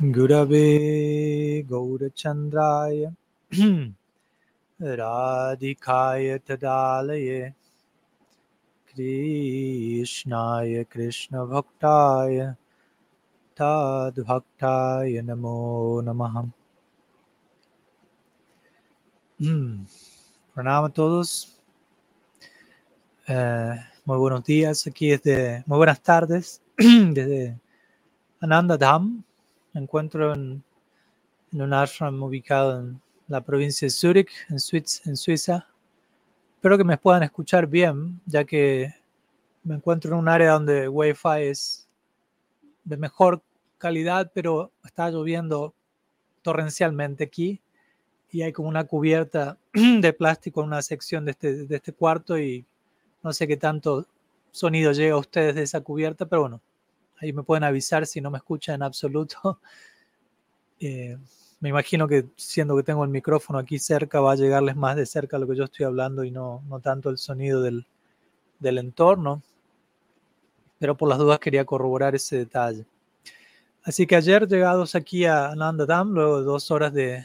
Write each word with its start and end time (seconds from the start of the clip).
Gurave 0.00 1.66
Gaurachandraya 1.66 3.14
Radhikaya 4.80 6.38
Tadalaye 6.40 7.54
Krishnaya 8.94 10.88
Krishna 10.88 11.38
Bhaktaya 11.46 12.56
Tad 13.56 14.16
Bhaktaya 14.16 15.22
Namo 15.24 16.02
Namaham 16.02 16.52
mm. 19.40 19.86
Pranama 20.56 20.86
a 20.86 20.90
todos. 20.90 21.54
Eh, 23.28 23.74
muy 24.06 24.18
buenos 24.18 24.42
días 24.44 24.86
aquí 24.86 25.10
desde, 25.10 25.62
muy 25.66 25.76
buenas 25.76 26.00
tardes 26.00 26.62
desde 26.78 27.60
Ananda 28.40 28.78
Dham, 28.78 29.22
me 29.76 29.82
encuentro 29.82 30.32
en, 30.32 30.64
un 31.52 31.72
ashram 31.74 32.22
ubicado 32.22 32.80
en 32.80 33.02
la 33.28 33.42
provincia 33.42 33.84
de 33.84 33.90
Zurich, 33.90 34.30
en, 34.48 34.58
Suiza. 34.58 35.68
Espero 36.54 36.78
que 36.78 36.84
me 36.84 36.96
puedan 36.96 37.22
escuchar 37.24 37.66
bien, 37.66 38.18
ya 38.24 38.44
que 38.44 38.90
me 39.64 39.74
encuentro 39.74 40.14
en 40.14 40.18
un 40.20 40.30
área 40.30 40.52
donde 40.52 40.88
Wi-Fi 40.88 41.42
es 41.42 41.86
de 42.84 42.96
mejor 42.96 43.42
calidad, 43.76 44.32
pero 44.32 44.72
está 44.82 45.10
lloviendo 45.10 45.74
torrencialmente 46.40 47.24
aquí 47.24 47.60
y 48.30 48.40
hay 48.40 48.54
como 48.54 48.70
una 48.70 48.84
cubierta 48.84 49.58
de 49.74 50.12
plástico 50.14 50.62
en 50.62 50.68
una 50.68 50.80
sección 50.80 51.26
de 51.26 51.32
este, 51.32 51.66
de 51.66 51.76
este 51.76 51.92
cuarto 51.92 52.38
y 52.38 52.64
no 53.22 53.30
sé 53.34 53.46
qué 53.46 53.58
tanto 53.58 54.06
sonido 54.52 54.92
llega 54.92 55.16
a 55.16 55.18
ustedes 55.18 55.54
de 55.54 55.64
esa 55.64 55.82
cubierta, 55.82 56.24
pero 56.24 56.40
bueno, 56.40 56.62
Ahí 57.20 57.32
me 57.32 57.42
pueden 57.42 57.64
avisar 57.64 58.06
si 58.06 58.20
no 58.20 58.30
me 58.30 58.38
escuchan 58.38 58.76
en 58.76 58.82
absoluto. 58.82 59.60
Eh, 60.78 61.16
me 61.60 61.70
imagino 61.70 62.06
que 62.06 62.26
siendo 62.36 62.76
que 62.76 62.82
tengo 62.82 63.02
el 63.02 63.08
micrófono 63.08 63.58
aquí 63.58 63.78
cerca, 63.78 64.20
va 64.20 64.32
a 64.32 64.36
llegarles 64.36 64.76
más 64.76 64.94
de 64.94 65.06
cerca 65.06 65.38
lo 65.38 65.48
que 65.48 65.56
yo 65.56 65.64
estoy 65.64 65.86
hablando 65.86 66.22
y 66.22 66.30
no, 66.30 66.62
no 66.68 66.80
tanto 66.80 67.08
el 67.08 67.16
sonido 67.16 67.62
del, 67.62 67.86
del 68.58 68.76
entorno. 68.76 69.42
Pero 70.78 70.94
por 70.96 71.08
las 71.08 71.18
dudas 71.18 71.38
quería 71.38 71.64
corroborar 71.64 72.14
ese 72.14 72.36
detalle. 72.36 72.84
Así 73.82 74.06
que 74.06 74.16
ayer 74.16 74.46
llegados 74.46 74.94
aquí 74.94 75.24
a 75.24 75.54
Nanda 75.56 75.86
Dam, 75.86 76.10
luego 76.12 76.40
de 76.40 76.44
dos 76.44 76.70
horas 76.70 76.92
de, 76.92 77.24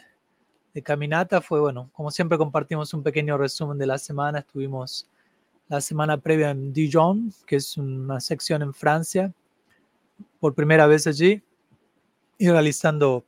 de, 0.74 0.82
caminata, 0.82 1.42
fue 1.42 1.60
bueno, 1.60 1.90
como 1.92 2.12
siempre 2.12 2.38
compartimos 2.38 2.94
un 2.94 3.04
pequeño 3.04 3.38
resumen 3.38 3.78
de 3.78 3.88
la 3.88 3.98
semana. 3.98 4.40
Estuvimos 4.40 5.10
la 5.68 5.82
semana 5.82 6.18
previa 6.18 6.52
en 6.52 6.72
Dijon, 6.72 7.34
que 7.46 7.58
es 7.58 7.78
una 7.78 8.20
sección 8.20 8.62
en 8.62 8.74
Francia, 8.74 9.34
por 10.40 10.56
primera 10.56 10.88
vez 10.88 11.08
allí 11.08 11.42
y 12.38 12.50
realizando 12.50 13.26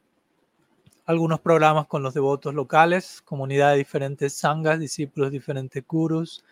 algunos 1.05 1.39
programas 1.39 1.87
con 1.87 2.01
los 2.01 2.13
devotos 2.13 2.53
locales, 2.53 3.21
comunidades 3.23 3.75
de 3.75 3.79
diferentes 3.79 4.33
sangas, 4.33 4.79
discípulos 4.79 5.29
de 5.29 5.37
diferentes 5.37 5.83
gurus, 5.85 6.43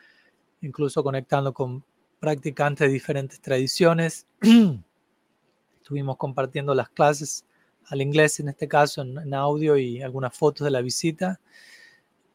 incluso 0.62 1.04
conectando 1.04 1.54
con 1.54 1.84
practicantes 2.20 2.88
de 2.88 2.94
diferentes 2.94 3.40
tradiciones. 3.40 4.28
Estuvimos 5.78 6.18
compartiendo 6.18 6.76
las 6.76 6.90
clases 6.90 7.46
al 7.88 8.02
inglés, 8.02 8.40
en 8.40 8.50
este 8.50 8.68
caso 8.68 9.02
en, 9.02 9.34
audio 9.34 9.78
y 9.78 10.02
algunas 10.02 10.38
fotos 10.38 10.66
de 10.66 10.72
la 10.72 10.82
visita. 10.82 11.40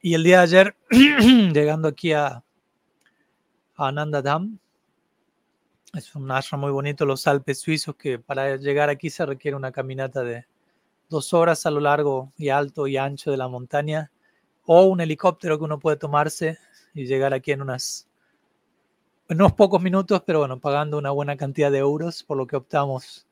Y 0.01 0.15
el 0.15 0.25
día 0.25 0.39
de 0.39 0.43
ayer, 0.43 0.77
llegando 1.53 1.89
aquí 1.89 2.13
a, 2.13 2.43
a 3.77 3.89
Ananda 3.89 4.23
Dham, 4.23 4.59
es 5.97 6.15
un 6.15 6.31
ashram 6.31 6.61
muy 6.61 6.71
bonito, 6.71 7.07
los 7.07 7.27
Alpes 7.27 7.61
suizos, 7.61 7.97
que 7.97 8.19
para 8.19 8.57
llegar 8.57 8.91
aquí 8.91 9.11
se 9.11 9.25
requiere 9.25 9.57
una 9.57 9.73
caminata 9.73 10.23
de 10.23 10.47
dos 11.09 11.33
horas 11.33 11.65
a 11.67 11.71
lo 11.71 11.81
largo 11.81 12.33
y 12.37 12.51
alto 12.51 12.87
y 12.87 12.97
ancho 12.97 13.31
de 13.31 13.37
la 13.37 13.49
montaña, 13.49 14.11
o 14.65 14.85
un 14.85 15.01
helicóptero 15.01 15.59
que 15.59 15.65
uno 15.65 15.79
puede 15.79 15.97
tomarse 15.97 16.59
y 16.95 17.07
llegar 17.07 17.33
aquí 17.33 17.53
en 17.53 17.63
unas 17.63 18.09
unos 19.29 19.53
pocos 19.55 19.83
minutos, 19.83 20.23
pero 20.25 20.41
bueno, 20.41 20.61
pagando 20.61 20.99
una 20.99 21.11
buena 21.11 21.37
cantidad 21.37 21.71
de 21.71 21.79
euros, 21.79 22.23
por 22.23 22.37
lo 22.37 22.47
que 22.47 22.57
optamos 22.57 23.27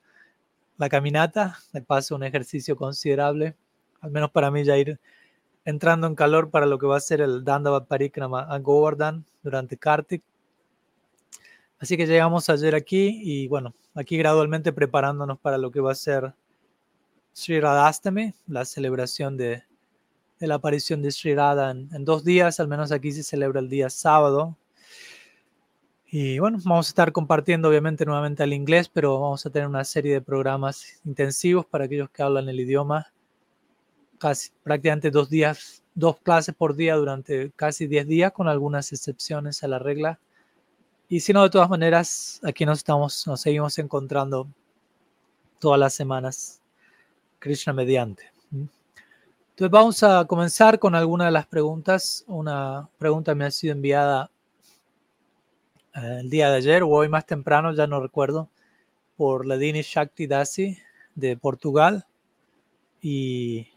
la 0.77 0.89
caminata. 0.89 1.59
De 1.73 1.83
paso, 1.83 2.17
un 2.17 2.25
ejercicio 2.25 2.75
considerable, 2.75 3.57
al 4.01 4.11
menos 4.11 4.31
para 4.31 4.51
mí 4.51 4.65
ya 4.65 4.77
ir 4.77 4.99
entrando 5.65 6.07
en 6.09 6.17
calor 6.17 6.51
para 6.51 6.67
lo 6.67 6.79
que 6.79 6.87
va 6.87 6.97
a 6.97 7.01
ser 7.01 7.21
el 7.21 7.45
Dandavat 7.45 7.87
Parikrama 7.87 8.43
a 8.43 8.59
Govardhan 8.59 9.25
durante 9.43 9.77
Kartik 9.77 10.23
Así 11.85 11.99
que 11.99 12.07
llegamos 12.07 12.49
ayer 12.49 12.75
aquí 12.75 13.21
y 13.23 13.47
bueno, 13.47 13.75
aquí 13.93 14.17
gradualmente 14.17 14.73
preparándonos 14.73 15.39
para 15.39 15.59
lo 15.59 15.71
que 15.71 15.83
va 15.83 15.93
a 15.93 15.95
ser 15.95 16.33
Sri 17.35 17.61
Radhastami, 17.61 18.33
la 18.47 18.65
celebración 18.65 19.37
de, 19.37 19.65
la 20.39 20.55
aparición 20.55 21.03
de 21.03 21.11
Sri 21.11 21.35
Radha 21.35 21.73
en, 21.73 22.05
dos 22.07 22.25
días, 22.25 22.59
al 22.59 22.69
menos 22.69 22.91
aquí 22.91 23.13
se 23.13 23.23
celebra 23.23 23.61
el 23.61 23.69
día 23.69 23.91
sábado. 23.91 24.57
Y 26.07 26.39
bueno, 26.39 26.57
vamos 26.65 26.87
a 26.87 26.89
estar 26.89 27.13
compartiendo 27.13 27.69
obviamente 27.69 28.07
nuevamente 28.07 28.45
el 28.45 28.55
inglés, 28.55 28.89
pero 28.89 29.21
vamos 29.21 29.45
a 29.45 29.51
tener 29.51 29.69
una 29.69 29.85
serie 29.85 30.15
de 30.15 30.23
programas 30.23 31.03
intensivos 31.05 31.67
para 31.67 31.85
aquellos 31.85 32.09
que 32.09 32.23
hablan 32.23 32.49
el 32.49 32.61
idioma, 32.61 33.13
casi 34.17 34.53
prácticamente 34.63 35.11
dos 35.11 35.29
días, 35.29 35.85
dos 35.95 36.17
clases 36.23 36.55
por 36.55 36.77
día 36.77 36.97
durante 36.97 37.53
casi 37.55 37.87
diez 37.87 38.07
días, 38.07 38.33
con 38.33 38.49
algunas 38.49 38.91
excepciones 38.91 39.63
a 39.63 39.69
la 39.69 39.79
regla. 39.79 40.19
Y 41.09 41.21
si 41.21 41.33
no, 41.33 41.43
de 41.43 41.51
todas 41.51 41.69
maneras, 41.69 42.41
aquí 42.43 42.65
nos 42.65 42.79
estamos, 42.79 43.27
nos 43.27 43.41
seguimos 43.41 43.79
encontrando 43.79 44.49
todas 45.59 45.79
las 45.79 45.95
semanas, 45.95 46.63
Krishna 47.39 47.73
mediante. 47.73 48.33
Entonces 48.51 49.71
vamos 49.71 50.03
a 50.03 50.25
comenzar 50.25 50.79
con 50.79 50.95
alguna 50.95 51.27
de 51.27 51.31
las 51.31 51.47
preguntas. 51.47 52.25
Una 52.27 52.89
pregunta 52.99 53.35
me 53.35 53.45
ha 53.45 53.51
sido 53.51 53.73
enviada 53.73 54.31
eh, 55.95 56.19
el 56.21 56.31
día 56.31 56.51
de 56.51 56.57
ayer 56.57 56.83
o 56.83 56.89
hoy 56.89 57.09
más 57.09 57.27
temprano, 57.27 57.73
ya 57.75 57.87
no 57.87 58.01
recuerdo, 58.01 58.49
por 59.17 59.47
Ladini 59.47 59.83
Shakti 59.83 60.27
Dasi 60.27 60.79
de 61.15 61.37
Portugal. 61.37 62.07
Y, 63.03 63.69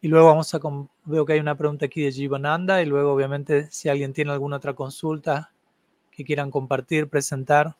y 0.00 0.08
luego 0.08 0.28
vamos 0.28 0.54
a, 0.54 0.60
veo 1.04 1.26
que 1.26 1.32
hay 1.34 1.40
una 1.40 1.56
pregunta 1.56 1.86
aquí 1.86 2.02
de 2.02 2.12
Jivananda 2.12 2.80
y 2.80 2.86
luego 2.86 3.12
obviamente 3.12 3.68
si 3.70 3.88
alguien 3.88 4.12
tiene 4.12 4.30
alguna 4.30 4.56
otra 4.56 4.74
consulta 4.74 5.52
que 6.12 6.24
quieran 6.24 6.50
compartir, 6.50 7.08
presentar, 7.08 7.74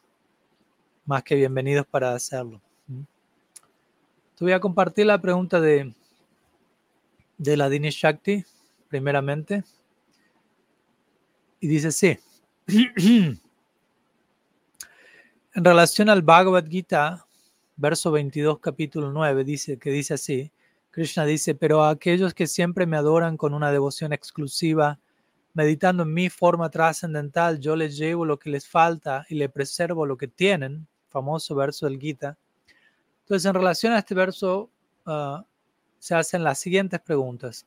más 1.04 1.22
que 1.22 1.34
bienvenidos 1.36 1.86
para 1.86 2.14
hacerlo. 2.14 2.60
Te 4.36 4.44
voy 4.44 4.52
a 4.52 4.60
compartir 4.60 5.06
la 5.06 5.20
pregunta 5.20 5.60
de, 5.60 5.94
de 7.36 7.56
la 7.56 7.68
Dinesh 7.68 7.98
Shakti, 7.98 8.44
primeramente. 8.88 9.62
Y 11.60 11.68
dice 11.68 11.92
sí. 11.92 12.18
en 15.54 15.64
relación 15.64 16.08
al 16.08 16.22
Bhagavad 16.22 16.66
Gita, 16.66 17.26
verso 17.76 18.10
22, 18.10 18.58
capítulo 18.60 19.12
9, 19.12 19.44
dice 19.44 19.78
que 19.78 19.90
dice 19.90 20.14
así. 20.14 20.50
Krishna 20.90 21.24
dice, 21.24 21.54
pero 21.54 21.84
aquellos 21.84 22.34
que 22.34 22.46
siempre 22.46 22.86
me 22.86 22.96
adoran 22.96 23.36
con 23.36 23.54
una 23.54 23.70
devoción 23.72 24.12
exclusiva, 24.12 24.98
meditando 25.54 26.02
en 26.02 26.14
mi 26.14 26.30
forma 26.30 26.70
trascendental, 26.70 27.60
yo 27.60 27.76
les 27.76 27.96
llevo 27.96 28.24
lo 28.24 28.38
que 28.38 28.50
les 28.50 28.66
falta 28.66 29.26
y 29.28 29.34
le 29.34 29.48
preservo 29.48 30.06
lo 30.06 30.16
que 30.16 30.28
tienen, 30.28 30.86
famoso 31.08 31.54
verso 31.54 31.86
del 31.86 31.98
Gita. 31.98 32.38
Entonces, 33.20 33.46
en 33.46 33.54
relación 33.54 33.92
a 33.92 33.98
este 33.98 34.14
verso, 34.14 34.70
ah, 35.06 35.44
se 35.98 36.14
hacen 36.14 36.42
las 36.42 36.58
siguientes 36.58 37.00
preguntas. 37.00 37.66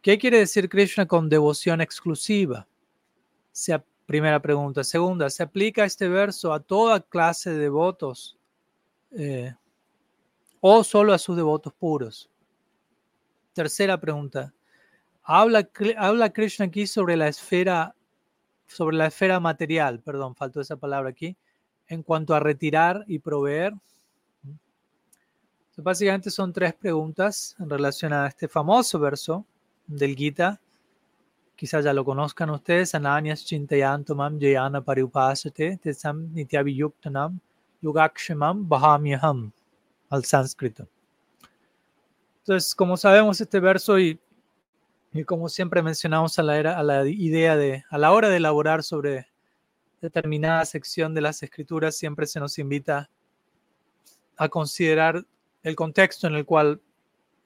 ¿Qué 0.00 0.18
quiere 0.18 0.38
decir 0.38 0.68
Krishna 0.68 1.06
con 1.06 1.28
devoción 1.28 1.80
exclusiva? 1.80 2.66
primera 4.06 4.40
pregunta. 4.40 4.84
Segunda, 4.84 5.30
¿se 5.30 5.42
aplica 5.42 5.84
este 5.84 6.08
verso 6.08 6.52
a 6.52 6.60
toda 6.60 7.00
clase 7.00 7.50
de 7.50 7.58
devotos 7.58 8.38
eh, 9.12 9.54
o 10.60 10.84
solo 10.84 11.12
a 11.12 11.18
sus 11.18 11.36
devotos 11.36 11.72
puros? 11.72 12.30
Tercera 13.54 13.98
pregunta, 13.98 14.52
Habla, 15.26 15.68
habla 15.96 16.30
Krishna 16.30 16.66
aquí 16.66 16.86
sobre 16.86 17.16
la 17.16 17.28
esfera, 17.28 17.94
sobre 18.66 18.96
la 18.96 19.06
esfera 19.06 19.40
material, 19.40 20.00
perdón, 20.00 20.34
faltó 20.36 20.60
esa 20.60 20.76
palabra 20.76 21.08
aquí, 21.08 21.34
en 21.88 22.02
cuanto 22.02 22.34
a 22.34 22.40
retirar 22.40 23.04
y 23.06 23.18
proveer. 23.18 23.72
básicamente 25.78 26.30
son 26.30 26.52
tres 26.52 26.74
preguntas 26.74 27.56
en 27.58 27.70
relación 27.70 28.12
a 28.12 28.26
este 28.26 28.48
famoso 28.48 28.98
verso 28.98 29.46
del 29.86 30.14
Gita. 30.14 30.60
Quizás 31.56 31.84
ya 31.84 31.94
lo 31.94 32.04
conozcan 32.04 32.50
ustedes. 32.50 32.94
Ananyas 32.94 33.44
chintayantumam 33.46 34.38
jayana 34.38 34.82
pariupasate 34.82 35.78
tesam 35.78 36.32
nityabhiyuktanam 36.34 37.38
yugakshemam 37.80 38.68
bahamyaham 38.68 39.52
al 40.10 40.24
sánscrito. 40.24 40.86
Entonces, 42.40 42.74
como 42.74 42.96
sabemos, 42.98 43.40
este 43.40 43.58
verso 43.58 43.98
y 43.98 44.18
y 45.14 45.22
como 45.22 45.48
siempre 45.48 45.80
mencionamos 45.80 46.38
a 46.40 46.42
la, 46.42 47.08
idea 47.08 47.56
de, 47.56 47.84
a 47.88 47.98
la 47.98 48.12
hora 48.12 48.28
de 48.28 48.38
elaborar 48.38 48.82
sobre 48.82 49.28
determinada 50.00 50.64
sección 50.64 51.14
de 51.14 51.20
las 51.20 51.40
escrituras, 51.44 51.96
siempre 51.96 52.26
se 52.26 52.40
nos 52.40 52.58
invita 52.58 53.08
a 54.36 54.48
considerar 54.48 55.24
el 55.62 55.76
contexto 55.76 56.26
en 56.26 56.34
el 56.34 56.44
cual 56.44 56.80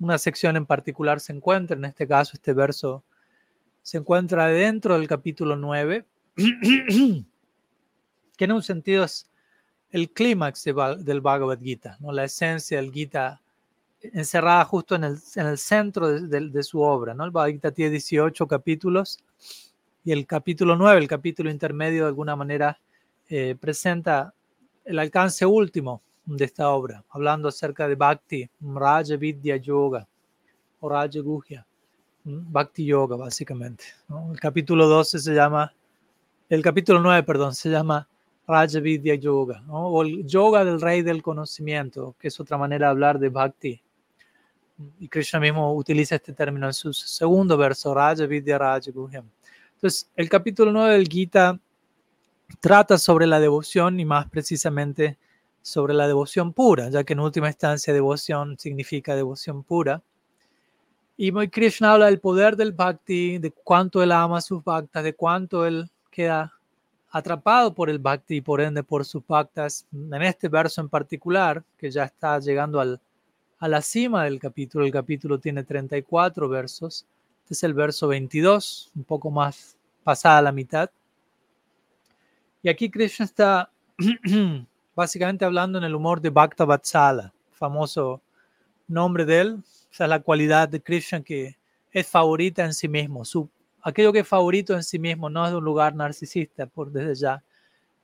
una 0.01 0.17
sección 0.17 0.57
en 0.57 0.65
particular 0.65 1.21
se 1.21 1.35
encuentra, 1.35 1.77
en 1.77 1.85
este 1.85 2.09
caso 2.09 2.33
este 2.35 2.55
verso 2.55 3.05
se 3.83 3.99
encuentra 3.99 4.47
dentro 4.47 4.99
del 4.99 5.07
capítulo 5.07 5.55
9, 5.55 6.07
que 6.37 7.25
en 8.45 8.53
un 8.53 8.63
sentido 8.63 9.05
es 9.05 9.31
el 9.91 10.11
clímax 10.11 10.65
del 11.01 11.21
Bhagavad 11.21 11.61
Gita, 11.61 11.99
¿no? 12.01 12.13
la 12.13 12.25
esencia 12.25 12.79
del 12.79 12.93
Gita 12.93 13.43
encerrada 14.01 14.65
justo 14.65 14.95
en 14.95 15.05
el, 15.05 15.19
en 15.37 15.47
el 15.47 15.59
centro 15.59 16.09
de, 16.09 16.63
su 16.63 16.81
obra. 16.81 17.15
¿no? 17.15 17.25
El 17.25 17.31
Bhagavad 17.31 17.53
Gita 17.53 17.71
tiene 17.73 17.91
18 17.93 18.47
capítulos 18.47 19.19
y 20.05 20.13
el 20.13 20.27
capítulo 20.27 20.77
9, 20.77 21.01
el 21.01 21.09
capítulo 21.09 21.51
intermedio, 21.51 22.05
de 22.05 22.09
alguna 22.09 22.37
manera 22.37 22.79
eh, 23.29 23.57
presenta 23.61 24.33
el 24.85 24.99
alcance 24.99 25.45
último 25.45 26.03
de 26.25 26.45
esta 26.45 26.71
obra, 26.71 27.05
hablando 27.11 27.49
acerca 27.49 27.89
de 27.89 27.95
Bhakti, 27.95 28.49
Raja 28.61 29.17
Vidya 29.17 29.57
Yoga 29.57 30.07
o 30.81 30.89
Raja 30.89 31.21
Guhya, 31.21 31.67
Bhakti 32.25 32.85
Yoga 32.85 33.17
básicamente. 33.17 33.85
El 34.31 34.39
capítulo 34.39 34.87
12 34.87 35.19
se 35.19 35.35
llama, 35.35 35.75
el 36.49 36.63
capítulo 36.63 37.01
9, 37.01 37.23
perdón, 37.25 37.55
se 37.55 37.71
llama 37.71 38.09
Raja 38.47 38.81
Vidya 38.81 39.15
Yoga, 39.17 39.63
o 39.69 40.03
el 40.03 40.27
yoga 40.27 40.65
del 40.65 40.81
rey 40.81 41.03
del 41.03 41.23
conocimiento, 41.23 42.15
que 42.19 42.29
es 42.29 42.41
otra 42.41 42.57
manera 42.57 42.87
de 42.87 42.91
hablar 42.93 43.19
de 43.19 43.29
Bhakti. 43.29 43.83
Y 45.01 45.09
Krishna 45.09 45.41
mismo 45.41 45.75
utiliza 45.75 46.17
este 46.17 46.33
término 46.33 46.67
en 46.67 46.73
su 46.73 46.93
segundo 46.93 47.57
verso, 47.57 47.95
Raja 47.95 48.27
Vidya 48.27 48.59
Raja 48.59 48.91
Guhya. 48.93 49.25
Entonces, 49.75 50.09
el 50.17 50.29
capítulo 50.29 50.73
9 50.73 50.95
del 50.95 51.09
Gita 51.09 51.59
trata 52.61 52.99
sobre 52.99 53.27
la 53.27 53.41
devoción 53.41 53.99
y 54.01 54.05
más 54.05 54.29
precisamente 54.29 55.19
sobre 55.63 55.95
la 55.95 56.07
devoción 56.07 56.53
pura, 56.53 56.89
ya 56.91 57.05
que 57.05 57.13
en 57.13 57.21
última 57.21 57.49
instancia 57.49 57.93
devoción 57.93 58.59
significa 58.59 59.15
devoción 59.15 59.63
pura. 59.63 60.03
Y 61.17 61.33
Krishna 61.49 61.93
habla 61.93 62.07
del 62.07 62.21
poder 62.21 62.57
del 62.57 62.73
bhakti, 62.73 63.39
de 63.39 63.51
cuánto 63.51 64.03
él 64.03 64.13
ama 64.13 64.39
a 64.39 64.41
sus 64.41 64.63
bhaktas, 64.63 65.03
de 65.03 65.15
cuánto 65.15 65.67
él 65.67 65.91
queda 66.11 66.53
atrapado 67.11 67.75
por 67.75 67.91
el 67.91 67.99
bhakti 67.99 68.37
y 68.37 68.41
por 68.41 68.61
ende 68.61 68.85
por 68.85 69.05
sus 69.05 69.27
bhaktas. 69.27 69.87
En 69.93 70.23
este 70.23 70.49
verso 70.49 70.81
en 70.81 70.89
particular, 70.89 71.65
que 71.77 71.91
ya 71.91 72.05
está 72.05 72.39
llegando 72.39 72.81
al, 72.81 73.01
a 73.59 73.69
la 73.69 73.83
cima 73.83 74.25
del 74.25 74.39
capítulo, 74.39 74.85
el 74.85 74.93
capítulo 74.93 75.39
tiene 75.41 75.65
34 75.65 76.49
versos. 76.49 77.07
Este 77.43 77.55
es 77.55 77.63
el 77.65 77.75
verso 77.75 78.09
22, 78.09 78.93
un 78.95 79.05
poco 79.05 79.31
más 79.31 79.77
pasada 80.05 80.43
la 80.43 80.53
mitad. 80.53 80.91
Y 82.63 82.69
aquí 82.69 82.91
Krishna 82.91 83.25
está 83.25 83.71
básicamente 84.95 85.45
hablando 85.45 85.79
en 85.79 85.85
el 85.85 85.95
humor 85.95 86.21
de 86.21 86.31
Bhakta 86.31 86.65
Vatsala, 86.65 87.33
famoso 87.51 88.21
nombre 88.87 89.25
de 89.25 89.41
él. 89.41 89.63
Esa 89.91 90.05
es 90.05 90.11
la 90.11 90.21
cualidad 90.21 90.69
de 90.69 90.81
Krishna 90.81 91.23
que 91.23 91.57
es 91.91 92.07
favorita 92.07 92.65
en 92.65 92.75
sí 92.75 92.89
mismo. 92.89 93.25
Su, 93.25 93.49
aquello 93.83 94.13
que 94.13 94.21
es 94.21 94.29
favorito 94.29 94.75
en 94.75 94.85
sí 94.85 94.99
mismo 94.99 95.29
no 95.29 95.45
es 95.45 95.51
de 95.51 95.57
un 95.57 95.65
lugar 95.65 95.95
narcisista, 95.95 96.67
por 96.67 96.93
desde 96.93 97.15
ya. 97.17 97.43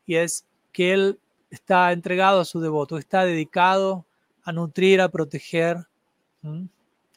Y 0.04 0.16
es 0.16 0.46
que 0.72 0.92
él 0.92 1.18
está 1.50 1.92
entregado 1.92 2.40
a 2.40 2.44
su 2.44 2.60
devoto, 2.60 2.98
está 2.98 3.24
dedicado 3.24 4.04
a 4.44 4.52
nutrir, 4.52 5.00
a 5.00 5.08
proteger 5.08 5.78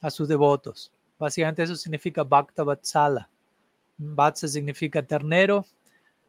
a 0.02 0.10
sus 0.10 0.28
devotos. 0.28 0.92
Básicamente 1.20 1.64
eso 1.64 1.76
significa 1.76 2.24
Bhakta 2.24 2.64
Vatsala. 2.64 3.30
Vatsa 3.98 4.48
significa 4.48 5.02
ternero 5.02 5.66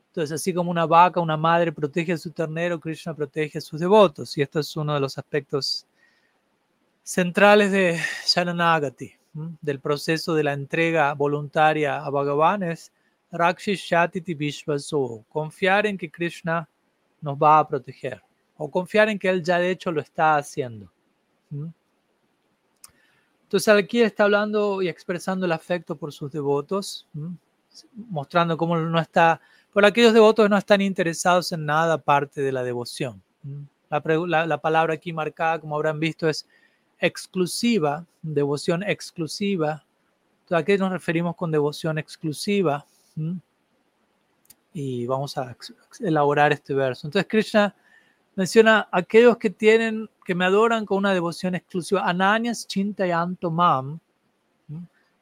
entonces, 0.09 0.41
así 0.41 0.53
como 0.53 0.71
una 0.71 0.87
vaca, 0.87 1.21
una 1.21 1.37
madre 1.37 1.71
protege 1.71 2.13
a 2.13 2.19
su 2.19 2.33
ternero, 2.33 2.81
Krishna 2.81 3.15
protege 3.15 3.59
a 3.59 3.61
sus 3.61 3.79
devotos. 3.79 4.37
Y 4.37 4.43
esto 4.43 4.59
es 4.59 4.77
uno 4.77 4.95
de 4.95 5.01
los 5.01 5.17
aspectos 5.19 5.87
centrales 7.03 7.71
de 7.71 8.01
Sharanagati, 8.27 9.13
del 9.61 9.79
proceso 9.79 10.35
de 10.35 10.43
la 10.43 10.55
entrega 10.55 11.15
voluntaria 11.15 12.05
a 12.05 12.11
Bhagavan, 12.11 12.65
es 12.65 12.91
Rakshishati 13.31 14.21
Vishvaso, 14.35 15.25
confiar 15.29 15.87
en 15.87 15.97
que 15.97 16.11
Krishna 16.11 16.69
nos 17.21 17.37
va 17.37 17.61
a 17.61 17.69
proteger, 17.69 18.21
o 18.59 18.71
confiar 18.71 19.09
en 19.09 19.19
que 19.19 19.31
Él 19.31 19.43
ya 19.43 19.59
de 19.59 19.71
hecho 19.71 19.91
lo 19.91 20.03
está 20.03 20.37
haciendo. 20.37 20.93
Entonces 23.45 23.69
aquí 23.69 24.03
está 24.03 24.25
hablando 24.25 24.83
y 24.83 24.89
expresando 24.89 25.47
el 25.47 25.53
afecto 25.53 25.97
por 25.97 26.13
sus 26.13 26.31
devotos, 26.31 27.09
mostrando 27.95 28.59
cómo 28.59 28.77
no 28.77 29.01
está 29.01 29.41
por 29.73 29.85
aquellos 29.85 30.13
devotos 30.13 30.49
no 30.49 30.57
están 30.57 30.81
interesados 30.81 31.53
en 31.53 31.65
nada 31.67 31.95
aparte 31.95 32.41
de 32.41 32.53
la 32.53 32.63
devoción. 32.63 33.23
La, 33.89 34.61
palabra 34.61 34.95
aquí 34.95 35.13
marcada, 35.13 35.61
como 35.61 35.77
habrán 35.77 36.01
visto, 36.01 36.29
es 36.29 36.47
exclusiva, 36.99 38.05
devoción 38.23 38.83
exclusiva. 38.83 39.85
¿A 40.51 40.63
qué 40.63 40.79
nos 40.79 40.91
referimos 40.91 41.37
con 41.37 41.51
devoción 41.51 41.99
exclusiva? 41.99 42.87
Y 44.73 45.07
vamos 45.07 45.37
a 45.39 45.57
elaborar 46.01 46.53
este 46.53 46.75
verso. 46.75 47.07
Entonces 47.07 47.29
Krishna 47.29 47.75
menciona 48.39 48.89
aquellos 48.93 49.37
que 49.37 49.51
tienen, 49.51 50.09
que 50.25 50.33
me 50.33 50.45
adoran 50.45 50.87
con 50.87 50.99
una 50.99 51.13
devoción 51.13 51.57
exclusiva. 51.57 52.09
Ananyas 52.09 52.69
chintayanto 52.69 53.51
mam 53.51 53.99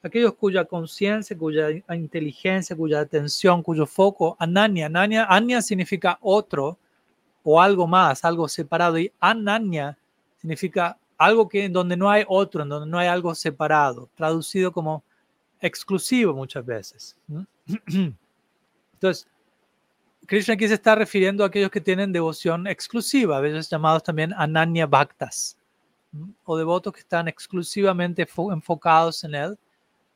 aquellos 0.02 0.34
cuya 0.34 0.66
conciencia, 0.66 1.36
cuya 1.36 1.70
inteligencia, 1.94 2.76
cuya 2.76 3.00
atención, 3.00 3.62
cuyo 3.62 3.86
foco, 3.86 4.36
ananya, 4.38 4.86
ananya, 4.86 5.26
anya 5.30 5.62
significa 5.62 6.18
otro 6.20 6.78
o 7.42 7.58
algo 7.58 7.86
más, 7.86 8.22
algo 8.22 8.46
separado, 8.48 8.98
y 8.98 9.10
ananya 9.18 9.96
significa 10.36 10.98
algo 11.16 11.48
que 11.48 11.64
en 11.64 11.72
donde 11.72 11.96
no 11.96 12.10
hay 12.10 12.22
otro, 12.28 12.64
en 12.64 12.68
donde 12.68 12.88
no 12.88 12.98
hay 12.98 13.08
algo 13.08 13.34
separado, 13.34 14.10
traducido 14.14 14.70
como 14.70 15.02
exclusivo 15.58 16.34
muchas 16.34 16.66
veces. 16.66 17.16
Entonces, 18.92 19.26
Krishna 20.26 20.55
aquí 20.55 20.67
se 20.67 20.75
está 20.75 20.94
refiriendo 20.94 21.44
a 21.44 21.46
aquellos 21.46 21.70
que 21.70 21.81
tienen 21.81 22.12
devoción 22.12 22.67
exclusiva, 22.67 23.37
a 23.37 23.40
veces 23.40 23.70
llamados 23.70 24.02
también 24.02 24.32
ananya 24.34 24.87
bhaktas, 24.87 25.56
o 26.44 26.56
devotos 26.56 26.93
que 26.93 27.00
están 27.00 27.28
exclusivamente 27.28 28.26
enfocados 28.52 29.23
en 29.25 29.34
él. 29.34 29.58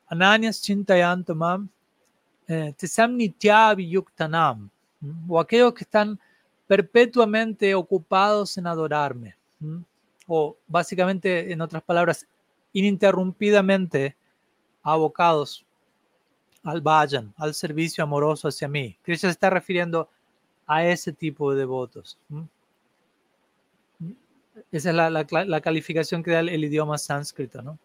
Ananyas 0.06 0.60
Chintayantamam 0.62 1.68
eh, 2.48 2.74
Tesam 2.76 3.16
Yuktanam, 3.18 4.70
o 5.28 5.38
aquellos 5.38 5.72
que 5.72 5.84
están 5.84 6.18
perpetuamente 6.66 7.74
ocupados 7.74 8.58
en 8.58 8.66
adorarme, 8.66 9.36
o 10.26 10.56
básicamente, 10.66 11.52
en 11.52 11.60
otras 11.60 11.82
palabras, 11.82 12.26
ininterrumpidamente 12.72 14.16
abocados 14.82 15.64
al 16.62 16.80
vayan, 16.80 17.32
al 17.36 17.54
servicio 17.54 18.04
amoroso 18.04 18.48
hacia 18.48 18.68
mí. 18.68 18.96
Krishna 19.02 19.28
se 19.28 19.32
está 19.32 19.50
refiriendo 19.50 20.08
a 20.66 20.84
ese 20.84 21.12
tipo 21.12 21.52
de 21.52 21.58
devotos. 21.60 22.18
Esa 24.70 24.90
es 24.90 24.94
la, 24.94 25.10
la, 25.10 25.60
calificación 25.60 26.22
que 26.22 26.30
da 26.30 26.40
el 26.40 26.64
idioma 26.64 26.98
sánscrito, 26.98 27.62
¿no? 27.62 27.78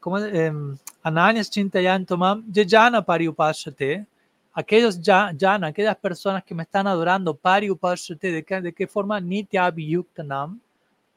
como 0.00 0.18
em, 0.18 0.76
Ananias 1.02 1.50
Chintayantomam 1.50 2.44
Yajana 2.50 3.02
Pariupashate, 3.02 4.06
aquellos 4.52 5.00
Jana, 5.02 5.68
aquellas 5.68 5.96
personas 5.96 6.42
que 6.42 6.54
me 6.54 6.62
están 6.62 6.86
adorando, 6.86 7.34
Pariupashate, 7.34 8.32
¿de 8.32 8.42
qué, 8.42 8.60
de 8.60 8.72
qué 8.72 8.86
forma? 8.86 9.20
Nitya 9.20 9.66
Abhiyuktanam, 9.66 10.60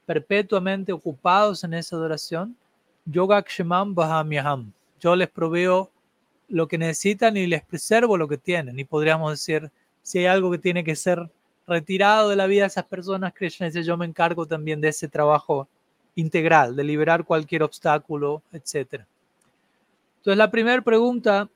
perpetuamente 0.06 0.92
ocupados 0.92 1.64
en 1.64 1.74
esa 1.74 1.96
adoración, 1.96 2.56
Yogakshemam 3.06 3.96
Bahamyaham. 3.96 4.72
Yo 5.00 5.16
les 5.16 5.30
proveo 5.30 5.92
lo 6.48 6.68
que 6.68 6.78
necesitan 6.78 7.38
y 7.38 7.48
les 7.48 7.64
preservo 7.64 8.18
lo 8.18 8.28
que 8.28 8.38
tienen. 8.38 8.80
Y 8.80 8.86
podríamos 8.86 9.32
decir, 9.32 9.72
si 10.02 10.20
hay 10.20 10.26
algo 10.26 10.52
que 10.52 10.58
tiene 10.58 10.84
que 10.84 10.96
ser 10.96 11.30
retirado 11.68 12.30
de 12.30 12.36
la 12.36 12.48
vida 12.48 12.62
de 12.62 12.68
esas 12.68 12.86
personas, 12.86 13.34
Krishna 13.34 13.68
dice, 13.68 13.84
yo 13.84 13.98
me 13.98 14.06
encargo 14.06 14.46
también 14.46 14.80
de 14.80 14.90
ese 14.90 15.08
trabajo 15.08 15.68
integral, 16.16 16.76
de 16.76 16.84
liberar 16.84 17.26
cualquier 17.26 17.64
obstáculo, 17.64 18.42
etc. 18.52 19.04
Entonces, 20.18 20.38
la 20.38 20.50
primera 20.50 20.82
pregunta 20.82 21.50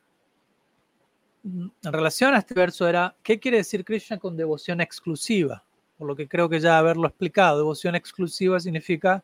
mm, 1.43 1.67
en 1.83 1.93
relación 1.93 2.33
a 2.33 2.39
este 2.39 2.53
verso 2.53 2.87
era, 2.87 3.15
¿qué 3.23 3.39
quiere 3.39 3.57
decir 3.57 3.85
Krishna 3.85 4.17
con 4.17 4.35
devoción 4.35 4.81
exclusiva? 4.81 5.63
Por 5.97 6.07
lo 6.07 6.15
que 6.15 6.27
creo 6.27 6.49
que 6.49 6.59
ya 6.59 6.77
haberlo 6.77 7.07
explicado, 7.07 7.57
devoción 7.57 7.95
exclusiva 7.95 8.59
significa 8.59 9.23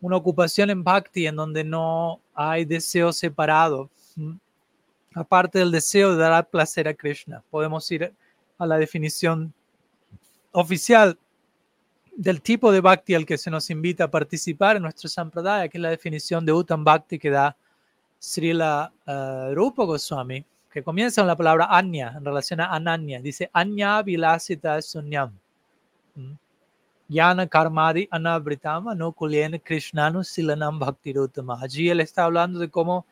una 0.00 0.16
ocupación 0.16 0.70
en 0.70 0.82
bhakti 0.82 1.26
en 1.26 1.36
donde 1.36 1.64
no 1.64 2.20
hay 2.34 2.64
deseo 2.64 3.12
separado, 3.12 3.90
aparte 5.16 5.58
del 5.58 5.72
deseo 5.72 6.14
de 6.14 6.18
dar 6.18 6.48
placer 6.48 6.86
a 6.86 6.94
Krishna. 6.94 7.42
Podemos 7.50 7.90
ir 7.90 8.12
a 8.58 8.66
la 8.66 8.76
definición 8.76 9.52
oficial 10.52 11.18
del 12.14 12.42
tipo 12.42 12.70
de 12.70 12.80
bhakti 12.80 13.14
al 13.14 13.24
que 13.24 13.38
se 13.38 13.50
nos 13.50 13.70
invita 13.70 14.04
a 14.04 14.10
participar 14.10 14.76
en 14.76 14.82
nuestro 14.82 15.08
sampradaya, 15.08 15.68
que 15.68 15.78
es 15.78 15.82
la 15.82 15.90
definición 15.90 16.44
de 16.44 16.52
Uttam 16.52 16.84
Bhakti 16.84 17.18
que 17.18 17.30
da 17.30 17.56
Srila 18.18 18.92
uh, 19.06 19.54
Rupa 19.54 19.84
Goswami, 19.84 20.44
que 20.70 20.82
comienza 20.82 21.22
con 21.22 21.28
la 21.28 21.36
palabra 21.36 21.68
Anya 21.70 22.14
en 22.16 22.24
relación 22.24 22.60
a 22.60 22.74
Ananya. 22.74 23.20
Dice 23.20 23.48
Anya 23.54 24.02
Vilasita 24.02 24.80
Sunyam. 24.82 25.32
¿Mm? 26.14 26.32
Yana 27.08 27.46
Karmadi 27.46 28.08
Anabritama 28.10 28.94
no 28.94 29.12
Kulyena 29.12 29.58
Krishnanu 29.58 30.24
Silanam 30.24 30.78
Bhaktirutama. 30.78 31.58
Allí 31.62 31.88
él 31.88 32.00
está 32.00 32.24
hablando 32.24 32.58
de 32.58 32.68
cómo 32.68 33.06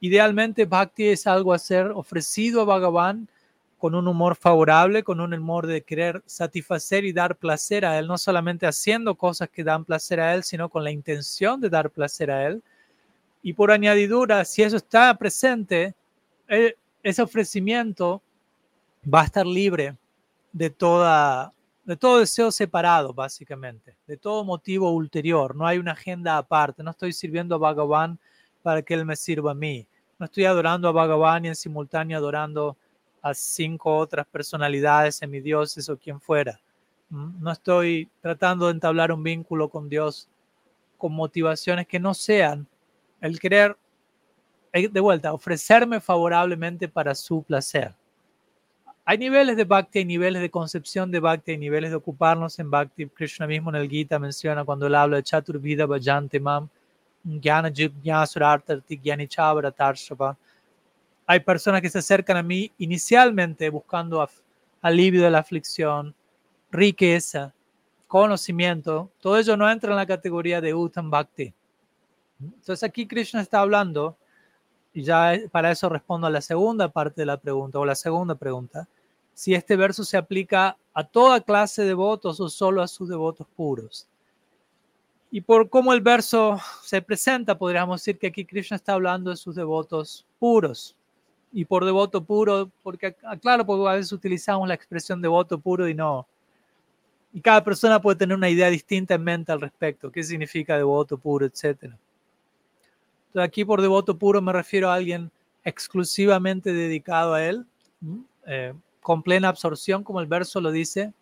idealmente 0.00 0.64
Bhakti 0.64 1.08
es 1.08 1.26
algo 1.26 1.52
a 1.52 1.58
ser 1.58 1.86
ofrecido 1.88 2.60
a 2.60 2.64
Bhagavan 2.64 3.28
con 3.78 3.94
un 3.94 4.08
humor 4.08 4.34
favorable, 4.34 5.04
con 5.04 5.20
un 5.20 5.32
humor 5.32 5.66
de 5.66 5.82
querer 5.82 6.22
satisfacer 6.26 7.04
y 7.04 7.12
dar 7.12 7.36
placer 7.36 7.84
a 7.84 7.98
él, 7.98 8.08
no 8.08 8.18
solamente 8.18 8.66
haciendo 8.66 9.14
cosas 9.14 9.48
que 9.48 9.62
dan 9.62 9.84
placer 9.84 10.20
a 10.20 10.34
él, 10.34 10.42
sino 10.42 10.68
con 10.68 10.82
la 10.82 10.90
intención 10.90 11.60
de 11.60 11.70
dar 11.70 11.90
placer 11.90 12.30
a 12.30 12.46
él. 12.46 12.62
Y 13.40 13.52
por 13.52 13.70
añadidura, 13.70 14.44
si 14.44 14.62
eso 14.62 14.76
está 14.76 15.16
presente, 15.16 15.94
eh, 16.48 16.74
ese 17.02 17.22
ofrecimiento 17.22 18.20
va 19.02 19.22
a 19.22 19.24
estar 19.26 19.46
libre 19.46 19.96
de 20.52 20.70
toda 20.70 21.52
de 21.84 21.96
todo 21.96 22.18
deseo 22.18 22.52
separado, 22.52 23.14
básicamente, 23.14 23.96
de 24.06 24.18
todo 24.18 24.44
motivo 24.44 24.90
ulterior. 24.90 25.56
No 25.56 25.66
hay 25.66 25.78
una 25.78 25.92
agenda 25.92 26.36
aparte. 26.36 26.82
No 26.82 26.90
estoy 26.90 27.14
sirviendo 27.14 27.54
a 27.54 27.58
Bhagavan 27.58 28.18
para 28.68 28.82
que 28.82 28.92
él 28.92 29.06
me 29.06 29.16
sirva 29.16 29.52
a 29.52 29.54
mí. 29.54 29.86
No 30.18 30.26
estoy 30.26 30.44
adorando 30.44 30.88
a 30.88 30.92
Bhagavan 30.92 31.46
y 31.46 31.48
en 31.48 31.56
simultáneo 31.56 32.18
adorando 32.18 32.76
a 33.22 33.32
cinco 33.32 33.96
otras 33.96 34.26
personalidades, 34.26 35.16
semidioses 35.16 35.88
o 35.88 35.96
quien 35.96 36.20
fuera. 36.20 36.60
Mm, 37.08 37.42
no 37.42 37.50
estoy 37.50 38.10
tratando 38.20 38.66
de 38.66 38.72
entablar 38.72 39.10
un 39.10 39.22
vínculo 39.22 39.70
con 39.70 39.88
Dios 39.88 40.28
con 40.98 41.14
motivaciones 41.14 41.86
que 41.86 41.98
no 41.98 42.12
sean 42.12 42.66
el 43.22 43.40
querer, 43.40 43.74
eh, 44.74 44.86
de 44.86 45.00
vuelta, 45.00 45.32
ofrecerme 45.32 45.98
favorablemente 45.98 46.88
para 46.88 47.14
su 47.14 47.42
placer. 47.42 47.94
Hay 49.06 49.16
niveles 49.16 49.56
de 49.56 49.64
bhakti, 49.64 50.00
hay 50.00 50.04
niveles 50.04 50.42
de 50.42 50.50
concepción 50.50 51.10
de 51.10 51.20
bhakti, 51.20 51.52
hay 51.52 51.58
niveles 51.58 51.88
de 51.88 51.96
ocuparnos 51.96 52.58
en 52.58 52.70
bhakti. 52.70 53.06
Krishna 53.06 53.46
mismo 53.46 53.70
en 53.70 53.76
el 53.76 53.88
Gita 53.88 54.18
menciona 54.18 54.62
cuando 54.62 54.88
él 54.88 54.94
habla 54.94 55.16
de 55.16 55.22
Chaturvida 55.22 55.86
Bhajante 55.86 56.38
Mam, 56.38 56.68
Hay 61.26 61.40
personas 61.40 61.82
que 61.82 61.90
se 61.90 61.98
acercan 61.98 62.36
a 62.36 62.42
mí 62.42 62.72
inicialmente 62.78 63.68
buscando 63.70 64.26
alivio 64.80 65.22
de 65.22 65.30
la 65.30 65.40
aflicción, 65.40 66.14
riqueza, 66.70 67.52
conocimiento. 68.06 69.10
Todo 69.20 69.38
ello 69.38 69.56
no 69.56 69.70
entra 69.70 69.90
en 69.90 69.96
la 69.96 70.06
categoría 70.06 70.60
de 70.60 70.74
Uttam 70.74 71.10
Bhakti. 71.10 71.52
Entonces 72.40 72.82
aquí 72.82 73.06
Krishna 73.06 73.40
está 73.40 73.60
hablando, 73.60 74.16
y 74.94 75.02
ya 75.02 75.34
para 75.50 75.70
eso 75.70 75.88
respondo 75.88 76.26
a 76.26 76.30
la 76.30 76.40
segunda 76.40 76.88
parte 76.88 77.22
de 77.22 77.26
la 77.26 77.36
pregunta, 77.36 77.78
o 77.78 77.84
la 77.84 77.94
segunda 77.94 78.34
pregunta 78.34 78.88
si 79.38 79.54
este 79.54 79.76
verso 79.76 80.02
se 80.02 80.16
aplica 80.16 80.76
a 80.92 81.04
toda 81.04 81.40
clase 81.40 81.82
de 81.82 81.88
devotos 81.88 82.40
o 82.40 82.48
solo 82.48 82.82
a 82.82 82.88
sus 82.88 83.08
devotos 83.08 83.46
puros. 83.54 84.08
Y 85.30 85.42
por 85.42 85.68
cómo 85.68 85.92
el 85.92 86.00
verso 86.00 86.58
se 86.82 87.02
presenta, 87.02 87.58
podríamos 87.58 88.00
decir 88.00 88.18
que 88.18 88.28
aquí 88.28 88.44
Krishna 88.44 88.76
está 88.76 88.94
hablando 88.94 89.30
de 89.30 89.36
sus 89.36 89.54
devotos 89.54 90.26
puros. 90.38 90.96
Y 91.52 91.64
por 91.64 91.84
devoto 91.84 92.22
puro, 92.24 92.70
porque 92.82 93.14
claro, 93.40 93.64
porque 93.64 93.88
a 93.88 93.94
veces 93.94 94.12
utilizamos 94.12 94.66
la 94.68 94.74
expresión 94.74 95.20
devoto 95.20 95.58
puro 95.58 95.88
y 95.88 95.94
no. 95.94 96.26
Y 97.32 97.40
cada 97.40 97.62
persona 97.62 98.00
puede 98.00 98.16
tener 98.16 98.36
una 98.36 98.48
idea 98.48 98.70
distinta 98.70 99.14
en 99.14 99.24
mente 99.24 99.52
al 99.52 99.60
respecto, 99.60 100.10
qué 100.10 100.22
significa 100.22 100.76
devoto 100.76 101.18
puro, 101.18 101.44
etc. 101.44 101.64
Entonces 101.82 101.98
aquí 103.34 103.64
por 103.64 103.82
devoto 103.82 104.16
puro 104.16 104.40
me 104.40 104.52
refiero 104.52 104.90
a 104.90 104.94
alguien 104.94 105.30
exclusivamente 105.62 106.72
dedicado 106.72 107.34
a 107.34 107.44
él, 107.44 107.66
eh, 108.46 108.72
con 109.02 109.22
plena 109.22 109.48
absorción, 109.48 110.02
como 110.04 110.20
el 110.20 110.26
verso 110.26 110.60
lo 110.60 110.70
dice, 110.70 111.12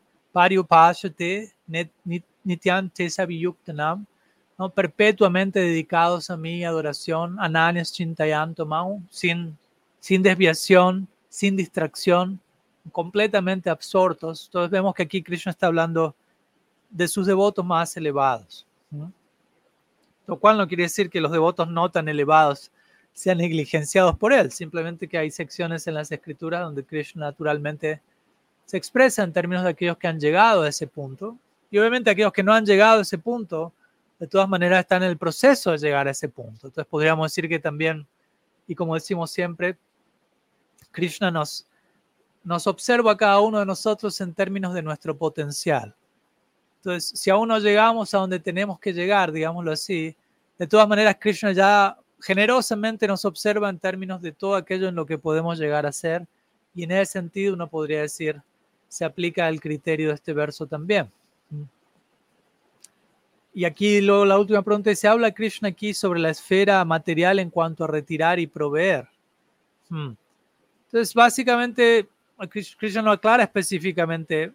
¿no? 4.59 4.71
perpetuamente 4.71 5.61
dedicados 5.61 6.31
a 6.31 6.37
mi 6.37 6.65
adoración, 6.65 7.37
ananias 7.41 7.93
chintayanto 7.93 8.67
sin, 9.11 9.57
sin 10.00 10.23
desviación, 10.23 11.09
sin 11.29 11.57
distracción, 11.57 12.41
completamente 12.93 13.69
absortos. 13.69 14.47
Entonces 14.47 14.71
vemos 14.71 14.95
que 14.95 15.03
aquí 15.03 15.23
Krishna 15.23 15.50
está 15.50 15.67
hablando 15.67 16.15
de 16.91 17.09
sus 17.09 17.26
devotos 17.26 17.65
más 17.65 17.97
elevados. 17.97 18.67
Lo 20.26 20.38
cual 20.38 20.57
no 20.57 20.67
quiere 20.67 20.85
decir 20.85 21.11
que 21.11 21.21
los 21.21 21.33
devotos 21.33 21.69
no 21.69 21.91
tan 21.91 22.09
elevados 22.09 22.71
sean 23.12 23.38
negligenciados 23.38 24.17
por 24.17 24.33
él, 24.33 24.50
simplemente 24.53 25.09
que 25.09 25.19
hay 25.19 25.31
secciones 25.31 25.87
en 25.87 25.95
las 25.95 26.12
escrituras 26.12 26.62
donde 26.62 26.85
Krishna 26.85 27.26
naturalmente 27.26 28.00
se 28.67 28.76
expresa 28.76 29.23
en 29.23 29.33
términos 29.33 29.65
de 29.65 29.71
aquellos 29.71 29.97
que 29.97 30.09
han 30.09 30.21
llegado 30.21 30.62
a 30.62 30.69
ese 30.69 30.87
punto. 30.87 31.37
Y 31.70 31.78
obviamente 31.78 32.11
aquellos 32.11 32.32
que 32.32 32.42
no 32.42 32.52
han 32.52 32.64
llegado 32.64 32.99
a 32.99 33.02
ese 33.02 33.18
punto, 33.18 33.73
de 34.18 34.26
todas 34.26 34.49
maneras 34.49 34.80
están 34.80 35.02
en 35.02 35.11
el 35.11 35.18
proceso 35.18 35.73
de 35.73 35.78
llegar 35.78 36.08
a 36.08 36.12
ese 36.12 36.28
punto. 36.28 36.68
Entonces 36.68 36.87
podríamos 36.87 37.30
decir 37.30 37.49
que 37.49 37.58
también, 37.58 38.06
y 38.66 38.75
como 38.75 38.94
decimos 38.94 39.30
siempre, 39.30 39.76
Krishna 40.90 41.30
nos, 41.30 41.66
nos 42.44 42.66
observa 42.66 43.12
a 43.12 43.16
cada 43.16 43.40
uno 43.40 43.58
de 43.58 43.66
nosotros 43.66 44.20
en 44.20 44.32
términos 44.32 44.73
de 44.73 44.82
nuestro 44.82 45.16
potencial. 45.16 45.94
Entonces, 46.78 47.18
si 47.18 47.30
aún 47.30 47.49
no 47.49 47.58
llegamos 47.58 48.14
a 48.14 48.18
donde 48.18 48.38
tenemos 48.38 48.78
que 48.78 48.92
llegar, 48.92 49.32
digámoslo 49.32 49.73
así, 49.73 50.16
de 50.56 50.66
todas 50.66 50.88
maneras 50.88 51.16
Krishna 51.20 51.52
ya 51.52 51.99
generosamente 52.20 53.06
nos 53.06 53.25
observa 53.25 53.68
en 53.68 53.78
términos 53.78 54.23
de 54.23 54.32
todo 54.32 54.54
aquello 54.54 54.88
en 54.88 54.94
lo 54.94 55.04
que 55.04 55.18
podemos 55.18 55.58
llegar 55.58 55.85
a 55.85 55.92
ser 55.92 56.26
y 56.75 56.85
en 56.85 56.92
ese 56.92 57.12
sentido 57.12 57.54
uno 57.54 57.68
podría 57.68 58.02
decir, 58.02 58.40
se 58.88 59.04
aplica 59.04 59.49
el 59.49 59.61
criterio 59.61 60.08
de 60.08 60.14
este 60.14 60.32
verso 60.32 60.66
también. 60.66 61.11
Y 63.57 63.65
aquí 63.65 64.03
luego 64.03 64.26
la 64.26 64.38
última 64.38 64.61
pregunta, 64.61 64.95
se 64.95 65.09
habla 65.09 65.33
Krishna 65.33 65.69
aquí 65.69 65.95
sobre 65.95 66.21
la 66.21 66.29
esfera 66.29 66.85
material 66.85 67.38
en 67.38 67.49
cuanto 67.49 67.85
a 67.85 67.87
retirar 67.87 68.38
y 68.38 68.47
proveer. 68.47 69.09
Hmm. 69.88 70.12
Entonces, 70.85 71.15
básicamente, 71.15 72.07
Krishna 72.79 73.00
no 73.00 73.11
aclara 73.11 73.45
específicamente 73.45 74.53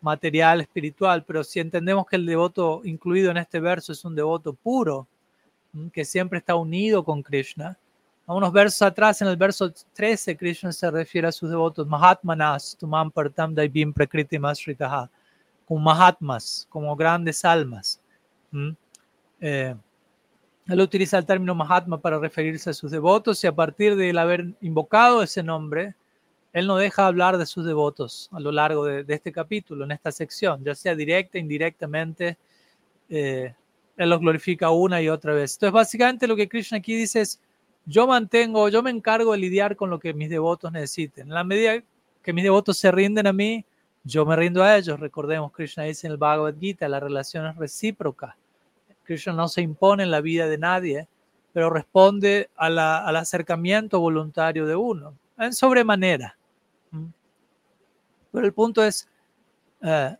material, 0.00 0.60
espiritual, 0.60 1.24
pero 1.24 1.44
si 1.44 1.60
entendemos 1.60 2.06
que 2.06 2.16
el 2.16 2.24
devoto 2.24 2.80
incluido 2.84 3.30
en 3.30 3.38
este 3.38 3.60
verso 3.60 3.92
es 3.92 4.04
un 4.04 4.14
devoto 4.14 4.52
puro, 4.52 5.06
que 5.92 6.04
siempre 6.04 6.38
está 6.38 6.54
unido 6.54 7.04
con 7.04 7.22
Krishna. 7.22 7.76
A 8.26 8.34
unos 8.34 8.52
versos 8.52 8.82
atrás, 8.82 9.20
en 9.20 9.28
el 9.28 9.36
verso 9.36 9.72
13, 9.94 10.36
Krishna 10.36 10.72
se 10.72 10.90
refiere 10.90 11.28
a 11.28 11.32
sus 11.32 11.50
devotos, 11.50 11.86
Mahatmanas, 11.86 12.76
Tumam 12.78 13.10
Partam 13.10 13.54
Daibim 13.54 13.92
Prakriti 13.92 14.38
Masritaha, 14.38 15.10
como 15.68 15.80
Mahatmas, 15.80 16.66
como 16.70 16.96
grandes 16.96 17.44
almas. 17.44 18.00
Eh, 19.38 19.74
él 20.66 20.80
utiliza 20.80 21.18
el 21.18 21.26
término 21.26 21.54
Mahatma 21.54 22.00
para 22.00 22.18
referirse 22.18 22.70
a 22.70 22.72
sus 22.72 22.90
devotos 22.90 23.44
y 23.44 23.46
a 23.46 23.54
partir 23.54 23.94
de 23.94 24.08
él 24.08 24.16
haber 24.16 24.46
invocado 24.62 25.22
ese 25.22 25.42
nombre, 25.42 25.94
él 26.54 26.66
no 26.66 26.78
deja 26.78 27.06
hablar 27.06 27.36
de 27.36 27.44
sus 27.44 27.66
devotos 27.66 28.30
a 28.32 28.40
lo 28.40 28.50
largo 28.50 28.86
de, 28.86 29.04
este 29.08 29.30
capítulo, 29.30 29.84
en 29.84 29.90
esta 29.90 30.10
sección, 30.10 30.64
ya 30.64 30.74
sea 30.74 30.94
directa, 30.94 31.36
indirectamente, 31.36 32.38
eh, 33.10 33.54
él 33.98 34.08
los 34.08 34.20
glorifica 34.20 34.70
una 34.70 35.02
y 35.02 35.10
otra 35.10 35.34
vez. 35.34 35.52
Entonces, 35.54 35.74
básicamente 35.74 36.26
lo 36.26 36.34
que 36.34 36.48
Krishna 36.48 36.78
aquí 36.78 36.96
dice 36.96 37.20
es, 37.20 37.42
yo 37.84 38.06
mantengo, 38.06 38.70
yo 38.70 38.82
me 38.82 38.90
encargo 38.90 39.32
de 39.32 39.38
lidiar 39.38 39.76
con 39.76 39.90
lo 39.90 39.98
que 39.98 40.14
mis 40.14 40.30
devotos 40.30 40.72
necesiten. 40.72 41.28
En 41.28 41.34
la 41.34 41.44
medida 41.44 41.82
que 42.22 42.32
mis 42.32 42.44
devotos 42.44 42.78
se 42.78 42.90
rinden 42.90 43.26
a 43.26 43.34
mí, 43.34 43.66
yo 44.08 44.24
me 44.24 44.36
rindo 44.36 44.62
a 44.62 44.76
ellos. 44.76 44.98
Recordemos, 44.98 45.52
Krishna 45.52 45.84
dice 45.84 46.06
en 46.06 46.12
el 46.12 46.16
Bhagavad 46.16 46.54
Gita, 46.58 46.88
la 46.88 46.98
relación 46.98 47.46
es 47.46 47.56
recíproca. 47.56 48.36
Krishna 49.04 49.34
no 49.34 49.48
se 49.48 49.60
impone 49.60 50.02
en 50.02 50.10
la 50.10 50.22
vida 50.22 50.46
de 50.46 50.56
nadie, 50.56 51.08
pero 51.52 51.70
responde 51.70 52.48
al 52.56 53.16
acercamiento 53.16 54.00
voluntario 54.00 54.66
de 54.66 54.76
uno, 54.76 55.14
en 55.36 55.52
sobremanera. 55.52 56.36
¿Mm? 56.90 57.06
Pero 58.32 58.46
el 58.46 58.52
punto 58.54 58.82
es, 58.82 59.08
eh, 59.82 60.16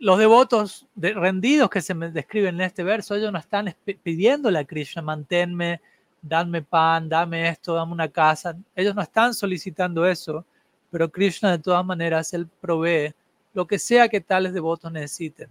los 0.00 0.18
devotos 0.18 0.86
rendidos 0.96 1.70
que 1.70 1.82
se 1.82 1.94
me 1.94 2.10
describen 2.10 2.56
en 2.56 2.62
este 2.62 2.82
verso, 2.82 3.14
ellos 3.14 3.32
no 3.32 3.38
están 3.38 3.74
pidiéndole 4.02 4.58
a 4.58 4.64
Krishna, 4.64 5.02
manténme, 5.02 5.80
dame 6.20 6.62
pan, 6.62 7.08
dame 7.08 7.48
esto, 7.48 7.74
dame 7.74 7.92
una 7.92 8.08
casa. 8.08 8.56
Ellos 8.74 8.94
no 8.94 9.02
están 9.02 9.34
solicitando 9.34 10.04
eso, 10.06 10.44
pero 10.90 11.10
Krishna 11.10 11.52
de 11.52 11.58
todas 11.58 11.84
maneras, 11.84 12.32
él 12.32 12.48
provee 12.60 13.14
lo 13.52 13.66
que 13.66 13.78
sea 13.78 14.08
que 14.08 14.20
tales 14.20 14.52
devotos 14.52 14.92
necesiten, 14.92 15.48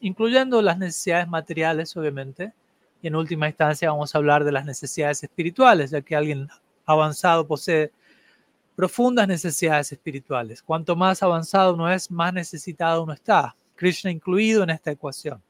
incluyendo 0.00 0.62
las 0.62 0.78
necesidades 0.78 1.28
materiales, 1.28 1.96
obviamente. 1.96 2.52
Y 3.00 3.08
en 3.08 3.16
última 3.16 3.48
instancia 3.48 3.90
vamos 3.90 4.14
a 4.14 4.18
hablar 4.18 4.44
de 4.44 4.52
las 4.52 4.64
necesidades 4.64 5.22
espirituales, 5.22 5.90
ya 5.90 6.02
que 6.02 6.14
alguien 6.14 6.48
avanzado 6.86 7.46
posee 7.46 7.90
profundas 8.76 9.26
necesidades 9.28 9.92
espirituales. 9.92 10.62
Cuanto 10.62 10.96
más 10.96 11.22
avanzado 11.22 11.74
uno 11.74 11.90
es, 11.90 12.10
más 12.10 12.32
necesitado 12.32 13.02
uno 13.02 13.12
está. 13.12 13.56
Krishna 13.74 14.10
incluido 14.10 14.62
en 14.62 14.70
esta 14.70 14.92
ecuación. 14.92 15.42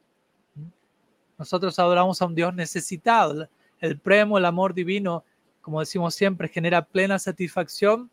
Nosotros 1.38 1.78
adoramos 1.78 2.22
a 2.22 2.26
un 2.26 2.34
Dios 2.34 2.54
necesitado. 2.54 3.48
El 3.80 3.98
premio, 3.98 4.38
el 4.38 4.44
amor 4.44 4.72
divino, 4.74 5.24
como 5.60 5.80
decimos 5.80 6.14
siempre, 6.14 6.48
genera 6.48 6.84
plena 6.84 7.18
satisfacción, 7.18 8.10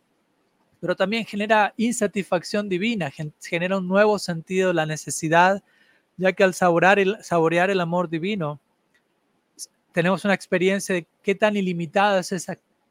pero 0.79 0.95
también 0.95 1.25
genera 1.25 1.74
insatisfacción 1.77 2.69
divina, 2.69 3.12
genera 3.41 3.77
un 3.77 3.88
nuevo 3.88 4.17
sentido 4.19 4.69
de 4.69 4.74
la 4.75 4.86
necesidad 4.86 5.63
ya 6.19 6.33
que 6.33 6.43
al 6.43 6.53
saborear 6.53 7.00
el, 7.00 7.79
amor 7.79 8.09
divino, 8.09 8.59
tenemos 9.93 10.25
una 10.25 10.33
experiencia 10.33 10.93
de 10.93 11.07
qué 11.24 11.33
tan 11.33 11.55
ilimitada 11.55 12.19
es 12.19 12.33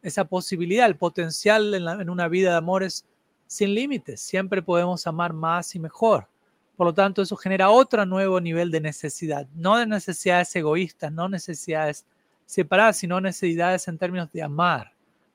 esa, 0.02 0.24
posibilidad, 0.24 0.86
el 0.86 0.96
potencial 0.96 1.74
en, 1.74 1.86
en 1.86 2.08
una 2.08 2.26
vida 2.26 2.52
de 2.52 2.56
amores 2.56 3.04
sin 3.46 3.74
límites. 3.74 4.22
Siempre 4.22 4.62
podemos 4.62 5.06
amar 5.06 5.34
más 5.34 5.74
y 5.74 5.78
mejor. 5.78 6.26
Por 6.74 6.86
lo 6.86 6.94
tanto, 6.94 7.20
eso 7.20 7.36
genera 7.36 7.68
otro 7.68 8.06
nuevo 8.06 8.40
nivel 8.40 8.70
de 8.70 8.80
necesidad, 8.80 9.46
no 9.54 9.76
de 9.76 9.86
necesidades 9.86 10.54
egoístas, 10.56 11.12
no 11.12 11.28
necesidades 11.28 12.06
separadas, 12.46 12.96
sino 12.96 13.20
necesidades 13.20 13.86
en 13.88 13.98
términos 13.98 14.32
de 14.32 14.42
amar. 14.42 14.92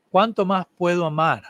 ¿Cuánto 0.10 0.45
más 0.45 0.65
puedo 0.77 1.05
amar? 1.05 1.43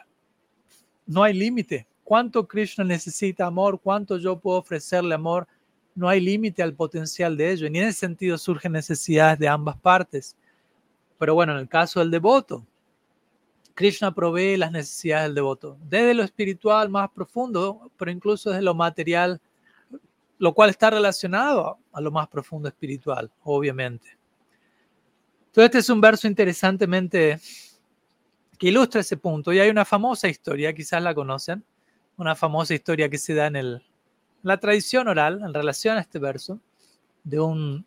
No 1.05 1.23
hay 1.23 1.33
límite. 1.33 1.87
¿Cuánto 2.03 2.47
Krishna 2.47 2.83
necesita 2.83 3.45
amor? 3.45 3.79
¿Cuánto 3.81 4.17
yo 4.17 4.39
puedo 4.39 4.57
ofrecerle 4.57 5.15
amor? 5.15 5.47
No 5.95 6.09
hay 6.09 6.19
límite 6.19 6.63
al 6.63 6.73
potencial 6.73 7.37
de 7.37 7.51
ello. 7.51 7.65
Y 7.65 7.67
en 7.67 7.75
ese 7.75 7.99
sentido 7.99 8.37
surgen 8.37 8.71
necesidades 8.71 9.39
de 9.39 9.47
ambas 9.47 9.77
partes. 9.77 10.35
Pero 11.17 11.35
bueno, 11.35 11.53
en 11.53 11.59
el 11.59 11.69
caso 11.69 11.99
del 11.99 12.11
devoto, 12.11 12.65
Krishna 13.73 14.13
provee 14.13 14.57
las 14.57 14.71
necesidades 14.71 15.27
del 15.27 15.35
devoto, 15.35 15.77
desde 15.89 16.13
lo 16.13 16.23
espiritual 16.23 16.89
más 16.89 17.09
profundo, 17.09 17.91
pero 17.97 18.11
incluso 18.11 18.49
desde 18.49 18.61
lo 18.61 18.75
material, 18.75 19.41
lo 20.37 20.53
cual 20.53 20.69
está 20.69 20.89
relacionado 20.91 21.79
a 21.91 22.01
lo 22.01 22.11
más 22.11 22.27
profundo 22.27 22.69
espiritual, 22.69 23.31
obviamente. 23.43 24.17
Entonces, 25.47 25.65
este 25.65 25.77
es 25.79 25.89
un 25.89 26.01
verso 26.01 26.27
interesantemente 26.27 27.39
que 28.57 28.67
ilustra 28.67 29.01
ese 29.01 29.17
punto. 29.17 29.51
Y 29.53 29.59
hay 29.59 29.69
una 29.69 29.85
famosa 29.85 30.27
historia, 30.27 30.73
quizás 30.73 31.01
la 31.01 31.13
conocen, 31.13 31.63
una 32.17 32.35
famosa 32.35 32.73
historia 32.73 33.09
que 33.09 33.17
se 33.17 33.33
da 33.33 33.47
en 33.47 33.55
el, 33.55 33.83
la 34.43 34.57
tradición 34.57 35.07
oral 35.07 35.41
en 35.43 35.53
relación 35.53 35.97
a 35.97 36.01
este 36.01 36.19
verso, 36.19 36.59
de 37.23 37.39
un, 37.39 37.85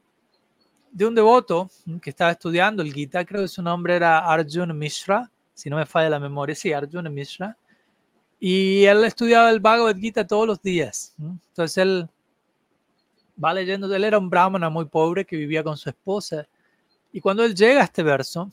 de 0.90 1.06
un 1.06 1.14
devoto 1.14 1.70
que 2.00 2.11
estaba 2.11 2.32
estudiando 2.32 2.82
el 2.82 2.92
Gita, 2.92 3.25
creo 3.25 3.42
que 3.42 3.49
su 3.49 3.62
nombre 3.62 3.96
era 3.96 4.18
Arjun 4.18 4.76
Mishra, 4.76 5.30
si 5.54 5.70
no 5.70 5.76
me 5.76 5.87
falla 5.87 6.11
la 6.11 6.20
memoria, 6.20 6.54
sí, 6.54 6.73
Arjun 6.73 7.12
Mishra, 7.12 7.56
y 8.40 8.85
él 8.85 9.04
estudiaba 9.04 9.50
el 9.50 9.61
Bhagavad 9.61 9.96
Gita 9.96 10.26
todos 10.26 10.46
los 10.46 10.61
días. 10.61 11.14
Entonces 11.18 11.78
él 11.78 12.08
va 13.42 13.52
leyendo, 13.52 13.94
él 13.94 14.04
era 14.04 14.18
un 14.18 14.30
brahmana 14.30 14.70
muy 14.70 14.87
pobre 14.87 15.25
que 15.25 15.37
vivía 15.37 15.62
con 15.62 15.76
su 15.76 15.88
esposa 15.88 16.46
y 17.12 17.20
cuando 17.20 17.44
él 17.44 17.54
llega 17.54 17.80
a 17.80 17.85
este 17.85 18.02
verso, 18.02 18.50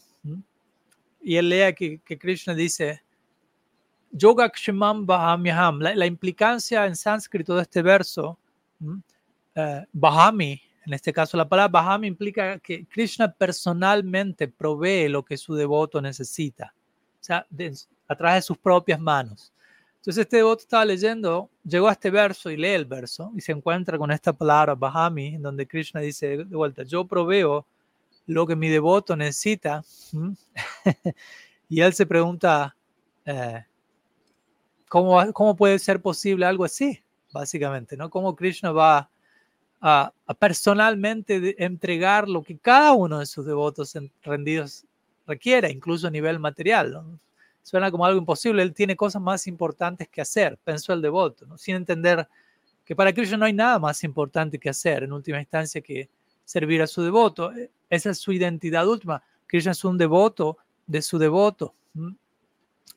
y 1.23 1.37
él 1.37 1.49
lea 1.49 1.73
que, 1.73 1.99
que 1.99 2.17
Krishna 2.17 2.53
dice, 2.53 3.01
Yoga 4.11 4.49
Kshimam 4.49 5.05
Bahamyaham, 5.05 5.79
la, 5.79 5.95
la, 5.95 6.05
implicancia 6.05 6.85
en 6.85 6.95
sánscrito 6.95 7.55
de 7.55 7.63
este 7.63 7.81
verso, 7.81 8.37
eh, 9.55 9.85
Bahami, 9.91 10.61
en 10.85 10.93
este 10.93 11.13
caso 11.13 11.37
la 11.37 11.47
palabra 11.47 11.69
Bahami 11.69 12.07
implica 12.07 12.59
que 12.59 12.85
Krishna 12.85 13.31
personalmente 13.31 14.47
provee 14.47 15.07
lo 15.07 15.23
que 15.23 15.37
su 15.37 15.55
devoto 15.55 16.01
necesita, 16.01 16.73
o 17.21 17.23
sea, 17.23 17.47
a 18.07 18.15
través 18.15 18.35
de 18.35 18.41
sus 18.41 18.57
propias 18.57 18.99
manos. 18.99 19.53
Entonces 19.95 20.23
este 20.23 20.37
devoto 20.37 20.63
estaba 20.63 20.83
leyendo, 20.83 21.49
llegó 21.63 21.87
a 21.87 21.93
este 21.93 22.11
verso 22.11 22.51
y 22.51 22.57
lee 22.57 22.69
el 22.73 22.85
verso 22.85 23.31
y 23.35 23.39
se 23.39 23.53
encuentra 23.53 23.97
con 23.97 24.11
esta 24.11 24.33
palabra 24.33 24.75
Bahami, 24.75 25.35
en 25.35 25.41
donde 25.41 25.65
Krishna 25.65 26.01
dice 26.01 26.37
de 26.43 26.55
vuelta, 26.55 26.83
yo 26.83 27.07
proveo 27.07 27.65
lo 28.25 28.47
que 28.47 28.55
mi 28.55 28.69
devoto 28.69 29.15
necesita. 29.15 29.83
y 31.69 31.81
él 31.81 31.93
se 31.93 32.05
pregunta, 32.05 32.75
eh, 33.25 33.65
¿cómo, 34.87 35.31
¿cómo, 35.33 35.55
puede 35.55 35.79
ser 35.79 36.01
posible 36.01 36.45
algo 36.45 36.65
así? 36.65 37.01
Básicamente, 37.31 37.97
¿no? 37.97 38.09
¿Cómo 38.09 38.35
Krishna 38.35 38.71
va 38.71 39.09
a, 39.81 40.13
personalmente 40.39 41.55
entregar 41.63 42.29
lo 42.29 42.41
que 42.41 42.57
cada 42.57 42.93
uno 42.93 43.19
de 43.19 43.25
sus 43.25 43.45
devotos 43.45 43.93
rendidos 44.21 44.85
requiere, 45.27 45.69
incluso 45.71 46.07
a 46.07 46.11
nivel 46.11 46.39
material? 46.39 47.03
Suena 47.61 47.91
como 47.91 48.05
algo 48.05 48.19
imposible. 48.19 48.61
Él 48.61 48.73
tiene 48.73 48.95
cosas 48.95 49.21
más 49.21 49.47
importantes 49.47 50.07
que 50.09 50.21
hacer, 50.21 50.57
pensó 50.63 50.93
el 50.93 51.01
devoto, 51.01 51.57
sin 51.57 51.75
entender 51.75 52.27
que 52.85 52.95
para 52.95 53.13
Krishna 53.13 53.37
no 53.37 53.45
hay 53.45 53.53
nada 53.53 53.79
más 53.79 54.03
importante 54.03 54.59
que 54.59 54.69
hacer, 54.69 55.03
en 55.03 55.13
última 55.13 55.39
instancia, 55.39 55.81
que 55.81 56.09
servir 56.45 56.81
a 56.81 56.87
su 56.87 57.01
devoto. 57.01 57.51
Esa 57.89 58.11
es 58.11 58.17
su 58.19 58.31
identidad 58.31 58.87
última. 58.87 59.23
Krishna 59.47 59.71
es 59.71 59.83
un 59.83 59.97
devoto 59.97 60.57
de 60.87 61.01
su 61.01 61.17
devoto. 61.17 61.75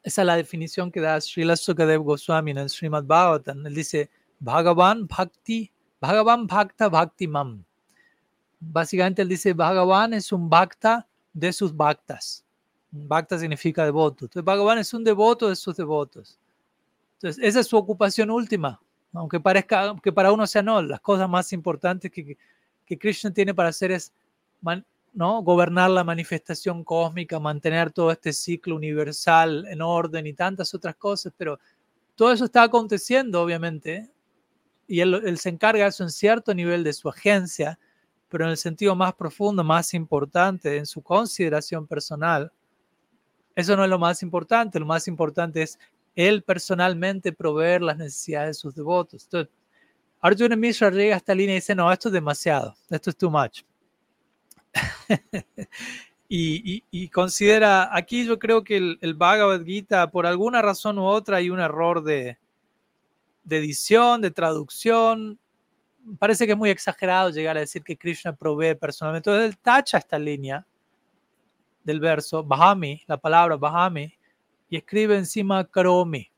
Esa 0.02 0.22
es 0.22 0.26
la 0.26 0.36
definición 0.36 0.90
que 0.90 1.00
da 1.00 1.20
Srila 1.20 1.56
Sukadev 1.56 2.02
Goswami 2.02 2.52
en 2.52 2.58
el 2.58 2.70
Srimad 2.70 3.04
Bhagavatam. 3.04 3.66
Él 3.66 3.74
dice, 3.74 4.10
Bhagavan 4.38 5.06
Bhakti, 5.06 5.72
Bhagavan 6.00 6.46
Bhakta 6.46 6.88
Bhakti 6.88 7.26
Mam. 7.26 7.64
Básicamente 8.60 9.22
él 9.22 9.28
dice, 9.28 9.52
Bhagavan 9.52 10.14
es 10.14 10.32
un 10.32 10.48
Bhakta 10.48 11.06
de 11.32 11.52
sus 11.52 11.74
Bhaktas. 11.74 12.44
Bhakta 12.90 13.38
significa 13.38 13.84
devoto. 13.84 14.26
Entonces 14.26 14.44
Bhagavan 14.44 14.78
es 14.78 14.94
un 14.94 15.04
devoto 15.04 15.48
de 15.48 15.56
sus 15.56 15.76
devotos. 15.76 16.38
Entonces 17.14 17.42
esa 17.44 17.60
es 17.60 17.66
su 17.66 17.76
ocupación 17.76 18.30
última. 18.30 18.80
Aunque 19.12 19.40
parezca 19.40 19.96
que 20.02 20.12
para 20.12 20.32
uno 20.32 20.46
sea 20.46 20.62
no, 20.62 20.80
las 20.82 21.00
cosas 21.00 21.28
más 21.28 21.52
importantes 21.52 22.10
que 22.10 22.36
que 22.86 22.96
Krishna 22.96 23.32
tiene 23.32 23.52
para 23.52 23.68
hacer 23.68 23.90
es 23.90 24.12
¿no? 25.12 25.42
gobernar 25.42 25.90
la 25.90 26.04
manifestación 26.04 26.84
cósmica, 26.84 27.40
mantener 27.40 27.90
todo 27.90 28.10
este 28.10 28.32
ciclo 28.32 28.76
universal 28.76 29.66
en 29.68 29.82
orden 29.82 30.26
y 30.26 30.32
tantas 30.32 30.72
otras 30.74 30.96
cosas, 30.96 31.32
pero 31.36 31.58
todo 32.14 32.32
eso 32.32 32.46
está 32.46 32.62
aconteciendo, 32.62 33.42
obviamente, 33.42 34.10
y 34.86 35.00
él, 35.00 35.14
él 35.24 35.38
se 35.38 35.48
encarga 35.48 35.84
de 35.84 35.90
eso 35.90 36.04
en 36.04 36.10
cierto 36.10 36.54
nivel 36.54 36.84
de 36.84 36.92
su 36.92 37.08
agencia, 37.08 37.78
pero 38.28 38.44
en 38.44 38.50
el 38.50 38.56
sentido 38.56 38.94
más 38.94 39.14
profundo, 39.14 39.64
más 39.64 39.94
importante, 39.94 40.76
en 40.76 40.86
su 40.86 41.02
consideración 41.02 41.86
personal, 41.86 42.52
eso 43.54 43.74
no 43.76 43.84
es 43.84 43.90
lo 43.90 43.98
más 43.98 44.22
importante, 44.22 44.78
lo 44.78 44.86
más 44.86 45.08
importante 45.08 45.62
es 45.62 45.78
él 46.14 46.42
personalmente 46.42 47.32
proveer 47.32 47.82
las 47.82 47.96
necesidades 47.96 48.48
de 48.48 48.54
sus 48.60 48.74
devotos. 48.74 49.24
Entonces, 49.24 49.52
Arjuna 50.20 50.56
Mishra 50.56 50.90
llega 50.90 51.14
a 51.14 51.18
esta 51.18 51.34
línea 51.34 51.54
y 51.54 51.58
dice, 51.58 51.74
no, 51.74 51.90
esto 51.92 52.08
es 52.08 52.12
demasiado, 52.12 52.74
esto 52.90 53.10
es 53.10 53.16
too 53.16 53.30
much. 53.30 53.62
y, 56.28 57.08
considera, 57.08 57.94
aquí 57.94 58.26
yo 58.26 58.38
creo 58.38 58.64
que 58.64 58.76
el, 58.76 59.14
Bhagavad 59.14 59.64
Gita, 59.64 60.10
por 60.10 60.26
alguna 60.26 60.62
razón 60.62 60.98
u 60.98 61.04
otra, 61.04 61.38
hay 61.38 61.50
un 61.50 61.60
error 61.60 62.02
de, 62.02 62.38
edición, 63.48 64.20
de 64.20 64.30
traducción. 64.30 65.38
Parece 66.18 66.46
que 66.46 66.52
es 66.52 66.58
muy 66.58 66.70
exagerado 66.70 67.30
llegar 67.30 67.56
a 67.56 67.60
decir 67.60 67.82
que 67.82 67.96
Krishna 67.96 68.34
provee 68.34 68.74
personalmente. 68.74 69.30
Entonces 69.30 69.50
él 69.50 69.58
tacha 69.58 69.98
esta 69.98 70.18
línea 70.18 70.66
del 71.84 72.00
verso, 72.00 72.42
Bahami, 72.42 73.02
la 73.06 73.16
palabra 73.16 73.56
Bahami, 73.56 74.12
y 74.68 74.76
escribe 74.76 75.16
encima 75.16 75.64
Karomi. 75.64 76.28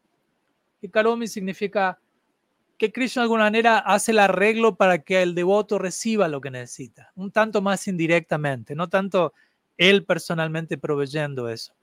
Y 0.83 0.89
Karomi 0.89 1.27
significa 1.27 1.99
que 2.79 2.93
Krishna 2.93 3.23
de 3.23 3.25
alguna 3.25 3.45
manera 3.45 3.79
hace 3.79 4.13
el 4.13 4.21
arreglo 4.21 4.77
para 4.77 5.01
que 5.01 5.21
el 5.21 5.35
devoto 5.35 5.79
reciba 5.79 6.29
lo 6.29 6.41
que 6.41 6.51
necesita, 6.51 7.13
un 7.17 7.33
tanto 7.33 7.61
más 7.61 7.87
indirectamente, 7.89 8.77
no 8.77 8.89
tanto 8.89 9.35
él 9.77 10.05
personalmente 10.05 10.79
proveyendo 10.79 11.49
eso. 11.49 11.75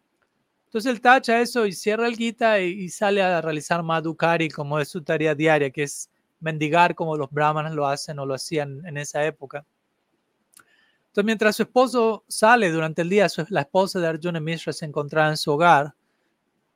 Entonces 0.65 0.91
él 0.91 1.01
tacha 1.01 1.39
eso 1.39 1.65
y 1.65 1.73
cierra 1.73 2.07
el 2.07 2.15
Gita 2.15 2.59
y, 2.59 2.89
sale 2.89 3.21
a 3.21 3.41
realizar 3.41 3.83
Madhukari 3.83 4.49
como 4.49 4.79
es 4.79 4.89
su 4.89 5.01
tarea 5.01 5.35
diaria, 5.35 5.69
que 5.69 5.83
es 5.83 6.09
mendigar 6.39 6.95
como 6.95 7.15
los 7.15 7.29
brahmanas 7.29 7.73
lo 7.73 7.87
hacen 7.87 8.19
o 8.19 8.25
lo 8.25 8.33
hacían 8.33 8.85
en 8.85 8.97
esa 8.97 9.25
época. 9.25 9.65
Entonces 11.07 11.25
mientras 11.25 11.55
su 11.55 11.63
esposo 11.63 12.25
sale 12.27 12.71
durante 12.71 13.01
el 13.01 13.09
día, 13.09 13.27
la 13.49 13.61
esposa 13.61 13.99
de 13.99 14.07
Arjuna 14.07 14.39
Mishra 14.39 14.73
se 14.73 14.85
encontraba 14.85 15.29
en 15.29 15.37
su 15.37 15.51
hogar, 15.51 15.93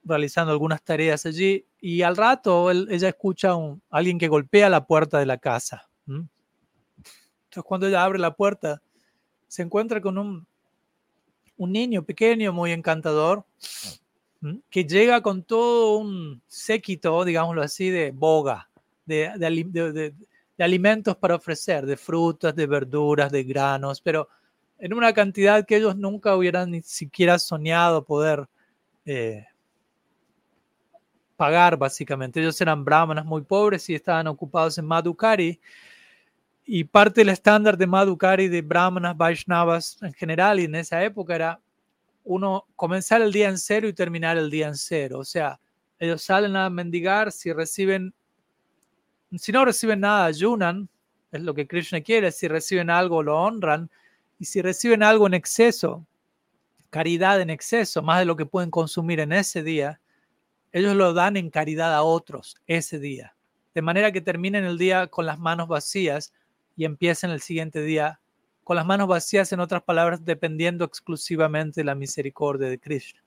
realizando 0.10 0.52
algunas 0.52 0.82
tareas 0.82 1.26
allí 1.26 1.66
y 1.80 2.02
al 2.02 2.18
rato 2.18 2.72
ella 2.72 3.10
escucha 3.10 3.54
a 3.54 3.78
alguien 3.90 4.18
que 4.18 4.28
golpea 4.28 4.70
la 4.70 4.86
puerta 4.86 5.20
de 5.20 5.26
la 5.26 5.38
casa. 5.38 5.90
Entonces 6.08 7.64
cuando 7.64 7.88
ella 7.88 8.04
abre 8.04 8.20
la 8.20 8.36
puerta, 8.36 8.82
se 9.48 9.62
encuentra 9.62 10.02
con 10.02 10.18
un, 10.18 10.46
un 11.58 11.72
niño 11.72 12.04
pequeño, 12.04 12.54
muy 12.54 12.72
encantador, 12.72 13.46
que 14.70 14.86
llega 14.86 15.22
con 15.22 15.44
todo 15.44 15.98
un 15.98 16.42
séquito, 16.48 17.26
digámoslo 17.26 17.62
así, 17.62 17.90
de 17.90 18.12
boga, 18.12 18.70
de, 19.06 19.32
de, 19.38 20.14
de, 20.58 20.64
alimentos 20.64 21.16
para 21.18 21.36
ofrecer, 21.36 21.86
de 21.86 21.98
frutas, 21.98 22.56
de 22.56 22.66
verduras, 22.66 23.32
de 23.32 23.44
granos, 23.44 24.02
pero 24.02 24.30
en 24.78 24.94
una 24.94 25.14
cantidad 25.14 25.66
que 25.66 25.78
ellos 25.78 25.98
nunca 25.98 26.36
hubieran 26.36 26.72
ni 26.72 26.82
siquiera 26.82 27.38
soñado 27.38 28.06
poder 28.06 28.48
eh, 29.06 29.46
pagar, 31.40 31.78
básicamente. 31.78 32.42
Ellos 32.42 32.60
eran 32.60 32.84
brahmanas 32.84 33.24
muy 33.24 33.44
pobres 33.44 33.90
y 33.90 33.96
estaban 33.96 34.28
ocupados 34.28 34.78
en 34.78 34.86
Madhukari. 34.86 35.58
Y 36.66 36.84
parte 36.84 37.22
del 37.22 37.30
estándar 37.30 37.78
de 37.78 37.88
Madhukari, 37.88 38.50
de 38.50 38.62
brahmanas, 38.62 39.16
Vaishnavas 39.16 39.98
en 40.02 40.12
general, 40.12 40.60
y 40.60 40.66
en 40.66 40.76
esa 40.76 41.02
época 41.02 41.34
era 41.34 41.62
uno 42.26 42.66
comenzar 42.76 43.22
el 43.22 43.32
día 43.32 43.48
en 43.48 43.58
cero 43.58 43.88
y 43.88 43.94
terminar 43.94 44.38
el 44.38 44.50
día 44.50 44.68
en 44.68 44.76
cero. 44.76 45.20
O 45.20 45.24
sea, 45.24 45.62
ellos 45.98 46.22
salen 46.22 46.58
a 46.58 46.70
mendigar, 46.70 47.32
si 47.32 47.54
reciben, 47.54 48.14
si 49.38 49.54
no 49.54 49.64
reciben 49.64 50.02
nada, 50.02 50.26
ayunan, 50.26 50.90
Es 51.32 51.42
lo 51.42 51.54
que 51.54 51.68
Krishna 51.68 52.02
quiere. 52.02 52.34
Si 52.34 52.50
reciben 52.50 52.90
algo, 52.90 53.24
lo 53.24 53.38
honran. 53.42 53.90
Y 54.40 54.46
si 54.46 54.62
reciben 54.62 55.04
algo 55.04 55.26
en 55.26 55.36
exceso, 55.36 56.06
caridad 56.90 57.40
en 57.40 57.50
exceso, 57.50 58.02
más 58.02 58.20
de 58.20 58.26
lo 58.26 58.36
que 58.36 58.46
pueden 58.46 58.72
consumir 58.72 59.22
en 59.22 59.32
ese 59.32 59.64
día, 59.64 60.02
ellos 60.72 60.96
lo 60.96 61.14
dan 61.14 61.38
en 61.38 61.50
caridad 61.50 61.94
a 61.94 62.04
otros 62.04 62.58
ese 62.68 63.00
día. 63.00 63.36
De 63.74 63.82
manera 63.82 64.12
que 64.12 64.22
terminen 64.22 64.66
el 64.66 64.78
día 64.78 65.08
con 65.08 65.26
las 65.26 65.40
manos 65.40 65.68
vacías 65.68 66.34
y 66.76 66.86
empiecen 66.86 67.30
el 67.32 67.42
siguiente 67.42 67.82
día 67.82 68.20
con 68.64 68.76
las 68.76 68.86
manos 68.86 69.08
vacías, 69.08 69.52
en 69.52 69.62
otras 69.62 69.82
palabras, 69.82 70.24
dependiendo 70.24 70.86
exclusivamente 70.86 71.82
de 71.82 71.86
la 71.86 71.96
misericordia 71.96 72.70
de 72.70 72.78
Krishna. 72.78 73.20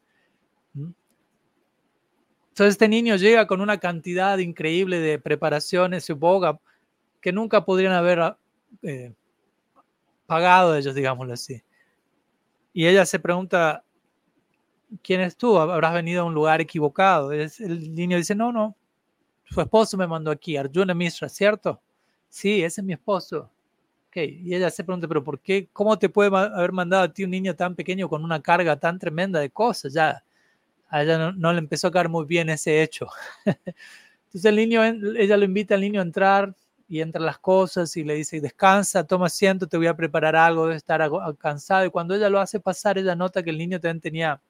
Entonces 2.53 2.75
este 2.75 2.87
niño 2.87 3.17
llega 3.17 3.47
con 3.49 3.61
una 3.61 3.79
cantidad 3.79 4.39
increíble 4.39 5.01
de 5.01 5.19
preparaciones 5.19 6.09
y 6.09 6.13
boga 6.13 6.61
que 7.21 7.33
nunca 7.33 7.65
podrían 7.65 7.93
haber 7.93 8.37
eh, 8.83 9.15
pagado 10.27 10.77
ellos, 10.77 10.95
digámoslo 10.95 11.33
así. 11.33 11.63
Y 12.73 12.87
ella 12.87 13.05
se 13.05 13.19
pregunta, 13.19 13.85
¿quién 15.03 15.21
es 15.21 15.37
tú? 15.37 15.59
Habrás 15.59 15.95
venido 15.95 16.23
a 16.23 16.25
un 16.25 16.35
lugar 16.35 16.61
equivocado. 16.61 17.33
El 17.33 17.95
niño 17.95 18.17
dice, 18.17 18.35
no, 18.35 18.53
no, 18.53 18.77
su 19.45 19.61
esposo 19.61 19.97
me 19.97 20.07
mandó 20.07 20.31
aquí, 20.31 20.57
Arjuna 20.57 20.95
Mishra, 20.95 21.29
¿cierto? 21.29 21.81
Sí, 22.29 22.63
ese 22.63 22.81
es 22.81 22.85
mi 22.87 22.95
esposo. 22.95 23.51
Okay. 24.09 24.41
Y 24.45 24.55
ella 24.55 24.71
se 24.71 24.85
pregunta, 24.85 25.09
pero 25.09 25.25
¿por 25.25 25.41
qué? 25.41 25.69
¿Cómo 25.73 25.99
te 25.99 26.09
puede 26.09 26.35
haber 26.37 26.73
mandado 26.73 27.05
a 27.05 27.13
ti 27.13 27.25
un 27.25 27.31
niño 27.31 27.57
tan 27.57 27.75
pequeño 27.75 28.09
con 28.09 28.25
una 28.25 28.43
carga 28.43 28.77
tan 28.77 28.99
tremenda 28.99 29.41
de 29.41 29.51
cosas? 29.51 29.93
Ya, 29.93 30.23
a 30.89 31.03
ella 31.03 31.33
no, 31.33 31.53
le 31.53 31.59
empezó 31.59 31.89
a 31.89 31.91
caer 31.91 32.09
muy 32.11 32.27
bien 32.27 32.51
ese 32.51 32.83
hecho. 32.83 33.07
Entonces 34.27 34.45
el 34.45 34.57
niño, 34.57 34.83
ella 34.85 35.37
lo 35.37 35.45
invita 35.45 35.75
al 35.75 35.81
niño 35.81 36.01
a 36.01 36.05
entrar 36.05 36.55
y 36.89 37.01
entra 37.01 37.23
las 37.23 37.39
cosas 37.39 37.97
y 37.97 38.05
le 38.05 38.15
dice, 38.15 38.41
descansa, 38.41 39.07
toma 39.07 39.27
asiento, 39.27 39.67
te 39.67 39.79
voy 39.79 39.87
a 39.87 39.97
preparar 39.97 40.37
algo, 40.37 40.65
debe 40.65 40.77
estar 40.77 41.11
cansado. 41.39 41.87
Y 41.87 41.91
cuando 41.91 42.15
ella 42.15 42.29
lo 42.29 42.39
hace 42.39 42.61
pasar, 42.61 42.99
ella 42.99 43.17
nota 43.17 43.43
que 43.43 43.49
el 43.49 43.57
niño 43.57 43.81
también 43.81 44.01
tenía 44.03 44.41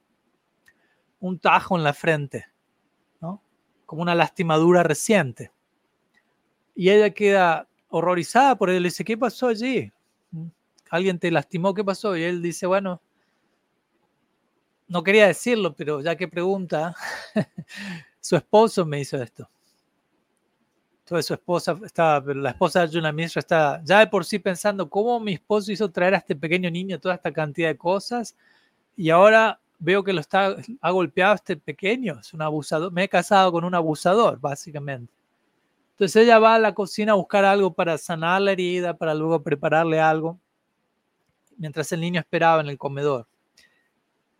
un 1.23 1.39
tajo 1.39 1.77
en 1.77 1.85
la 1.85 1.95
frente, 1.95 2.47
¿no? 3.21 3.41
Como 3.87 4.03
una 4.03 4.15
lastimadura 4.15 4.83
reciente. 4.83 5.53
Y 6.75 6.91
ella 6.91 7.11
queda 7.11 7.69
horrorizada 7.89 8.57
por 8.57 8.71
él, 8.71 8.83
le 8.83 8.89
dice, 8.89 9.05
¿qué 9.05 9.17
pasó 9.17 9.47
allí? 9.47 9.93
¿Alguien 10.91 11.21
te 11.21 11.31
lastimó? 11.31 11.73
¿Qué 11.75 11.85
pasó? 11.85 12.17
Y 12.17 12.25
él 12.25 12.43
dice, 12.43 12.67
bueno, 12.67 13.01
no 14.89 15.03
quería 15.05 15.29
decirlo, 15.29 15.77
pero 15.77 16.01
ya 16.01 16.17
que 16.17 16.27
pregunta, 16.27 16.95
su 18.21 18.35
esposo 18.35 18.85
me 18.85 19.01
hizo 19.01 19.23
esto. 19.23 19.49
Entonces 21.05 21.27
su 21.27 21.35
esposa 21.35 21.79
estaba, 21.85 22.35
la 22.35 22.51
esposa 22.51 22.81
de 22.81 22.85
Arjuna 22.87 23.13
Mishra 23.13 23.41
está 23.41 23.81
ya 23.85 24.01
de 24.01 24.09
por 24.09 24.25
sí 24.25 24.41
pensando 24.41 24.91
cómo 24.91 25.21
mi 25.21 25.35
esposo 25.35 25.71
hizo 25.71 25.89
traer 25.91 26.15
a 26.15 26.19
este 26.19 26.35
pequeño 26.35 26.71
niño 26.71 26.99
toda 26.99 27.15
esta 27.15 27.33
cantidad 27.33 27.69
de 27.69 27.77
cosas 27.77 28.37
y 28.97 29.11
ahora 29.11 29.62
veo 29.83 30.05
que 30.05 30.13
lo 30.13 30.21
está, 30.21 30.57
ha 30.81 30.91
golpeado 30.93 31.35
este 31.35 31.57
pequeño, 31.57 32.21
es 32.21 32.33
un 32.33 32.43
abusador, 32.43 32.93
me 32.93 33.05
he 33.05 33.09
casado 33.09 33.51
con 33.51 33.65
un 33.65 33.75
abusador, 33.75 34.39
básicamente. 34.39 35.13
Entonces 35.93 36.23
ella 36.23 36.39
va 36.39 36.55
a 36.55 36.59
la 36.59 36.73
cocina 36.73 37.13
a 37.13 37.17
buscar 37.17 37.45
algo 37.45 37.75
para 37.75 37.99
sanar 37.99 38.41
la 38.43 38.53
herida, 38.53 38.97
para 38.97 39.13
luego 39.15 39.43
prepararle 39.43 40.01
algo, 40.01 40.39
mientras 41.57 41.91
el 41.93 42.01
niño 42.01 42.21
esperaba 42.21 42.61
en 42.61 42.69
el 42.69 42.79
comedor. 42.79 43.27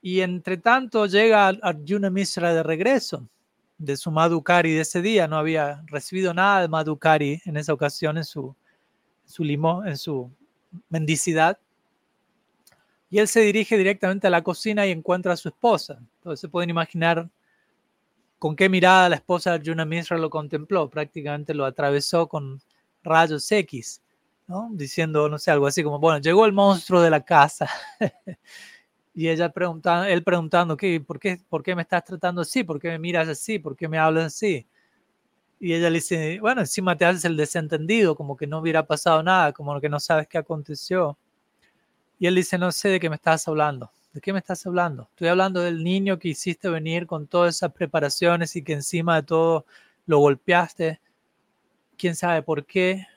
Y 0.01 0.21
entre 0.21 0.57
tanto 0.57 1.07
llega 1.07 1.49
Arjuna 1.49 2.11
Mishra 2.11 2.55
de 2.55 2.63
regreso 2.63 3.29
de 3.79 3.97
su 3.97 4.11
Madhukari 4.11 4.73
de 4.73 4.81
ese 4.81 5.03
día. 5.03 5.29
No 5.29 5.37
había 5.37 5.83
recibido 5.87 6.33
nada 6.35 6.63
de 6.63 6.69
Madhukari 6.69 7.41
en 7.45 7.57
esa 7.57 7.73
ocasión 7.73 8.17
en 8.17 8.25
su, 8.25 8.55
su 9.25 9.45
limo, 9.45 9.85
en 9.85 9.97
su 9.97 10.31
mendicidad. 10.89 11.59
Y 13.13 13.19
él 13.19 13.29
se 13.29 13.41
dirige 13.41 13.77
directamente 13.77 14.27
a 14.27 14.31
la 14.31 14.43
cocina 14.43 14.87
y 14.87 14.91
encuentra 14.91 15.35
a 15.35 15.37
su 15.37 15.51
esposa. 15.51 15.99
Entonces 16.17 16.41
se 16.41 16.49
pueden 16.49 16.71
imaginar 16.71 17.29
con 18.39 18.57
qué 18.57 18.71
mirada 18.71 19.11
la 19.11 19.17
esposa 19.17 19.51
de 19.51 19.57
Arjuna 19.57 19.85
Mishra 19.85 20.17
lo 20.17 20.31
contempló. 20.31 20.89
Prácticamente 20.89 21.53
lo 21.53 21.67
atravesó 21.67 22.27
con 22.27 22.63
rayos 23.03 23.53
X, 23.53 24.01
¿no? 24.47 24.71
diciendo, 24.73 25.29
no 25.29 25.39
sé, 25.39 25.51
algo 25.51 25.67
así 25.67 25.85
como, 25.85 25.99
bueno, 25.99 26.21
llegó 26.21 26.47
el 26.47 26.53
monstruo 26.55 27.03
de 27.03 27.11
la 27.11 27.23
casa. 27.23 27.69
Y 29.15 29.29
ella 29.29 29.51
preguntando, 29.51 30.07
él 30.07 30.25
preguntando, 30.25 30.75
¿qué, 30.75 30.99
por, 30.99 31.21
qué, 31.21 31.39
¿por 31.51 31.63
qué 31.63 31.75
me 31.77 31.83
estás 31.83 32.03
tratando 32.03 32.41
así? 32.41 32.65
¿Por 32.65 32.81
qué 32.81 32.89
me 32.89 32.99
miras 32.99 33.29
así? 33.29 33.59
¿Por 33.59 33.77
qué 33.77 33.87
me 33.87 33.99
hablas 33.99 34.25
así? 34.29 34.67
Y 35.61 35.75
ella 35.75 35.91
le 35.91 35.97
dice, 35.97 36.41
bueno, 36.41 36.63
encima 36.63 36.97
te 36.97 37.05
haces 37.05 37.27
el 37.27 37.37
desentendido, 37.37 38.17
como 38.17 38.39
que 38.39 38.47
no 38.47 38.61
hubiera 38.61 38.87
pasado 38.87 39.23
nada, 39.23 39.53
como 39.53 39.79
que 39.83 39.91
no 39.91 40.01
sabes 40.01 40.29
qué 40.29 40.39
aconteció. 40.39 41.19
Y 42.23 42.29
él 42.29 42.37
dice, 42.37 42.57
no 42.57 42.71
sé 42.71 42.89
de 42.89 43.01
qué 43.01 43.11
me 43.11 43.17
estás 43.17 43.49
hablando. 43.49 43.91
¿De 44.13 44.21
qué 44.21 44.33
me 44.33 44.39
estás 44.39 44.65
hablando? 44.65 45.09
Estoy 45.11 45.27
hablando 45.27 45.61
del 45.61 45.83
niño 45.83 46.21
que 46.21 46.29
hiciste 46.29 46.69
venir 46.69 47.05
con 47.05 47.27
todas 47.27 47.57
esas 47.57 47.73
preparaciones 47.73 48.55
y 48.55 48.63
que 48.63 48.75
encima 48.75 49.17
de 49.17 49.23
todo 49.25 49.67
lo 50.07 50.21
golpeaste. 50.21 51.01
¿Quién 51.99 52.15
sabe 52.15 52.43
por 52.43 52.65
qué? 52.65 53.09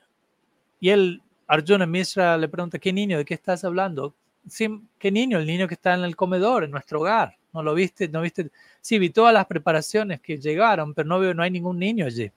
Y 0.80 0.90
él, 0.90 1.22
Arjuna 1.46 1.86
Mishra, 1.86 2.36
le 2.36 2.48
pregunta, 2.48 2.80
¿qué 2.80 2.92
niño? 2.92 3.20
¿De 3.20 3.26
qué 3.26 3.36
estás 3.36 3.64
hablando? 3.64 4.16
sí, 4.48 4.82
¿qué 4.98 5.12
niño? 5.12 5.38
El 5.38 5.46
niño 5.46 5.68
que 5.68 5.76
está 5.76 5.94
en 5.94 6.04
el 6.04 6.16
comedor, 6.16 6.64
en 6.64 6.72
nuestro 6.72 7.02
hogar. 7.02 7.38
¿No 7.54 7.62
lo 7.62 7.76
viste? 7.76 8.08
¿No 8.08 8.22
viste? 8.22 8.50
Sí, 8.82 8.98
vi 8.98 9.12
todas 9.12 9.36
las 9.36 9.46
preparaciones 9.46 10.20
que 10.20 10.40
llegaron, 10.40 10.96
pero 10.96 11.08
no 11.08 11.20
veo, 11.20 11.36
no 11.36 11.44
hay 11.44 11.52
ningún 11.52 11.78
niño 11.78 12.08
allí. 12.08 12.32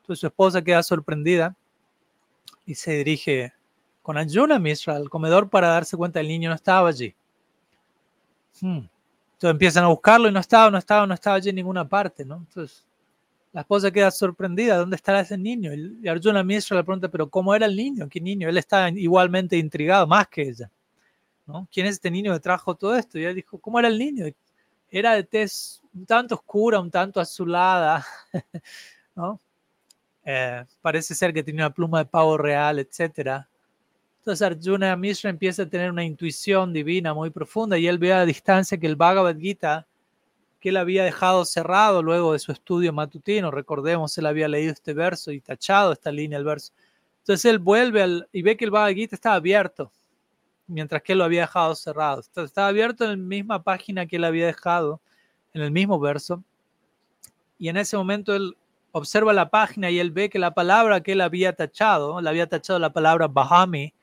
Entonces 0.00 0.18
su 0.18 0.26
esposa 0.26 0.60
queda 0.60 0.82
sorprendida 0.82 1.54
y 2.66 2.74
se 2.74 2.94
dirige 2.94 3.52
con 4.08 4.16
Anjuna 4.16 4.58
Mishra 4.58 4.96
al 4.96 5.10
comedor 5.10 5.50
para 5.50 5.68
darse 5.68 5.94
cuenta 5.94 6.18
el 6.18 6.28
niño 6.28 6.48
no 6.48 6.54
estaba 6.54 6.88
allí. 6.88 7.14
Hmm. 8.58 8.78
Entonces 9.34 9.50
empiezan 9.50 9.84
a 9.84 9.88
buscarlo 9.88 10.30
y 10.30 10.32
no 10.32 10.40
estaba, 10.40 10.70
no 10.70 10.78
estaba, 10.78 11.06
no 11.06 11.12
estaba 11.12 11.36
allí 11.36 11.50
en 11.50 11.56
ninguna 11.56 11.86
parte, 11.86 12.24
¿no? 12.24 12.36
Entonces 12.36 12.86
la 13.52 13.60
esposa 13.60 13.90
queda 13.90 14.10
sorprendida, 14.10 14.78
¿dónde 14.78 14.96
estará 14.96 15.20
ese 15.20 15.36
niño? 15.36 15.72
Y 15.74 16.08
Arjuna 16.08 16.42
Mishra 16.42 16.78
le 16.78 16.84
pregunta, 16.84 17.10
pero 17.10 17.28
¿cómo 17.28 17.54
era 17.54 17.66
el 17.66 17.76
niño? 17.76 18.08
¿Qué 18.08 18.18
niño? 18.18 18.48
Él 18.48 18.56
está 18.56 18.88
igualmente 18.88 19.58
intrigado, 19.58 20.06
más 20.06 20.26
que 20.28 20.40
ella. 20.40 20.70
¿Quién 21.70 21.84
es 21.84 21.96
este 21.96 22.10
niño 22.10 22.32
que 22.32 22.40
trajo 22.40 22.74
todo 22.74 22.96
esto? 22.96 23.18
Y 23.18 23.26
él 23.26 23.34
dijo, 23.34 23.58
¿cómo 23.58 23.78
era 23.78 23.88
el 23.88 23.98
niño? 23.98 24.24
Era 24.90 25.12
de 25.16 25.24
tez 25.24 25.82
un 25.92 26.06
tanto 26.06 26.34
oscura, 26.34 26.80
un 26.80 26.90
tanto 26.90 27.20
azulada, 27.20 28.06
¿no? 29.14 29.38
Eh, 30.24 30.64
parece 30.80 31.14
ser 31.14 31.34
que 31.34 31.42
tenía 31.42 31.66
una 31.66 31.74
pluma 31.74 31.98
de 31.98 32.06
pavo 32.06 32.38
real, 32.38 32.78
etc. 32.78 33.46
Entonces 34.28 34.46
Arjuna 34.46 34.94
Mishra 34.94 35.30
empieza 35.30 35.62
a 35.62 35.66
tener 35.70 35.90
una 35.90 36.04
intuición 36.04 36.70
divina 36.70 37.14
muy 37.14 37.30
profunda 37.30 37.78
y 37.78 37.86
él 37.86 37.96
ve 37.96 38.12
a 38.12 38.26
distancia 38.26 38.76
que 38.76 38.86
el 38.86 38.94
Bhagavad 38.94 39.38
Gita, 39.38 39.86
que 40.60 40.68
él 40.68 40.76
había 40.76 41.02
dejado 41.02 41.46
cerrado 41.46 42.02
luego 42.02 42.34
de 42.34 42.38
su 42.38 42.52
estudio 42.52 42.92
matutino, 42.92 43.50
recordemos, 43.50 44.18
él 44.18 44.26
había 44.26 44.46
leído 44.46 44.74
este 44.74 44.92
verso 44.92 45.32
y 45.32 45.40
tachado 45.40 45.92
esta 45.92 46.12
línea, 46.12 46.36
el 46.36 46.44
verso. 46.44 46.74
Entonces 47.20 47.46
él 47.46 47.58
vuelve 47.58 48.26
y 48.30 48.42
ve 48.42 48.58
que 48.58 48.66
el 48.66 48.70
Bhagavad 48.70 48.92
Gita 48.92 49.14
está 49.14 49.32
abierto 49.32 49.90
mientras 50.66 51.00
que 51.00 51.12
él 51.12 51.20
lo 51.20 51.24
había 51.24 51.40
dejado 51.40 51.74
cerrado. 51.74 52.20
Estaba 52.20 52.68
abierto 52.68 53.04
en 53.04 53.10
la 53.12 53.16
misma 53.16 53.62
página 53.62 54.04
que 54.04 54.16
él 54.16 54.24
había 54.24 54.44
dejado, 54.44 55.00
en 55.54 55.62
el 55.62 55.70
mismo 55.70 55.98
verso. 55.98 56.44
Y 57.56 57.70
en 57.70 57.78
ese 57.78 57.96
momento 57.96 58.36
él 58.36 58.58
observa 58.92 59.32
la 59.32 59.48
página 59.48 59.90
y 59.90 59.98
él 59.98 60.10
ve 60.10 60.28
que 60.28 60.38
la 60.38 60.52
palabra 60.52 61.00
que 61.00 61.12
él 61.12 61.22
había 61.22 61.54
tachado, 61.54 62.20
le 62.20 62.28
había 62.28 62.46
tachado 62.46 62.78
la 62.78 62.92
palabra 62.92 63.26
Bahami, 63.26 63.94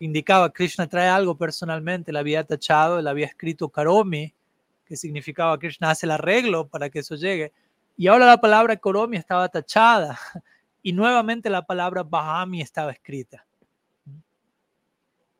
indicaba 0.00 0.52
Krishna 0.52 0.86
trae 0.86 1.08
algo 1.08 1.36
personalmente, 1.36 2.12
la 2.12 2.20
había 2.20 2.44
tachado, 2.44 2.98
él 2.98 3.06
había 3.06 3.26
escrito 3.26 3.68
Karomi, 3.68 4.34
que 4.84 4.96
significaba 4.96 5.58
Krishna 5.58 5.90
hace 5.90 6.06
el 6.06 6.12
arreglo 6.12 6.68
para 6.68 6.90
que 6.90 7.00
eso 7.00 7.14
llegue. 7.14 7.52
Y 7.96 8.08
ahora 8.08 8.26
la 8.26 8.40
palabra 8.40 8.76
Karomi 8.76 9.16
estaba 9.16 9.48
tachada 9.48 10.18
y 10.82 10.92
nuevamente 10.92 11.48
la 11.48 11.62
palabra 11.62 12.02
Bahami 12.02 12.60
estaba 12.60 12.92
escrita. 12.92 13.46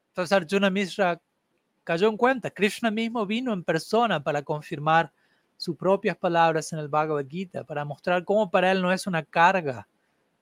Entonces 0.08 0.32
Arjuna 0.32 0.70
Mishra 0.70 1.20
cayó 1.82 2.08
en 2.08 2.16
cuenta. 2.16 2.50
Krishna 2.50 2.90
mismo 2.90 3.26
vino 3.26 3.52
en 3.52 3.64
persona 3.64 4.22
para 4.22 4.42
confirmar 4.42 5.12
sus 5.56 5.76
propias 5.76 6.16
palabras 6.16 6.72
en 6.72 6.78
el 6.78 6.88
Bhagavad 6.88 7.26
Gita, 7.28 7.64
para 7.64 7.84
mostrar 7.84 8.24
cómo 8.24 8.50
para 8.50 8.72
él 8.72 8.82
no 8.82 8.92
es 8.92 9.06
una 9.06 9.22
carga 9.22 9.86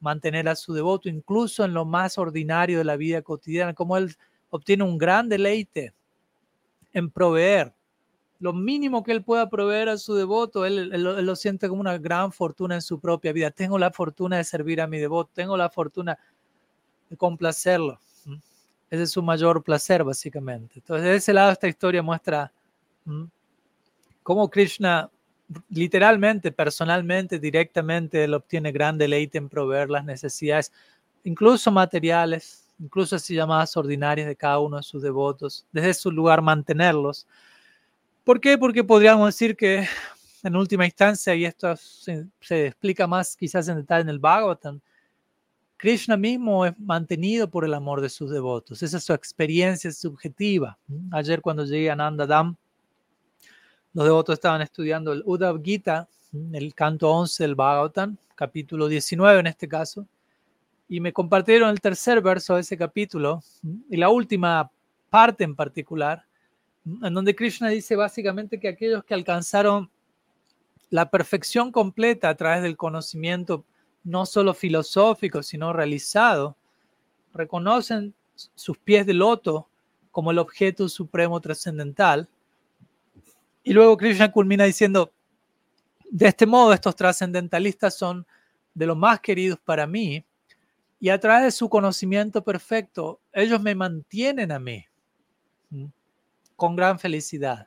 mantener 0.03 0.49
a 0.49 0.57
su 0.57 0.75
devoto, 0.75 1.09
incluso 1.09 1.65
en 1.65 1.73
lo 1.73 1.85
más 1.85 2.19
ordinario 2.19 2.79
de 2.79 2.85
la 2.85 2.97
vida 2.97 3.23
cotidiana, 3.23 3.73
como 3.73 3.97
él 3.97 4.15
obtiene 4.51 4.85
un 4.85 4.99
gran 4.99 5.29
deleite 5.29 5.95
en 6.93 7.11
proveer. 7.11 7.73
Lo 8.41 8.53
mínimo 8.53 9.05
que 9.05 9.13
él 9.13 9.23
pueda 9.23 9.49
proveer 9.49 9.89
a 9.89 9.97
su 9.97 10.15
devoto, 10.15 10.67
él, 10.67 10.91
lo 10.91 11.37
siente 11.37 11.69
como 11.69 11.81
una 11.81 11.97
gran 11.99 12.33
fortuna 12.33 12.75
en 12.75 12.83
su 12.83 12.99
propia 12.99 13.33
vida. 13.33 13.53
Tengo 13.53 13.79
la 13.79 13.93
fortuna 13.93 14.37
de 14.39 14.45
servir 14.45 14.81
a 14.81 14.89
mi 14.89 14.99
devoto, 14.99 15.31
tengo 15.33 15.57
la 15.57 15.71
fortuna 15.71 16.19
de 17.09 17.17
complacerlo. 17.17 18.01
Ese 18.91 19.05
es 19.05 19.11
su 19.11 19.23
mayor 19.23 19.63
placer, 19.63 20.03
básicamente. 20.03 20.81
Entonces, 20.81 21.05
de 21.05 21.15
ese 21.15 21.33
lado, 21.33 21.53
esta 21.53 21.69
historia 21.69 22.03
muestra 22.03 22.53
cómo 24.25 24.51
Krishna, 24.51 25.09
literalmente, 25.71 26.53
personalmente, 26.53 27.39
directamente, 27.39 28.25
él 28.25 28.35
obtiene 28.35 28.73
gran 28.73 28.99
deleite 28.99 29.39
en 29.39 29.49
proveer 29.49 29.91
las 29.91 30.05
necesidades, 30.05 30.73
incluso 31.25 31.71
materiales, 31.71 32.69
incluso 32.79 33.17
así 33.17 33.35
llamadas 33.35 33.77
ordinarias 33.77 34.27
de 34.27 34.37
cada 34.37 34.59
uno 34.59 34.77
de 34.77 34.83
sus 34.83 35.03
devotos, 35.03 35.67
desde 35.73 35.95
su 35.95 36.11
lugar 36.11 36.43
mantenerlos. 36.43 37.27
¿Por 38.25 38.41
qué? 38.41 38.57
Porque 38.59 38.85
podríamos 38.85 39.27
decir 39.27 39.57
que 39.57 39.87
en 40.43 40.57
última 40.57 40.85
instancia, 40.85 41.35
y 41.35 41.45
esto 41.45 41.75
se, 41.77 42.27
explica 42.67 43.07
más 43.07 43.37
quizás 43.37 43.69
en 43.69 43.77
detalle 43.77 44.03
en 44.03 44.09
el 44.09 44.19
Bhagavatam, 44.19 44.81
Krishna 45.77 46.17
mismo 46.17 46.65
es 46.65 46.79
mantenido 46.79 47.51
por 47.51 47.65
el 47.65 47.75
amor 47.75 48.01
de 48.01 48.09
sus 48.09 48.31
devotos. 48.31 48.83
Esa 48.83 48.99
es 48.99 49.05
su 49.05 49.13
experiencia 49.13 49.91
subjetiva. 49.91 50.79
Ayer 51.11 51.41
cuando 51.41 51.65
llegué 51.65 51.91
a 51.91 51.97
Nandadam, 51.97 52.57
los 53.95 54.05
devotos 54.05 54.35
estaban 54.35 54.63
estudiando 54.63 55.13
el 55.13 55.23
Uddhav 55.25 55.63
Gita, 55.63 56.09
el 56.53 56.75
canto 56.75 57.11
11 57.11 57.45
del 57.45 57.55
Bhagavatam, 57.55 58.17
capítulo 58.35 58.89
19 58.89 59.41
en 59.41 59.47
este 59.47 59.69
caso, 59.69 60.07
y 60.89 61.01
me 61.01 61.13
compartieron 61.13 61.71
el 61.71 61.81
tercer 61.81 62.21
verso 62.21 62.55
de 62.55 62.63
ese 62.63 62.77
capítulo 62.77 63.43
y 63.91 63.97
la 63.97 64.09
última 64.09 64.71
parte 65.11 65.45
en 65.45 65.55
particular, 65.55 66.25
en 66.85 67.15
donde 67.15 67.35
Krishna 67.35 67.69
dice 67.69 67.97
básicamente 67.97 68.59
que 68.59 68.69
aquellos 68.69 69.05
que 69.05 69.15
alcanzaron 69.15 69.91
la 70.91 71.09
perfección 71.11 71.73
completa 71.73 72.29
a 72.29 72.35
través 72.35 72.63
del 72.63 72.77
conocimiento 72.77 73.65
no 74.05 74.27
solo 74.27 74.53
filosófico, 74.53 75.43
sino 75.43 75.73
realizado, 75.73 76.57
reconocen 77.33 78.15
sus 78.35 78.77
pies 78.79 79.07
de 79.07 79.15
loto 79.15 79.69
como 80.11 80.31
el 80.31 80.39
objeto 80.39 80.89
supremo 80.89 81.41
trascendental. 81.41 82.29
Y 83.63 83.73
luego 83.73 83.97
Krishna 83.97 84.31
culmina 84.33 84.65
diciendo, 84.65 85.13
de 86.11 86.29
este 86.29 86.47
modo 86.47 86.73
estos 86.73 86.97
trascendentalistas 86.97 87.97
son 87.97 88.27
de 88.75 88.87
los 88.87 88.97
más 88.97 89.21
queridos 89.21 89.59
para 89.61 89.87
mí 89.87 90.25
y 91.01 91.09
a 91.09 91.19
través 91.19 91.45
de 91.45 91.51
su 91.51 91.69
conocimiento 91.69 92.45
perfecto, 92.45 93.21
ellos 93.33 93.61
me 93.61 93.75
mantienen 93.75 94.53
a 94.53 94.59
mí 94.59 94.85
con 96.55 96.77
gran 96.77 96.99
felicidad. 96.99 97.67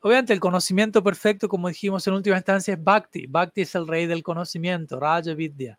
Obviamente 0.00 0.32
el 0.32 0.40
conocimiento 0.40 1.02
perfecto, 1.02 1.48
como 1.48 1.68
dijimos 1.68 2.06
en 2.06 2.14
última 2.14 2.36
instancia, 2.36 2.74
es 2.74 2.82
Bhakti. 2.82 3.26
Bhakti 3.26 3.62
es 3.62 3.74
el 3.74 3.86
rey 3.86 4.06
del 4.06 4.22
conocimiento, 4.22 5.00
Raja 5.00 5.34
Vidya. 5.34 5.78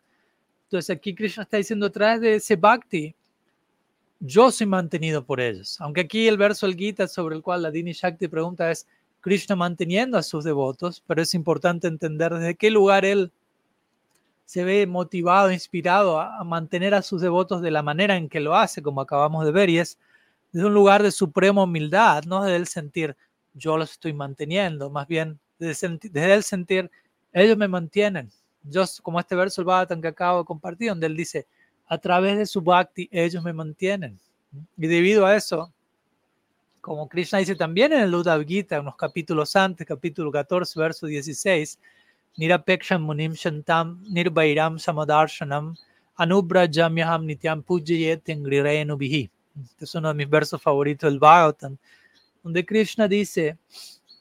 Entonces 0.64 0.96
aquí 0.96 1.14
Krishna 1.14 1.44
está 1.44 1.56
diciendo, 1.56 1.86
a 1.86 1.90
través 1.90 2.20
de 2.20 2.34
ese 2.34 2.56
Bhakti, 2.56 3.14
yo 4.20 4.50
soy 4.50 4.66
mantenido 4.66 5.24
por 5.24 5.40
ellos. 5.40 5.80
Aunque 5.80 6.02
aquí 6.02 6.26
el 6.26 6.36
verso 6.36 6.66
del 6.66 6.76
Gita 6.76 7.06
sobre 7.06 7.36
el 7.36 7.42
cual 7.42 7.62
la 7.62 7.70
Dini 7.70 7.92
Shakti 7.92 8.28
pregunta 8.28 8.70
es 8.70 8.86
Krishna 9.26 9.56
manteniendo 9.56 10.16
a 10.16 10.22
sus 10.22 10.44
devotos, 10.44 11.02
pero 11.04 11.20
es 11.20 11.34
importante 11.34 11.88
entender 11.88 12.32
desde 12.32 12.54
qué 12.54 12.70
lugar 12.70 13.04
él 13.04 13.32
se 14.44 14.62
ve 14.62 14.86
motivado, 14.86 15.50
inspirado 15.50 16.20
a, 16.20 16.44
mantener 16.44 16.94
a 16.94 17.02
sus 17.02 17.22
devotos 17.22 17.60
de 17.60 17.72
la 17.72 17.82
manera 17.82 18.16
en 18.16 18.28
que 18.28 18.38
lo 18.38 18.54
hace, 18.54 18.82
como 18.82 19.00
acabamos 19.00 19.44
de 19.44 19.50
ver, 19.50 19.68
y 19.68 19.80
es 19.80 19.98
desde 20.52 20.68
un 20.68 20.74
lugar 20.74 21.02
de 21.02 21.10
suprema 21.10 21.64
humildad, 21.64 22.22
no 22.22 22.44
desde 22.44 22.54
el 22.54 22.68
sentir 22.68 23.16
yo 23.52 23.76
los 23.76 23.90
estoy 23.90 24.12
manteniendo, 24.12 24.90
más 24.90 25.08
bien 25.08 25.40
desde, 25.58 25.98
el 26.32 26.44
sentir 26.44 26.88
ellos 27.32 27.56
me 27.56 27.66
mantienen. 27.66 28.30
Yo, 28.62 28.84
como 29.02 29.18
este 29.18 29.34
verso 29.34 29.60
el 29.60 29.64
Bhagavatam 29.64 30.02
que 30.02 30.06
acabo 30.06 30.38
de 30.38 30.44
compartir, 30.44 30.90
donde 30.90 31.08
él 31.08 31.16
dice, 31.16 31.48
a 31.86 31.98
través 31.98 32.38
de 32.38 32.46
su 32.46 32.62
bhakti 32.62 33.08
ellos 33.10 33.42
me 33.42 33.52
mantienen. 33.52 34.20
Y 34.76 34.86
debido 34.86 35.26
a 35.26 35.34
eso, 35.34 35.72
como 36.86 37.08
Krishna 37.08 37.40
dice 37.40 37.56
también 37.56 37.92
en 37.92 38.02
el 38.02 38.14
Uddhav 38.14 38.46
Gita, 38.46 38.78
unos 38.78 38.94
capítulos 38.94 39.56
antes, 39.56 39.84
capítulo 39.84 40.30
14, 40.30 40.78
verso 40.78 41.06
16, 41.08 41.80
Nirapeksham 42.36 43.02
Munim 43.02 43.32
Shantam 43.32 44.04
Nirbairam 44.08 44.78
Samadarshanam 44.78 45.74
Anubrajamyaham 46.16 47.26
Nityam 47.26 47.64
Pujayet 47.64 48.22
Bihi. 48.24 49.28
Este 49.64 49.84
es 49.84 49.94
uno 49.96 50.06
de 50.06 50.14
mis 50.14 50.30
versos 50.30 50.62
favoritos 50.62 51.10
del 51.10 51.18
Bhagavatam, 51.18 51.76
donde 52.44 52.64
Krishna 52.64 53.08
dice, 53.08 53.58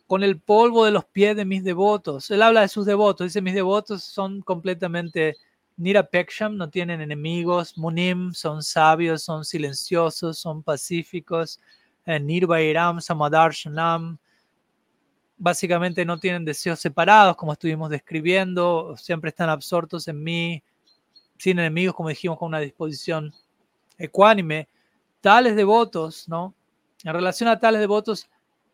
con 0.08 0.24
el 0.24 0.40
polvo 0.40 0.86
de 0.86 0.92
los 0.92 1.06
pies 1.06 1.36
de 1.36 1.46
mis 1.46 1.64
devotos. 1.64 2.32
Él 2.32 2.42
habla 2.42 2.62
de 2.62 2.68
sus 2.68 2.88
devotos, 2.88 3.28
dice, 3.28 3.44
mis 3.44 3.54
devotos 3.54 4.04
son 4.04 4.42
completamente 4.42 5.36
Nirapeksham, 5.78 6.58
no 6.58 6.68
tienen 6.72 7.00
enemigos, 7.00 7.78
Munim 7.78 8.34
son 8.34 8.64
sabios, 8.64 9.22
son 9.22 9.46
silenciosos, 9.46 10.40
son 10.40 10.64
pacíficos, 10.64 11.60
Nirvairam 12.06 13.02
Samadarshanam 13.02 14.18
básicamente 15.38 16.06
no 16.06 16.18
tienen 16.20 16.46
deseos 16.46 16.80
separados, 16.80 17.36
como 17.36 17.54
estuvimos 17.54 17.90
describiendo, 17.90 18.96
siempre 18.98 19.30
están 19.30 19.50
absortos 19.50 20.08
en 20.08 20.24
mí, 20.24 20.64
sin 21.38 21.60
enemigos, 21.60 21.96
como 21.96 22.10
dijimos, 22.10 22.38
con 22.38 22.48
una 22.48 22.60
disposición 22.60 23.34
ecuánime. 23.98 24.68
Tales 25.22 25.56
devotos, 25.56 26.28
¿no? 26.30 26.54
En 27.04 27.14
relación 27.14 27.50
a 27.50 27.60
tales 27.60 27.82
devotos, 27.82 28.30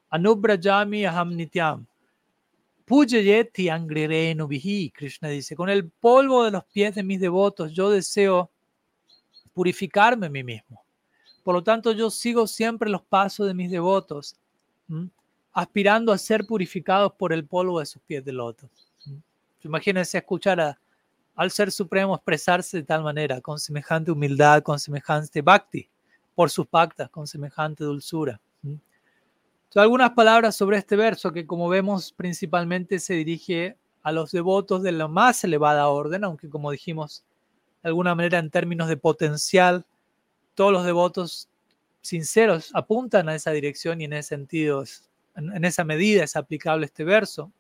Anubrajami 0.10 1.06
Aham 1.06 1.36
Nityam. 1.36 1.86
Pujayeti 2.86 3.70
Angrerenu 3.70 4.50
Krishna 4.94 5.30
dice, 5.30 5.56
con 5.56 5.70
el 5.70 5.90
polvo 5.90 6.44
de 6.44 6.52
los 6.52 6.66
pies 6.66 6.96
de 6.96 7.04
mis 7.04 7.22
devotos, 7.22 7.72
yo 7.72 7.90
deseo 7.90 8.52
purificarme 9.54 10.28
a 10.28 10.30
mí 10.30 10.44
mismo. 10.44 10.81
Por 11.44 11.56
lo 11.56 11.64
tanto, 11.64 11.92
yo 11.92 12.10
sigo 12.10 12.48
siempre 12.48 12.90
los 12.90 13.02
pasos 13.02 13.48
de 13.48 13.54
mis 13.54 13.72
devotos 13.72 14.36
aspirando 15.54 16.12
a 16.12 16.18
ser 16.18 16.46
purificados 16.46 17.14
por 17.14 17.34
el 17.34 17.46
polvo 17.46 17.80
de 17.80 17.86
sus 17.86 18.02
pies 18.04 18.24
de 18.24 18.32
loto. 18.32 18.70
Imagínense 19.64 20.18
escuchar 20.18 20.78
al 21.36 21.52
Ser 21.52 21.72
Supremo 21.72 22.16
expresarse 22.16 22.78
de 22.78 22.84
tal 22.84 23.04
manera, 23.04 23.42
con 23.42 23.60
semejante 23.60 24.12
humildad, 24.12 24.64
con 24.64 24.80
semejante 24.80 25.42
bhakti, 25.42 25.88
por 26.36 26.50
sus 26.50 26.68
pactas, 26.68 27.10
con 27.10 27.28
semejante 27.28 27.84
dulzura. 27.84 28.40
algunas 29.76 30.12
palabras 30.12 30.56
sobre 30.56 30.78
este 30.78 30.96
verso 30.96 31.32
que 31.32 31.46
como 31.46 31.70
vemos 31.70 32.12
principalmente 32.12 33.00
se 33.00 33.14
dirige 33.14 33.78
a 34.04 34.12
los 34.12 34.32
devotos 34.32 34.82
de 34.82 34.92
la 34.92 35.08
más 35.08 35.44
elevada 35.44 35.88
orden, 35.88 36.24
aunque 36.24 36.50
como 36.50 36.72
dijimos 36.72 37.24
de 37.84 37.90
alguna 37.90 38.16
manera 38.16 38.40
en 38.40 38.50
términos 38.50 38.88
de 38.88 38.98
potencial, 38.98 39.86
todos 40.56 40.72
los 40.72 40.86
devotos 40.86 41.50
sinceros 42.02 42.72
apuntan 42.74 43.30
a 43.30 43.36
esa 43.36 43.52
dirección 43.52 44.02
y 44.02 44.06
en 44.06 44.14
ese 44.14 44.30
sentido 44.30 44.84
en, 45.36 45.66
esa 45.66 45.84
medida 45.84 46.24
es 46.24 46.36
aplicable 46.36 46.86
este 46.86 47.04
verso. 47.04 47.52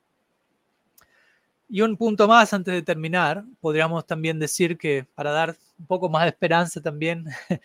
Y 1.69 1.81
un 1.81 1.95
punto 1.95 2.27
más 2.27 2.53
antes 2.53 2.73
de 2.73 2.81
terminar, 2.81 3.45
podríamos 3.61 4.05
también 4.05 4.39
decir 4.39 4.77
que 4.77 5.05
para 5.15 5.31
dar 5.31 5.55
un 5.79 5.85
poco 5.85 6.09
más 6.09 6.23
de 6.23 6.29
esperanza 6.29 6.81
también 6.81 7.27
a 7.29 7.59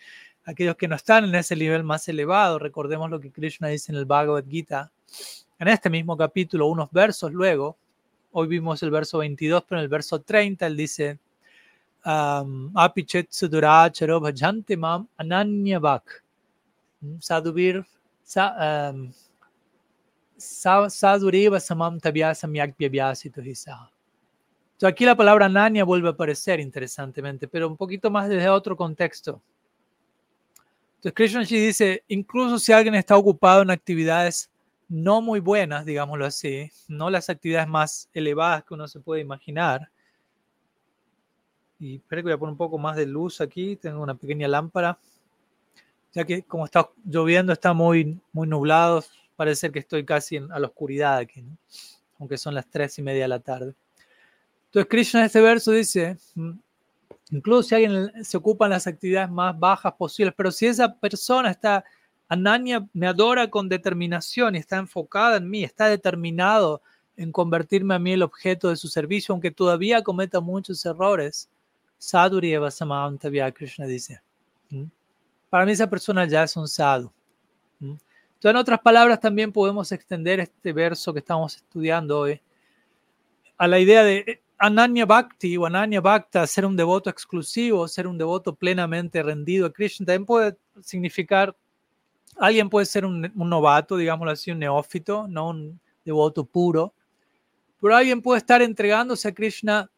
aquellos 0.51 0.77
que 0.77 0.87
no 0.87 0.95
están 0.95 1.25
en 1.25 1.35
ese 1.35 1.55
nivel 1.55 1.83
más 1.83 2.07
elevado, 2.07 2.57
recordemos 2.57 3.09
lo 3.09 3.19
que 3.19 3.31
Krishna 3.31 3.67
dice 3.67 3.91
en 3.91 3.97
el 3.97 4.05
Bhagavad 4.05 4.45
Gita, 4.47 4.91
en 5.59 5.67
este 5.67 5.89
mismo 5.89 6.15
capítulo, 6.15 6.67
unos 6.67 6.89
versos 6.91 7.33
luego, 7.33 7.77
hoy 8.31 8.47
vimos 8.47 8.81
el 8.83 8.91
verso 8.91 9.17
22, 9.17 9.63
pero 9.67 9.79
en 9.79 9.83
el 9.83 9.89
verso 9.89 10.21
30 10.21 10.67
él 10.67 10.77
dice, 10.77 11.19
Apichet 12.07 13.27
suduracharo 13.29 14.21
bhajante 14.21 14.77
mam 14.77 15.07
ananya 15.19 15.79
vak. 15.79 16.23
Sadhuvir, 17.19 17.83
samam 18.23 19.11
aquí 24.87 25.05
la 25.05 25.15
palabra 25.15 25.49
nanya 25.49 25.83
vuelve 25.83 26.07
a 26.07 26.11
aparecer 26.11 26.61
interesantemente, 26.61 27.47
pero 27.47 27.67
un 27.67 27.75
poquito 27.75 28.09
más 28.09 28.29
desde 28.29 28.47
otro 28.47 28.77
contexto. 28.77 29.41
Entonces 30.95 31.13
Krishna 31.13 31.41
dice, 31.41 32.03
incluso 32.07 32.57
si 32.57 32.71
alguien 32.71 32.95
está 32.95 33.17
ocupado 33.17 33.63
en 33.63 33.69
actividades 33.69 34.49
no 34.87 35.21
muy 35.21 35.41
buenas, 35.41 35.85
digámoslo 35.85 36.25
así, 36.25 36.71
no 36.87 37.09
las 37.09 37.29
actividades 37.29 37.67
más 37.67 38.09
elevadas 38.13 38.63
que 38.63 38.73
uno 38.73 38.87
se 38.87 39.01
puede 39.01 39.21
imaginar. 39.21 39.89
Y 41.79 41.95
espero 41.97 42.21
que 42.21 42.23
voy 42.25 42.33
a 42.33 42.37
poner 42.37 42.51
un 42.51 42.57
poco 42.57 42.77
más 42.77 42.95
de 42.95 43.05
luz 43.05 43.39
aquí, 43.39 43.75
tengo 43.75 44.01
una 44.01 44.15
pequeña 44.15 44.47
lámpara, 44.47 44.97
ya 46.13 46.25
que 46.25 46.41
como 46.43 46.65
está 46.65 46.89
lloviendo 47.05 47.53
está 47.53 47.73
muy, 47.73 48.19
muy 48.33 48.47
nublado, 48.47 49.03
parece 49.35 49.71
que 49.71 49.79
estoy 49.79 50.03
casi 50.03 50.37
a 50.37 50.59
la 50.59 50.67
oscuridad 50.67 51.17
aquí, 51.17 51.43
aunque 52.19 52.37
son 52.37 52.55
las 52.55 52.67
tres 52.67 52.97
y 52.97 53.03
media 53.03 53.23
de 53.23 53.27
la 53.27 53.39
tarde. 53.39 53.75
Entonces 54.65 54.89
Krishna 54.89 55.19
en 55.19 55.25
este 55.27 55.41
verso 55.41 55.71
dice, 55.71 56.17
mm, 56.33 56.51
incluso 57.31 57.69
si 57.69 57.75
alguien 57.75 58.25
se 58.25 58.37
ocupa 58.37 58.65
en 58.65 58.71
las 58.71 58.87
actividades 58.87 59.29
más 59.29 59.57
bajas 59.57 59.93
posibles, 59.93 60.33
pero 60.35 60.51
si 60.51 60.65
esa 60.65 60.95
persona 60.95 61.51
está, 61.51 61.85
Ananya 62.27 62.87
me 62.93 63.07
adora 63.07 63.49
con 63.49 63.69
determinación 63.69 64.55
y 64.55 64.57
está 64.57 64.77
enfocada 64.77 65.37
en 65.37 65.49
mí, 65.49 65.63
está 65.63 65.87
determinado 65.87 66.81
en 67.15 67.31
convertirme 67.31 67.95
a 67.95 67.99
mí 67.99 68.13
el 68.13 68.23
objeto 68.23 68.69
de 68.69 68.75
su 68.75 68.87
servicio, 68.87 69.33
aunque 69.33 69.51
todavía 69.51 70.03
cometa 70.03 70.41
muchos 70.41 70.85
errores, 70.85 71.49
Sadhuri 71.97 72.53
Eva 72.53 72.69
Krishna 73.53 73.85
dice. 73.85 74.21
Para 75.49 75.65
mí 75.65 75.71
esa 75.71 75.89
persona 75.89 76.25
ya 76.25 76.43
es 76.43 76.55
un 76.55 76.67
sadhu. 76.67 77.11
Entonces, 77.79 78.51
en 78.51 78.55
otras 78.55 78.79
palabras, 78.79 79.19
también 79.19 79.51
podemos 79.51 79.91
extender 79.91 80.39
este 80.39 80.73
verso 80.73 81.13
que 81.13 81.19
estamos 81.19 81.55
estudiando 81.55 82.19
hoy 82.19 82.41
a 83.57 83.67
la 83.67 83.79
idea 83.79 84.03
de 84.03 84.41
Ananya 84.59 85.05
Bhakti 85.05 85.57
o 85.57 85.65
Ananya 85.65 86.01
Bhakta, 86.01 86.45
ser 86.45 86.65
un 86.65 86.75
devoto 86.75 87.09
exclusivo, 87.09 87.87
ser 87.87 88.07
un 88.07 88.17
devoto 88.17 88.53
plenamente 88.53 89.21
rendido 89.23 89.65
a 89.65 89.73
Krishna, 89.73 90.05
también 90.05 90.25
puede 90.25 90.57
significar, 90.81 91.55
alguien 92.37 92.69
puede 92.69 92.85
ser 92.85 93.05
un, 93.05 93.31
un 93.35 93.49
novato, 93.49 93.97
digámoslo 93.97 94.31
así, 94.31 94.51
un 94.51 94.59
neófito, 94.59 95.27
no 95.27 95.49
un 95.49 95.79
devoto 96.05 96.45
puro, 96.45 96.93
pero 97.81 97.95
alguien 97.95 98.21
puede 98.21 98.39
estar 98.39 98.61
entregándose 98.61 99.27
a 99.27 99.33
Krishna 99.33 99.89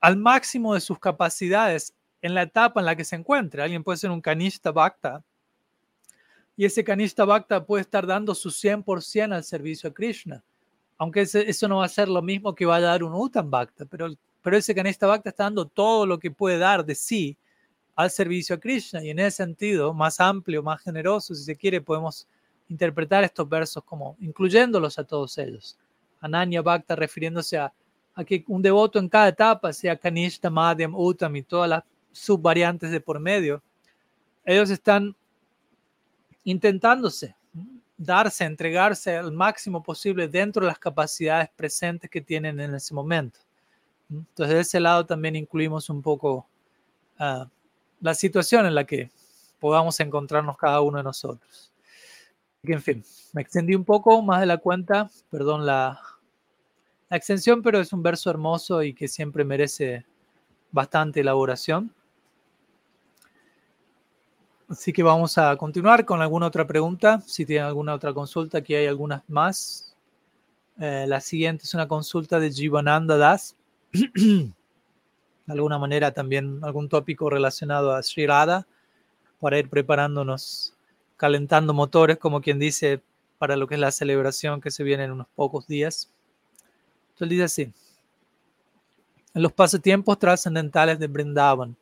al 0.00 0.16
máximo 0.16 0.74
de 0.74 0.80
sus 0.80 0.98
capacidades 0.98 1.94
en 2.22 2.34
la 2.34 2.42
etapa 2.42 2.80
en 2.80 2.86
la 2.86 2.96
que 2.96 3.04
se 3.04 3.16
encuentre. 3.16 3.62
Alguien 3.62 3.84
puede 3.84 3.98
ser 3.98 4.10
un 4.10 4.20
Kanishta 4.20 4.72
Bhakta 4.72 5.22
y 6.56 6.64
ese 6.64 6.84
Kanishta 6.84 7.24
Bhakta 7.24 7.64
puede 7.64 7.82
estar 7.82 8.06
dando 8.06 8.34
su 8.34 8.50
100% 8.50 9.34
al 9.34 9.44
servicio 9.44 9.90
a 9.90 9.94
Krishna. 9.94 10.42
Aunque 10.98 11.22
eso 11.22 11.68
no 11.68 11.78
va 11.78 11.86
a 11.86 11.88
ser 11.88 12.08
lo 12.08 12.20
mismo 12.20 12.54
que 12.54 12.66
vaya 12.66 12.88
a 12.88 12.90
dar 12.90 13.02
un 13.02 13.14
Uttam 13.14 13.50
Bhakta, 13.50 13.86
pero, 13.86 14.10
pero 14.42 14.56
ese 14.56 14.74
Kanishta 14.74 15.06
Bhakta 15.06 15.30
está 15.30 15.44
dando 15.44 15.66
todo 15.66 16.04
lo 16.04 16.18
que 16.18 16.30
puede 16.30 16.58
dar 16.58 16.84
de 16.84 16.94
sí 16.94 17.38
al 17.94 18.10
servicio 18.10 18.56
a 18.56 18.60
Krishna. 18.60 19.02
Y 19.02 19.10
en 19.10 19.18
ese 19.18 19.38
sentido, 19.38 19.94
más 19.94 20.20
amplio, 20.20 20.62
más 20.62 20.82
generoso, 20.82 21.34
si 21.34 21.44
se 21.44 21.56
quiere, 21.56 21.80
podemos 21.80 22.28
interpretar 22.68 23.24
estos 23.24 23.48
versos 23.48 23.82
como 23.84 24.16
incluyéndolos 24.20 24.98
a 24.98 25.04
todos 25.04 25.38
ellos. 25.38 25.78
Ananya 26.20 26.60
Bhakta 26.60 26.94
refiriéndose 26.94 27.56
a, 27.56 27.72
a 28.14 28.24
que 28.24 28.44
un 28.48 28.62
devoto 28.62 28.98
en 28.98 29.08
cada 29.08 29.28
etapa, 29.28 29.72
sea 29.72 29.96
Kanishta, 29.96 30.50
Madhyam, 30.50 30.94
Uttam 30.94 31.36
y 31.36 31.42
todas 31.42 31.68
las 31.68 31.84
subvariantes 32.12 32.90
de 32.90 33.00
por 33.00 33.20
medio, 33.20 33.62
ellos 34.44 34.70
están 34.70 35.14
intentándose 36.44 37.34
darse, 38.00 38.44
entregarse 38.44 39.16
al 39.16 39.30
máximo 39.30 39.82
posible 39.82 40.26
dentro 40.26 40.62
de 40.62 40.68
las 40.68 40.78
capacidades 40.78 41.50
presentes 41.54 42.08
que 42.10 42.22
tienen 42.22 42.58
en 42.58 42.74
ese 42.74 42.94
momento. 42.94 43.40
Entonces, 44.08 44.54
de 44.54 44.60
ese 44.60 44.80
lado 44.80 45.04
también 45.04 45.36
incluimos 45.36 45.90
un 45.90 46.00
poco 46.00 46.46
uh, 47.20 47.44
la 48.00 48.14
situación 48.14 48.64
en 48.64 48.74
la 48.74 48.84
que 48.84 49.10
podamos 49.58 50.00
encontrarnos 50.00 50.56
cada 50.56 50.80
uno 50.80 50.96
de 50.96 51.04
nosotros. 51.04 51.70
En 52.62 52.80
fin, 52.80 53.04
me 53.34 53.42
extendí 53.42 53.74
un 53.74 53.84
poco 53.84 54.22
más 54.22 54.40
de 54.40 54.46
la 54.46 54.56
cuenta, 54.56 55.10
perdón 55.30 55.66
la, 55.66 56.00
la 57.10 57.16
extensión, 57.16 57.60
pero 57.60 57.80
es 57.80 57.92
un 57.92 58.02
verso 58.02 58.30
hermoso 58.30 58.82
y 58.82 58.94
que 58.94 59.08
siempre 59.08 59.44
merece 59.44 60.06
bastante 60.70 61.20
elaboración. 61.20 61.92
Así 64.68 64.92
que 64.92 65.02
vamos 65.02 65.36
a 65.36 65.56
continuar 65.56 66.04
con 66.04 66.22
alguna 66.22 66.46
otra 66.46 66.64
pregunta. 66.64 67.20
Si 67.26 67.44
tienen 67.44 67.66
alguna 67.66 67.94
otra 67.94 68.14
consulta, 68.14 68.58
aquí 68.58 68.76
hay 68.76 68.86
algunas 68.86 69.28
más. 69.28 69.96
Eh, 70.78 71.04
la 71.08 71.20
siguiente 71.20 71.64
es 71.64 71.74
una 71.74 71.88
consulta 71.88 72.38
de 72.38 72.52
Jivananda 72.52 73.16
Das. 73.16 73.56
de 73.92 74.52
alguna 75.48 75.78
manera 75.78 76.12
también 76.12 76.60
algún 76.62 76.88
tópico 76.88 77.28
relacionado 77.28 77.92
a 77.92 78.02
Sri 78.04 78.24
Radha 78.24 78.68
para 79.40 79.58
ir 79.58 79.68
preparándonos, 79.68 80.74
calentando 81.16 81.74
motores, 81.74 82.18
como 82.18 82.40
quien 82.40 82.60
dice, 82.60 83.02
para 83.38 83.56
lo 83.56 83.66
que 83.66 83.74
es 83.74 83.80
la 83.80 83.90
celebración 83.90 84.60
que 84.60 84.70
se 84.70 84.84
viene 84.84 85.04
en 85.04 85.10
unos 85.10 85.26
pocos 85.34 85.66
días. 85.66 86.12
Entonces 87.20 87.28
dice 87.28 87.44
así. 87.44 87.72
En 89.34 89.42
los 89.42 89.52
pasatiempos 89.52 90.18
trascendentales 90.18 90.98
de 90.98 91.06
Brindavan, 91.06 91.76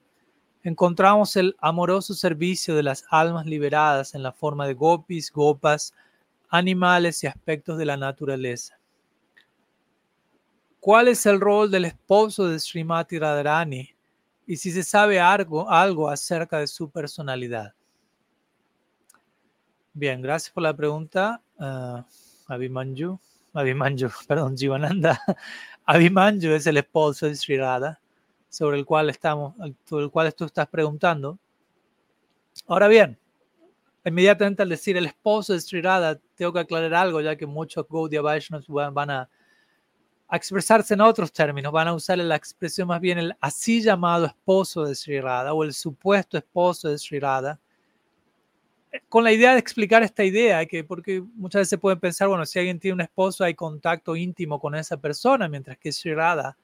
encontramos 0.64 1.36
el 1.36 1.54
amoroso 1.60 2.12
servicio 2.12 2.74
de 2.74 2.82
las 2.82 3.04
almas 3.08 3.46
liberadas 3.46 4.16
en 4.16 4.24
la 4.24 4.32
forma 4.32 4.66
de 4.66 4.74
gopis, 4.74 5.30
gopas, 5.30 5.94
animales 6.48 7.22
y 7.22 7.28
aspectos 7.28 7.78
de 7.78 7.86
la 7.86 7.96
naturaleza. 7.96 8.76
¿Cuál 10.80 11.06
es 11.06 11.24
el 11.24 11.40
rol 11.40 11.70
del 11.70 11.84
esposo 11.84 12.48
de 12.48 12.58
Srimati 12.58 13.18
Radharani 13.18 13.88
y 14.44 14.56
si 14.56 14.72
se 14.72 14.82
sabe 14.82 15.20
algo, 15.20 15.70
acerca 16.10 16.58
de 16.58 16.66
su 16.66 16.90
personalidad? 16.90 17.74
Bien, 19.92 20.20
gracias 20.20 20.52
por 20.52 20.64
la 20.64 20.74
pregunta, 20.74 21.40
uh, 21.58 22.02
Abhimanyu. 22.52 23.20
Abhimanyu, 23.54 24.10
perdón, 24.28 24.56
Jivananda. 24.56 25.20
Abhimanyu 25.84 26.52
es 26.52 26.66
el 26.66 26.76
esposo 26.76 27.26
de 27.26 27.34
Sri 27.34 27.56
Radha 27.56 28.00
sobre 28.48 28.78
el 28.78 28.86
cual 28.86 29.10
estamos, 29.10 29.54
sobre 29.84 30.04
el 30.04 30.10
cual 30.10 30.34
tú 30.34 30.44
estás 30.44 30.68
preguntando. 30.68 31.38
Ahora 32.66 32.88
bien, 32.88 33.18
inmediatamente 34.04 34.62
al 34.62 34.68
decir 34.68 34.96
el 34.96 35.06
esposo 35.06 35.52
de 35.52 35.60
Sri 35.60 35.80
Radha, 35.80 36.18
tengo 36.34 36.52
que 36.52 36.60
aclarar 36.60 36.94
algo, 36.94 37.20
ya 37.20 37.36
que 37.36 37.46
muchos 37.46 37.86
Gaudiya 37.88 38.22
Vaishnavas 38.22 38.92
van 38.92 39.10
a, 39.10 39.28
expresarse 40.30 40.94
en 40.94 41.00
otros 41.00 41.32
términos, 41.32 41.72
van 41.72 41.88
a 41.88 41.94
usar 41.94 42.18
la 42.18 42.36
expresión 42.36 42.88
más 42.88 43.00
bien 43.00 43.18
el 43.18 43.36
así 43.40 43.80
llamado 43.82 44.26
esposo 44.26 44.84
de 44.84 44.94
Sri 44.94 45.20
Radha 45.20 45.54
o 45.54 45.64
el 45.64 45.72
supuesto 45.72 46.36
esposo 46.36 46.88
de 46.88 46.98
Sri 46.98 47.18
Radha, 47.18 47.58
con 49.08 49.24
la 49.24 49.32
idea 49.32 49.52
de 49.52 49.58
explicar 49.58 50.02
esta 50.02 50.24
idea, 50.24 50.64
que 50.66 50.84
porque 50.84 51.22
muchas 51.34 51.60
veces 51.60 51.70
se 51.70 51.78
pueden 51.78 52.00
pensar, 52.00 52.28
bueno, 52.28 52.46
si 52.46 52.58
alguien 52.58 52.78
tiene 52.78 52.94
un 52.94 53.00
esposo 53.00 53.44
hay 53.44 53.54
contacto 53.54 54.16
íntimo 54.16 54.60
con 54.60 54.74
esa 54.74 54.96
persona, 54.96 55.48
mientras 55.48 55.78
que 55.78 55.92
Sri 55.92 56.14
Radha 56.14 56.56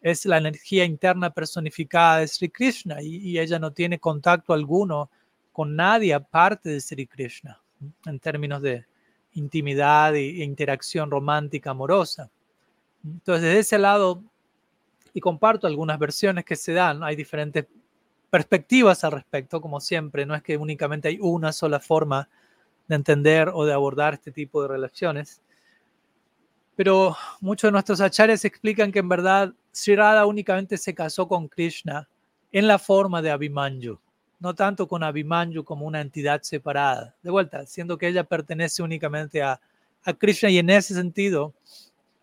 es 0.00 0.26
la 0.26 0.38
energía 0.38 0.84
interna 0.84 1.30
personificada 1.30 2.18
de 2.18 2.28
Sri 2.28 2.50
Krishna 2.50 3.00
y, 3.00 3.38
ella 3.38 3.58
no 3.58 3.72
tiene 3.72 3.98
contacto 3.98 4.52
alguno 4.52 5.10
con 5.52 5.76
nadie 5.76 6.12
aparte 6.12 6.70
de 6.70 6.80
Sri 6.80 7.06
Krishna 7.06 7.60
en 8.06 8.18
términos 8.18 8.62
de 8.62 8.84
intimidad 9.34 10.14
e, 10.14 10.44
interacción 10.44 11.10
romántica 11.10 11.70
amorosa. 11.70 12.30
Entonces, 13.04 13.42
desde 13.44 13.58
ese 13.60 13.78
lado, 13.78 14.22
y 15.14 15.20
comparto 15.20 15.66
algunas 15.66 15.98
versiones 15.98 16.44
que 16.44 16.56
se 16.56 16.72
dan, 16.72 17.02
hay 17.02 17.16
diferentes 17.16 17.66
perspectivas 18.32 19.04
al 19.04 19.12
respecto, 19.12 19.60
como 19.60 19.78
siempre, 19.78 20.24
no 20.24 20.34
es 20.34 20.42
que 20.42 20.56
únicamente 20.56 21.08
hay 21.08 21.18
una 21.20 21.52
sola 21.52 21.78
forma 21.78 22.30
de 22.88 22.94
entender 22.94 23.50
o 23.52 23.66
de 23.66 23.74
abordar 23.74 24.14
este 24.14 24.32
tipo 24.32 24.62
de 24.62 24.68
relaciones. 24.68 25.42
Pero 26.74 27.14
muchos 27.42 27.68
de 27.68 27.72
nuestros 27.72 28.00
acharyas 28.00 28.46
explican 28.46 28.90
que 28.90 29.00
en 29.00 29.10
verdad 29.10 29.52
Sri 29.70 29.96
Radha 29.96 30.24
únicamente 30.24 30.78
se 30.78 30.94
casó 30.94 31.28
con 31.28 31.46
Krishna 31.46 32.08
en 32.52 32.66
la 32.66 32.78
forma 32.78 33.20
de 33.20 33.30
Abhimanyu, 33.30 34.00
no 34.40 34.54
tanto 34.54 34.88
con 34.88 35.02
Abhimanyu 35.02 35.62
como 35.62 35.84
una 35.84 36.00
entidad 36.00 36.40
separada. 36.40 37.14
De 37.22 37.30
vuelta, 37.30 37.66
siendo 37.66 37.98
que 37.98 38.08
ella 38.08 38.24
pertenece 38.24 38.82
únicamente 38.82 39.42
a, 39.42 39.60
a 40.04 40.14
Krishna 40.14 40.48
y 40.48 40.56
en 40.56 40.70
ese 40.70 40.94
sentido 40.94 41.52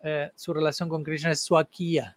eh, 0.02 0.28
su 0.34 0.52
relación 0.52 0.88
con 0.88 1.04
Krishna 1.04 1.30
es 1.30 1.40
Swakiya. 1.42 2.16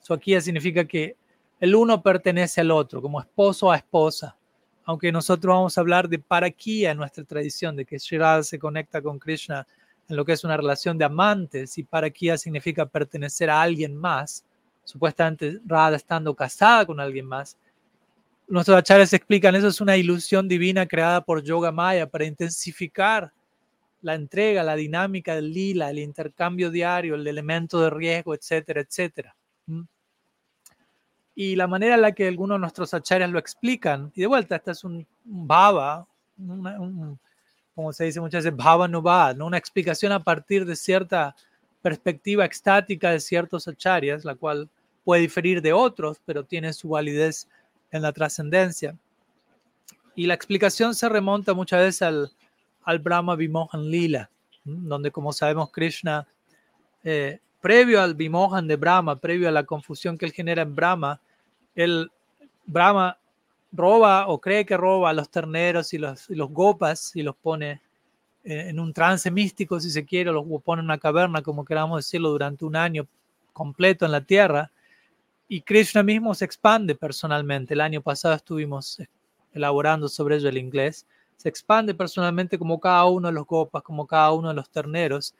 Swakiya 0.00 0.40
significa 0.40 0.84
que 0.84 1.16
el 1.60 1.74
uno 1.74 2.02
pertenece 2.02 2.62
al 2.62 2.70
otro, 2.70 3.02
como 3.02 3.20
esposo 3.20 3.70
a 3.70 3.76
esposa. 3.76 4.36
Aunque 4.84 5.12
nosotros 5.12 5.54
vamos 5.54 5.76
a 5.76 5.80
hablar 5.82 6.08
de 6.08 6.18
Parakiya 6.18 6.90
en 6.90 6.96
nuestra 6.96 7.22
tradición, 7.22 7.76
de 7.76 7.84
que 7.84 7.98
Sri 7.98 8.18
Radha 8.18 8.42
se 8.42 8.58
conecta 8.58 9.02
con 9.02 9.18
Krishna 9.18 9.66
en 10.08 10.16
lo 10.16 10.24
que 10.24 10.32
es 10.32 10.42
una 10.42 10.56
relación 10.56 10.98
de 10.98 11.04
amantes 11.04 11.78
y 11.78 11.84
paraquía 11.84 12.36
significa 12.36 12.84
pertenecer 12.84 13.48
a 13.48 13.62
alguien 13.62 13.94
más, 13.94 14.44
supuestamente 14.82 15.60
Radha 15.64 15.96
estando 15.96 16.34
casada 16.34 16.84
con 16.84 16.98
alguien 16.98 17.26
más. 17.26 17.56
Nuestros 18.48 18.76
acharyas 18.76 19.12
explican 19.12 19.54
eso 19.54 19.68
es 19.68 19.80
una 19.80 19.96
ilusión 19.96 20.48
divina 20.48 20.86
creada 20.86 21.20
por 21.20 21.44
Yoga 21.44 21.70
Maya 21.70 22.08
para 22.08 22.24
intensificar 22.24 23.32
la 24.02 24.14
entrega, 24.14 24.64
la 24.64 24.74
dinámica 24.74 25.36
del 25.36 25.52
lila, 25.52 25.90
el 25.90 26.00
intercambio 26.00 26.70
diario, 26.70 27.14
el 27.14 27.26
elemento 27.26 27.80
de 27.80 27.90
riesgo, 27.90 28.34
etcétera, 28.34 28.80
etcétera. 28.80 29.36
¿Mm? 29.66 29.82
Y 31.40 31.56
la 31.56 31.66
manera 31.66 31.94
en 31.94 32.02
la 32.02 32.12
que 32.12 32.28
algunos 32.28 32.56
de 32.56 32.60
nuestros 32.60 32.92
acharyas 32.92 33.30
lo 33.30 33.38
explican, 33.38 34.12
y 34.14 34.20
de 34.20 34.26
vuelta, 34.26 34.56
esta 34.56 34.72
es 34.72 34.84
un, 34.84 35.06
baba, 35.24 36.06
un, 36.36 37.18
como 37.74 37.94
se 37.94 38.04
dice 38.04 38.20
muchas 38.20 38.44
veces, 38.44 38.54
bhavanubad, 38.54 39.34
¿no? 39.36 39.46
una 39.46 39.56
explicación 39.56 40.12
a 40.12 40.22
partir 40.22 40.66
de 40.66 40.76
cierta 40.76 41.34
perspectiva 41.80 42.44
extática 42.44 43.10
de 43.10 43.20
ciertos 43.20 43.66
acharyas, 43.66 44.22
la 44.22 44.34
cual 44.34 44.68
puede 45.02 45.22
diferir 45.22 45.62
de 45.62 45.72
otros, 45.72 46.20
pero 46.26 46.44
tiene 46.44 46.74
su 46.74 46.90
validez 46.90 47.48
en 47.90 48.02
la 48.02 48.12
trascendencia. 48.12 48.94
Y 50.14 50.26
la 50.26 50.34
explicación 50.34 50.94
se 50.94 51.08
remonta 51.08 51.54
muchas 51.54 51.80
veces 51.80 52.02
al, 52.02 52.30
al 52.84 52.98
Brahma 52.98 53.34
Vimohan 53.34 53.88
Lila, 53.88 54.28
donde 54.62 55.10
como 55.10 55.32
sabemos 55.32 55.70
Krishna, 55.72 56.28
eh, 57.02 57.38
previo 57.62 58.02
al 58.02 58.14
Vimohan 58.14 58.68
de 58.68 58.76
Brahma, 58.76 59.16
previo 59.18 59.48
a 59.48 59.52
la 59.52 59.64
confusión 59.64 60.18
que 60.18 60.26
él 60.26 60.32
genera 60.32 60.60
en 60.60 60.74
Brahma, 60.74 61.18
el 61.82 62.10
Brahma 62.66 63.18
roba 63.72 64.28
o 64.28 64.40
cree 64.40 64.64
que 64.64 64.76
roba 64.76 65.10
a 65.10 65.12
los 65.12 65.30
terneros 65.30 65.92
y 65.94 65.98
los, 65.98 66.28
los 66.30 66.50
gopas 66.50 67.14
y 67.14 67.22
los 67.22 67.36
pone 67.36 67.80
eh, 68.42 68.68
en 68.68 68.80
un 68.80 68.92
trance 68.92 69.30
místico, 69.30 69.78
si 69.80 69.90
se 69.90 70.04
quiere, 70.04 70.32
los 70.32 70.44
pone 70.62 70.80
en 70.80 70.86
una 70.86 70.98
caverna, 70.98 71.42
como 71.42 71.64
queramos 71.64 71.98
decirlo, 71.98 72.30
durante 72.30 72.64
un 72.64 72.76
año 72.76 73.06
completo 73.52 74.06
en 74.06 74.12
la 74.12 74.22
tierra. 74.22 74.70
Y 75.48 75.62
Krishna 75.62 76.02
mismo 76.02 76.34
se 76.34 76.44
expande 76.44 76.94
personalmente. 76.94 77.74
El 77.74 77.80
año 77.80 78.00
pasado 78.00 78.34
estuvimos 78.34 78.98
elaborando 79.52 80.08
sobre 80.08 80.36
ello 80.36 80.48
el 80.48 80.58
inglés. 80.58 81.06
Se 81.36 81.48
expande 81.48 81.94
personalmente 81.94 82.58
como 82.58 82.80
cada 82.80 83.04
uno 83.06 83.28
de 83.28 83.34
los 83.34 83.46
gopas, 83.46 83.82
como 83.82 84.06
cada 84.06 84.32
uno 84.32 84.48
de 84.48 84.54
los 84.54 84.70
terneros. 84.70 85.34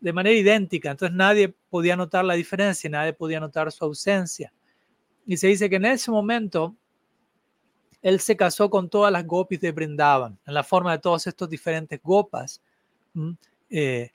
de 0.00 0.12
manera 0.12 0.36
idéntica, 0.36 0.90
entonces 0.90 1.16
nadie 1.16 1.54
podía 1.70 1.96
notar 1.96 2.26
la 2.26 2.34
diferencia, 2.34 2.90
nadie 2.90 3.14
podía 3.14 3.40
notar 3.40 3.72
su 3.72 3.84
ausencia. 3.84 4.52
Y 5.26 5.36
se 5.36 5.48
dice 5.48 5.70
que 5.70 5.76
en 5.76 5.86
ese 5.86 6.10
momento 6.10 6.76
él 8.02 8.20
se 8.20 8.36
casó 8.36 8.68
con 8.68 8.90
todas 8.90 9.10
las 9.10 9.26
gopis 9.26 9.60
de 9.60 9.72
Brindavan, 9.72 10.38
en 10.46 10.54
la 10.54 10.62
forma 10.62 10.92
de 10.92 10.98
todos 10.98 11.26
estos 11.26 11.48
diferentes 11.48 12.00
gopas, 12.02 12.62
eh, 13.70 14.10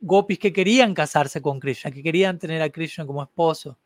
gopis 0.00 0.38
que 0.38 0.52
querían 0.52 0.92
casarse 0.92 1.40
con 1.40 1.58
Krishna, 1.58 1.90
que 1.90 2.02
querían 2.02 2.38
tener 2.38 2.60
a 2.60 2.68
Krishna 2.68 3.06
como 3.06 3.22
esposo. 3.22 3.78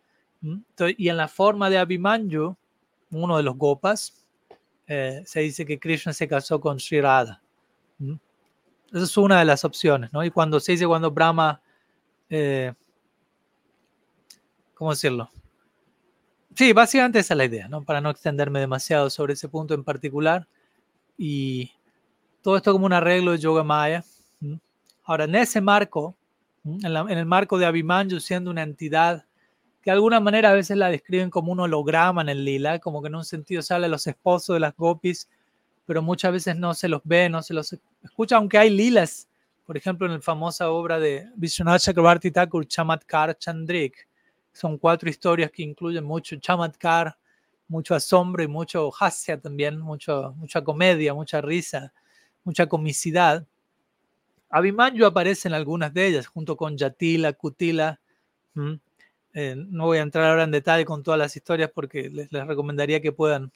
y 0.96 1.08
en 1.08 1.16
la 1.16 1.28
forma 1.28 1.68
de 1.68 1.78
Abhimanyu, 1.78 2.56
uno 3.10 3.36
de 3.36 3.42
los 3.42 3.56
gopas, 3.56 4.24
eh, 4.86 5.22
se 5.24 5.40
dice 5.40 5.66
que 5.66 5.78
Krishna 5.78 6.12
se 6.12 6.26
casó 6.26 6.60
con 6.60 6.80
Sri 6.80 7.00
Radha. 7.00 7.40
Esa 8.92 9.04
es 9.04 9.16
una 9.16 9.38
de 9.38 9.44
las 9.44 9.64
opciones, 9.64 10.12
¿no? 10.12 10.24
Y 10.24 10.30
cuando 10.30 10.58
se 10.60 10.72
dice 10.72 10.86
cuando 10.86 11.10
Brahma, 11.10 11.60
eh, 12.30 12.72
¿cómo 14.74 14.90
decirlo? 14.90 15.30
Sí, 16.58 16.72
básicamente 16.72 17.20
esa 17.20 17.34
es 17.34 17.38
la 17.38 17.44
idea, 17.44 17.68
¿no? 17.68 17.84
Para 17.84 18.00
no 18.00 18.10
extenderme 18.10 18.58
demasiado 18.58 19.10
sobre 19.10 19.34
ese 19.34 19.48
punto 19.48 19.74
en 19.74 19.84
particular. 19.84 20.48
Y 21.16 21.70
todo 22.42 22.56
esto 22.56 22.72
como 22.72 22.84
un 22.84 22.92
arreglo 22.92 23.30
de 23.30 23.38
Yoga 23.38 23.62
Maya. 23.62 24.02
Ahora, 25.04 25.22
en 25.22 25.36
ese 25.36 25.60
marco, 25.60 26.16
en, 26.64 26.84
el 27.10 27.26
marco 27.26 27.58
de 27.58 27.66
Abhimanyu 27.66 28.18
siendo 28.18 28.50
una 28.50 28.64
entidad 28.64 29.24
que 29.82 29.90
de 29.90 29.92
alguna 29.92 30.18
manera 30.18 30.50
a 30.50 30.54
veces 30.54 30.76
la 30.76 30.90
describen 30.90 31.30
como 31.30 31.52
un 31.52 31.60
holograma 31.60 32.22
en 32.22 32.28
el 32.28 32.44
lila, 32.44 32.80
como 32.80 33.02
que 33.02 33.06
en 33.06 33.14
un 33.14 33.24
sentido 33.24 33.62
sale 33.62 33.86
los 33.86 34.08
esposos 34.08 34.54
de 34.54 34.58
las 34.58 34.74
gopis, 34.74 35.28
pero 35.86 36.02
muchas 36.02 36.32
veces 36.32 36.56
no 36.56 36.74
se 36.74 36.88
los 36.88 37.02
ve, 37.04 37.28
no 37.28 37.40
se 37.40 37.54
los 37.54 37.78
escucha, 38.02 38.34
aunque 38.34 38.58
hay 38.58 38.70
lilas, 38.70 39.28
por 39.64 39.76
ejemplo, 39.76 40.08
en 40.08 40.14
la 40.14 40.20
famosa 40.20 40.70
obra 40.70 40.98
de 40.98 41.24
Vishwanath 41.36 41.82
Chakrabarti 41.82 42.32
Thakur, 42.32 42.66
Chamatkar 42.66 43.38
Chandrik, 43.38 44.07
son 44.58 44.76
cuatro 44.76 45.08
historias 45.08 45.52
que 45.52 45.62
incluyen 45.62 46.02
mucho 46.02 46.34
chamatkar, 46.34 47.16
mucho 47.68 47.94
asombro 47.94 48.42
y 48.42 48.48
mucho 48.48 48.90
hasya 48.92 49.40
también, 49.40 49.78
mucho, 49.78 50.34
mucha 50.36 50.64
comedia, 50.64 51.14
mucha 51.14 51.40
risa, 51.40 51.92
mucha 52.42 52.66
comicidad. 52.66 53.46
Abhimanyu 54.50 55.06
aparece 55.06 55.46
en 55.46 55.54
algunas 55.54 55.94
de 55.94 56.08
ellas, 56.08 56.26
junto 56.26 56.56
con 56.56 56.76
Yatila, 56.76 57.34
Kutila. 57.34 58.00
Eh, 59.32 59.54
no 59.56 59.86
voy 59.86 59.98
a 59.98 60.02
entrar 60.02 60.28
ahora 60.28 60.42
en 60.42 60.50
detalle 60.50 60.84
con 60.84 61.04
todas 61.04 61.18
las 61.18 61.36
historias 61.36 61.70
porque 61.72 62.10
les, 62.10 62.28
recomendaría 62.28 63.00
que 63.00 63.12
puedan 63.12 63.52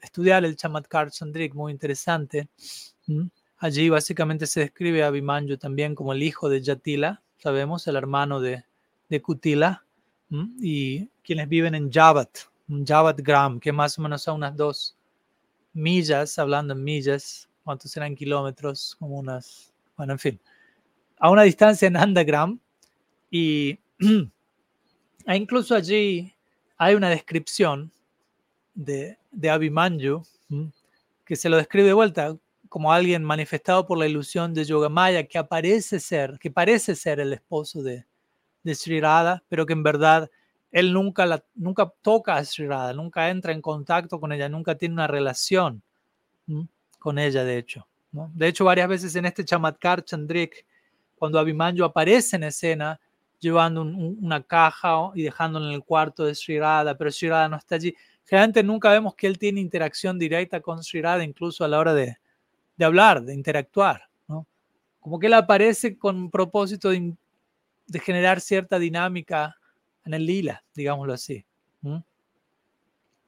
estudiar 0.00 0.44
el 0.44 0.54
Chamatkar 0.54 1.10
Chandrik, 1.10 1.52
muy 1.54 1.72
interesante. 1.72 2.48
Allí 3.56 3.88
básicamente 3.88 4.46
se 4.46 4.60
describe 4.60 5.02
a 5.02 5.08
Abhimanyu 5.08 5.56
también 5.56 5.96
como 5.96 6.12
el 6.12 6.22
hijo 6.22 6.48
de 6.48 6.60
Yatila, 6.60 7.22
sabemos, 7.38 7.88
el 7.88 7.96
hermano 7.96 8.40
de, 8.40 8.64
de 9.08 9.20
Kutila 9.20 9.84
y 10.60 11.08
quienes 11.22 11.48
viven 11.48 11.74
en 11.74 11.90
Jabat, 11.90 12.38
Jabat 12.86 13.20
Gram, 13.20 13.60
que 13.60 13.72
más 13.72 13.98
o 13.98 14.02
menos 14.02 14.26
a 14.26 14.32
unas 14.32 14.56
dos 14.56 14.96
millas, 15.74 16.38
hablando 16.38 16.72
en 16.72 16.82
millas, 16.82 17.48
¿cuántos 17.64 17.90
serán 17.90 18.14
kilómetros? 18.14 18.96
Como 18.98 19.18
unas, 19.18 19.72
bueno, 19.96 20.14
en 20.14 20.18
fin, 20.18 20.40
a 21.18 21.30
una 21.30 21.42
distancia 21.42 21.86
en 21.86 21.96
Andagram. 21.96 22.58
Y 23.30 23.78
e 25.26 25.36
incluso 25.36 25.74
allí 25.74 26.34
hay 26.76 26.94
una 26.94 27.10
descripción 27.10 27.92
de, 28.74 29.18
de 29.30 29.50
Abhimanyu 29.50 30.22
que 31.24 31.36
se 31.36 31.48
lo 31.48 31.56
describe 31.56 31.88
de 31.88 31.92
vuelta 31.94 32.36
como 32.68 32.92
alguien 32.92 33.22
manifestado 33.22 33.86
por 33.86 33.98
la 33.98 34.06
ilusión 34.06 34.54
de 34.54 34.64
Yogamaya 34.64 35.24
que 35.24 35.38
aparece 35.38 36.00
ser, 36.00 36.38
que 36.38 36.50
parece 36.50 36.94
ser 36.94 37.20
el 37.20 37.34
esposo 37.34 37.82
de, 37.82 38.06
de 38.62 38.74
Sri 38.74 39.00
pero 39.48 39.66
que 39.66 39.72
en 39.72 39.82
verdad 39.82 40.30
él 40.70 40.92
nunca, 40.92 41.26
la, 41.26 41.44
nunca 41.54 41.92
toca 42.00 42.36
a 42.36 42.44
Sri 42.44 42.66
nunca 42.94 43.28
entra 43.28 43.52
en 43.52 43.60
contacto 43.60 44.18
con 44.18 44.32
ella, 44.32 44.48
nunca 44.48 44.74
tiene 44.76 44.94
una 44.94 45.06
relación 45.06 45.82
con 46.98 47.18
ella, 47.18 47.44
de 47.44 47.58
hecho. 47.58 47.86
De 48.12 48.48
hecho, 48.48 48.64
varias 48.64 48.88
veces 48.88 49.16
en 49.16 49.26
este 49.26 49.44
Chamatkar 49.44 50.04
Chandrik, 50.04 50.66
cuando 51.16 51.38
Abhimanyu 51.38 51.84
aparece 51.84 52.36
en 52.36 52.44
escena 52.44 53.00
llevando 53.38 53.82
una 53.82 54.42
caja 54.42 55.10
y 55.14 55.22
dejándola 55.22 55.68
en 55.68 55.74
el 55.74 55.84
cuarto 55.84 56.24
de 56.24 56.34
Sri 56.34 56.58
Radha, 56.58 56.96
pero 56.96 57.10
Sri 57.10 57.28
no 57.28 57.56
está 57.56 57.74
allí. 57.74 57.94
Generalmente 58.24 58.62
nunca 58.62 58.90
vemos 58.90 59.14
que 59.14 59.26
él 59.26 59.38
tiene 59.38 59.60
interacción 59.60 60.18
directa 60.18 60.60
con 60.60 60.82
Sri 60.82 61.02
incluso 61.22 61.64
a 61.64 61.68
la 61.68 61.78
hora 61.78 61.92
de, 61.92 62.16
de 62.76 62.84
hablar, 62.84 63.22
de 63.22 63.34
interactuar. 63.34 64.08
¿no? 64.28 64.46
Como 65.00 65.18
que 65.18 65.26
él 65.26 65.34
aparece 65.34 65.98
con 65.98 66.30
propósito 66.30 66.90
de 66.90 67.14
de 67.92 68.00
generar 68.00 68.40
cierta 68.40 68.78
dinámica 68.78 69.54
en 70.04 70.14
el 70.14 70.24
lila, 70.24 70.64
digámoslo 70.74 71.12
así. 71.12 71.44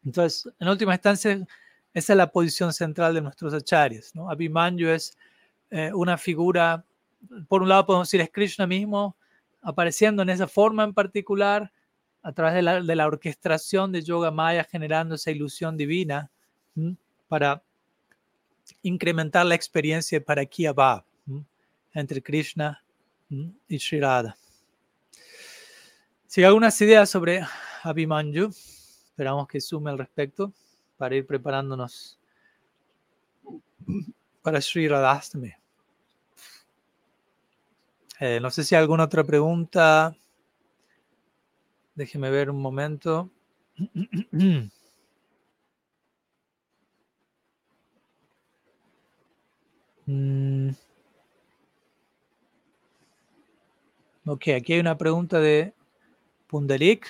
Entonces, 0.05 0.51
en 0.59 0.69
última 0.69 0.95
instancia, 0.95 1.47
esa 1.93 2.13
es 2.13 2.17
la 2.17 2.31
posición 2.31 2.73
central 2.73 3.13
de 3.15 3.21
nuestros 3.21 3.53
acharyas. 3.53 4.15
¿no? 4.15 4.31
Abhimanyu 4.31 4.89
es 4.89 5.17
eh, 5.71 5.93
una 5.93 6.17
figura, 6.17 6.83
por 7.47 7.63
un 7.63 7.69
lado 7.69 7.85
podemos 7.85 8.09
decir 8.09 8.23
es 8.23 8.31
Krishna 8.31 8.67
mismo, 8.67 9.17
apareciendo 9.61 10.23
en 10.23 10.31
esa 10.31 10.49
forma 10.49 10.83
en 10.83 10.95
particular, 10.95 11.71
a 12.23 12.33
través 12.33 12.55
de 12.55 12.63
la, 12.63 12.81
de 12.81 12.97
la 12.97 13.07
orquestación 13.07 13.93
de 13.93 14.03
Yoga 14.03 14.31
Maya, 14.31 14.65
generando 14.65 15.15
esa 15.15 15.31
ilusión 15.31 15.77
divina 15.77 16.31
para 17.29 17.63
incrementar 18.83 19.45
la 19.45 19.55
experiencia 19.55 20.19
de 20.19 20.25
Parakia 20.25 20.73
Bhav 20.73 21.05
entre 21.93 22.23
Krishna 22.23 22.83
y 23.69 23.79
Sri 23.79 24.01
Hay 26.37 26.45
algunas 26.45 26.81
ideas 26.81 27.09
sobre 27.09 27.43
Abhimanyu, 27.85 28.49
esperamos 28.49 29.47
que 29.47 29.61
sume 29.61 29.91
al 29.91 29.99
respecto 29.99 30.53
para 30.97 31.15
ir 31.15 31.27
preparándonos 31.27 32.19
para 34.43 34.61
Sri 34.61 34.89
Radhastami. 34.89 35.53
Eh, 38.19 38.41
no 38.41 38.51
sé 38.51 38.65
si 38.65 38.75
hay 38.75 38.81
alguna 38.81 39.05
otra 39.05 39.23
pregunta. 39.23 40.17
Déjeme 41.95 42.31
ver 42.31 42.51
un 42.51 42.61
momento. 42.61 43.31
Mm. 50.07 50.69
Ok, 54.27 54.49
aquí 54.49 54.75
hay 54.75 54.81
una 54.81 54.99
pregunta 54.99 55.41
de 55.41 55.73
Pundarik. 56.55 57.09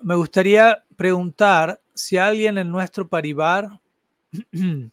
Me 0.00 0.16
gustaría 0.16 0.84
preguntar 0.96 1.80
si 1.94 2.18
alguien 2.18 2.58
en 2.58 2.68
nuestro 2.68 3.06
paribar 3.06 3.80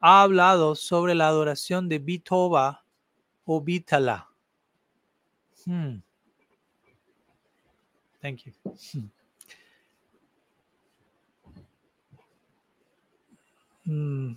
ha 0.00 0.22
hablado 0.22 0.74
sobre 0.74 1.14
la 1.14 1.28
adoración 1.28 1.86
de 1.86 1.98
Bitova 1.98 2.82
o 3.44 3.60
Bitala. 3.60 4.26
Hmm. 5.66 5.98
Thank 8.22 8.44
you. 8.44 8.52
Hmm. 13.84 14.32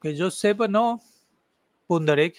Que 0.00 0.14
yo 0.14 0.30
sepa, 0.30 0.68
no. 0.68 1.02
Pundarik. 1.88 2.36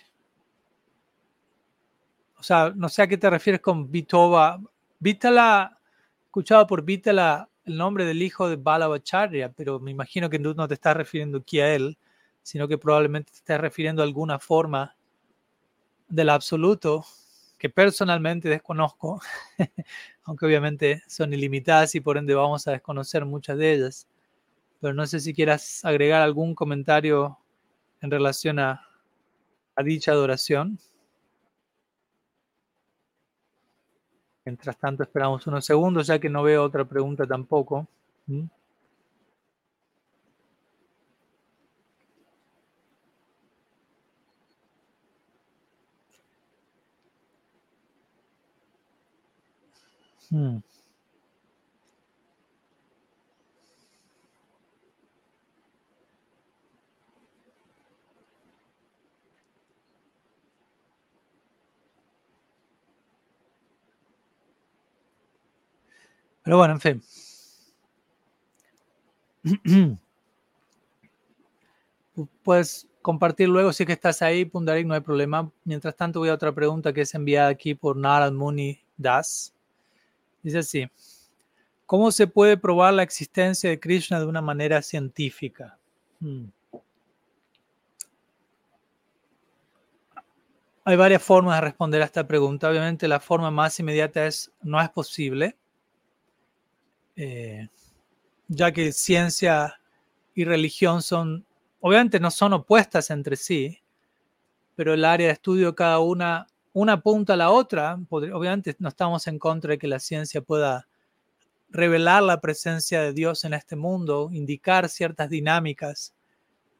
O 2.39 2.43
sea, 2.43 2.71
no 2.75 2.87
sé 2.89 3.01
a 3.01 3.07
qué 3.07 3.17
te 3.17 3.29
refieres 3.29 3.61
con 3.61 3.89
Vitova. 3.91 4.59
Vitala, 4.99 5.79
escuchado 6.25 6.67
por 6.67 6.83
Vitala 6.83 7.49
el 7.65 7.77
nombre 7.77 8.05
del 8.05 8.21
hijo 8.21 8.47
de 8.47 8.55
Balavacharya, 8.55 9.51
pero 9.51 9.79
me 9.79 9.91
imagino 9.91 10.29
que 10.29 10.39
no 10.39 10.67
te 10.67 10.75
estás 10.75 10.95
refiriendo 10.95 11.39
aquí 11.39 11.59
a 11.59 11.73
él, 11.73 11.97
sino 12.41 12.67
que 12.67 12.77
probablemente 12.77 13.31
te 13.31 13.39
estás 13.39 13.59
refiriendo 13.59 14.01
a 14.01 14.05
alguna 14.05 14.39
forma 14.39 14.95
del 16.07 16.29
absoluto 16.29 17.05
que 17.57 17.69
personalmente 17.69 18.47
desconozco, 18.47 19.19
aunque 20.23 20.45
obviamente 20.45 21.03
son 21.07 21.33
ilimitadas 21.33 21.95
y 21.95 21.99
por 22.01 22.17
ende 22.17 22.35
vamos 22.35 22.67
a 22.67 22.71
desconocer 22.71 23.25
muchas 23.25 23.57
de 23.57 23.73
ellas. 23.73 24.07
Pero 24.79 24.93
no 24.93 25.05
sé 25.07 25.19
si 25.19 25.33
quieras 25.33 25.83
agregar 25.83 26.21
algún 26.21 26.55
comentario 26.55 27.37
en 27.99 28.11
relación 28.11 28.59
a 28.59 28.87
dicha 29.83 30.11
adoración. 30.11 30.79
Mientras 34.47 34.77
tanto, 34.77 35.03
esperamos 35.03 35.45
unos 35.45 35.65
segundos, 35.65 36.07
ya 36.07 36.19
que 36.19 36.29
no 36.29 36.41
veo 36.41 36.63
otra 36.63 36.85
pregunta 36.85 37.27
tampoco. 37.27 37.85
¿Mm? 38.27 38.45
Hmm. 50.29 50.59
Pero 66.47 66.59
bueno, 66.59 66.75
en 66.75 66.79
fin. 66.79 67.03
Puedes 72.41 72.87
compartir 73.01 73.49
luego 73.49 73.73
si 73.73 73.85
que 73.85 73.91
estás 73.91 74.21
ahí, 74.21 74.45
Pundarik, 74.45 74.87
no 74.87 74.93
hay 74.93 75.01
problema. 75.01 75.51
Mientras 75.65 75.93
tanto, 75.97 76.19
voy 76.19 76.29
a 76.29 76.33
otra 76.33 76.53
pregunta 76.53 76.93
que 76.93 77.01
es 77.01 77.13
enviada 77.13 77.49
aquí 77.49 77.75
por 77.75 77.97
Narad 77.97 78.31
Muni 78.31 78.79
Das. 78.95 79.53
Dice 80.41 80.59
así: 80.59 80.89
¿Cómo 81.85 82.13
se 82.13 82.27
puede 82.27 82.55
probar 82.55 82.93
la 82.93 83.03
existencia 83.03 83.69
de 83.69 83.81
Krishna 83.81 84.17
de 84.17 84.25
una 84.27 84.41
manera 84.41 84.81
científica? 84.81 85.77
Hmm. 86.21 86.45
Hay 90.85 90.95
varias 90.95 91.21
formas 91.21 91.57
de 91.57 91.61
responder 91.67 92.01
a 92.01 92.05
esta 92.05 92.25
pregunta. 92.25 92.69
Obviamente 92.69 93.09
la 93.09 93.19
forma 93.19 93.51
más 93.51 93.77
inmediata 93.81 94.25
es 94.25 94.49
no 94.61 94.79
es 94.81 94.87
posible, 94.87 95.57
eh, 97.17 97.67
ya 98.47 98.71
que 98.71 98.93
ciencia 98.93 99.81
y 100.33 100.45
religión 100.45 101.01
son, 101.01 101.45
obviamente 101.81 102.19
no 102.19 102.31
son 102.31 102.53
opuestas 102.53 103.09
entre 103.09 103.35
sí, 103.35 103.79
pero 104.75 104.93
el 104.93 105.03
área 105.03 105.27
de 105.27 105.33
estudio 105.33 105.75
cada 105.75 105.99
una, 105.99 106.47
una 106.71 106.93
apunta 106.93 107.33
a 107.33 107.37
la 107.37 107.49
otra. 107.49 107.99
Obviamente 108.09 108.75
no 108.77 108.89
estamos 108.89 109.25
en 109.27 109.39
contra 109.39 109.71
de 109.71 109.79
que 109.79 109.87
la 109.87 109.99
ciencia 109.99 110.41
pueda 110.41 110.87
revelar 111.69 112.21
la 112.23 112.39
presencia 112.39 113.01
de 113.01 113.13
Dios 113.13 113.43
en 113.43 113.55
este 113.55 113.75
mundo, 113.75 114.29
indicar 114.31 114.87
ciertas 114.87 115.29
dinámicas 115.29 116.13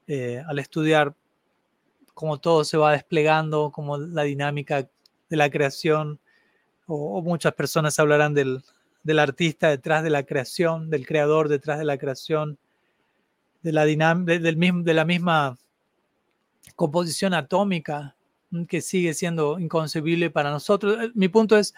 eh, 0.06 0.44
al 0.48 0.60
estudiar 0.60 1.16
cómo 2.14 2.40
todo 2.40 2.64
se 2.64 2.78
va 2.78 2.94
desplegando, 2.94 3.72
como 3.72 3.98
la 3.98 4.24
dinámica 4.24 4.88
de 5.30 5.38
la 5.38 5.50
creación, 5.50 6.20
o, 6.86 7.22
muchas 7.22 7.54
personas 7.54 8.00
hablarán 8.00 8.34
del, 8.34 8.64
artista 9.20 9.70
detrás 9.70 10.04
de 10.04 10.10
la 10.10 10.24
creación, 10.24 10.90
del 10.90 11.08
creador 11.08 11.50
detrás 11.50 11.80
de 11.80 11.86
la 11.86 11.98
creación, 11.98 12.58
de 13.64 13.72
la, 13.72 13.86
del 13.86 14.58
mismo, 14.58 14.84
de 14.84 14.94
la 14.94 15.06
misma 15.06 15.58
composición 16.76 17.34
atómica 17.34 18.16
mm, 18.52 18.64
que 18.66 18.82
sigue 18.82 19.14
siendo 19.14 19.60
inconcebible 19.60 20.30
para 20.30 20.52
nosotros. 20.52 20.98
Eh, 21.02 21.12
mi 21.16 21.28
punto 21.28 21.58
es, 21.58 21.74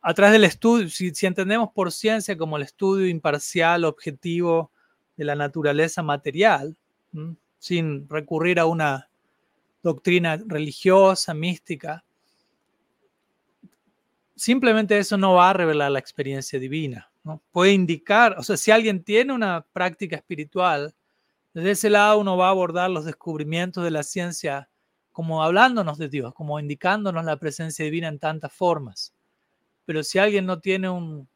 a 0.00 0.14
través 0.14 0.32
del 0.32 0.44
estudio, 0.44 0.88
si, 0.88 1.14
si, 1.14 1.26
entendemos 1.26 1.70
por 1.72 1.92
ciencia 1.92 2.36
como 2.36 2.56
el 2.56 2.62
estudio 2.62 3.06
imparcial, 3.06 3.84
objetivo 3.84 4.70
de 5.16 5.24
la 5.24 5.34
naturaleza 5.34 6.02
material, 6.02 6.76
mm, 7.12 7.32
sin 7.58 8.08
recurrir 8.08 8.58
a 8.58 8.66
una 8.66 9.08
doctrina 9.82 10.40
religiosa, 10.46 11.34
mística, 11.34 12.04
simplemente 14.36 14.98
eso 14.98 15.16
no 15.16 15.34
va 15.34 15.50
a 15.50 15.52
revelar 15.52 15.90
la 15.90 15.98
experiencia 15.98 16.58
divina. 16.58 17.10
¿no? 17.24 17.42
Puede 17.50 17.72
indicar, 17.72 18.36
o 18.38 18.42
sea, 18.42 18.56
si 18.56 18.70
alguien 18.70 19.04
tiene 19.04 19.32
una 19.32 19.64
práctica 19.72 20.16
espiritual, 20.16 20.94
desde 21.54 21.72
ese 21.72 21.90
lado 21.90 22.18
uno 22.18 22.36
va 22.36 22.48
a 22.48 22.50
abordar 22.50 22.90
los 22.90 23.04
descubrimientos 23.04 23.84
de 23.84 23.90
la 23.90 24.02
ciencia 24.02 24.68
como 25.12 25.42
hablándonos 25.42 25.98
de 25.98 26.08
Dios, 26.08 26.32
como 26.34 26.58
indicándonos 26.58 27.24
la 27.24 27.36
presencia 27.36 27.84
divina 27.84 28.08
en 28.08 28.18
tantas 28.18 28.52
formas. 28.52 29.12
Pero 29.84 30.02
si 30.02 30.18
alguien 30.18 30.46
no 30.46 30.60
tiene 30.60 30.88
un, 30.88 31.28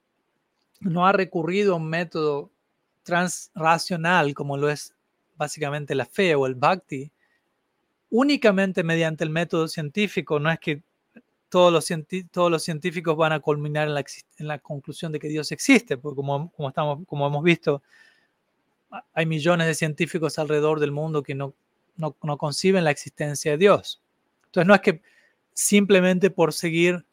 no 0.80 1.06
ha 1.06 1.12
recurrido 1.12 1.74
a 1.74 1.76
un 1.76 1.88
método 1.88 2.50
transracional 3.02 4.34
como 4.34 4.56
lo 4.56 4.70
es 4.70 4.94
básicamente 5.36 5.94
la 5.94 6.06
fe 6.06 6.34
o 6.34 6.46
el 6.46 6.54
bhakti, 6.54 7.10
únicamente 8.10 8.82
mediante 8.82 9.24
el 9.24 9.30
método 9.30 9.68
científico, 9.68 10.40
no 10.40 10.50
es 10.50 10.58
que 10.58 10.82
todos 11.56 11.72
los, 11.72 11.90
todos 12.30 12.50
los 12.50 12.62
científicos 12.62 13.16
van 13.16 13.32
a 13.32 13.40
culminar 13.40 13.88
en 13.88 14.46
la, 14.46 14.58
conclusión 14.58 15.10
de 15.10 15.18
que 15.18 15.28
Dios 15.28 15.50
existe, 15.52 15.96
porque 15.96 16.16
como, 16.16 16.52
como, 16.52 16.68
estamos, 16.68 17.06
como 17.06 17.26
hemos 17.26 17.42
visto, 17.42 17.82
hay 19.14 19.24
millones 19.24 19.66
de 19.66 19.74
científicos 19.74 20.38
alrededor 20.38 20.80
del 20.80 20.92
mundo 20.92 21.22
que 21.22 21.34
no, 21.34 21.54
no, 21.96 22.14
no 22.22 22.36
conciben 22.36 22.84
la 22.84 22.90
existencia 22.90 23.52
de 23.52 23.56
Dios. 23.56 24.02
Entonces 24.44 24.68
no 24.68 24.74
es 24.74 24.82
que 24.82 25.00
simplemente 25.54 26.28
por 26.28 26.52
seguir 26.52 27.06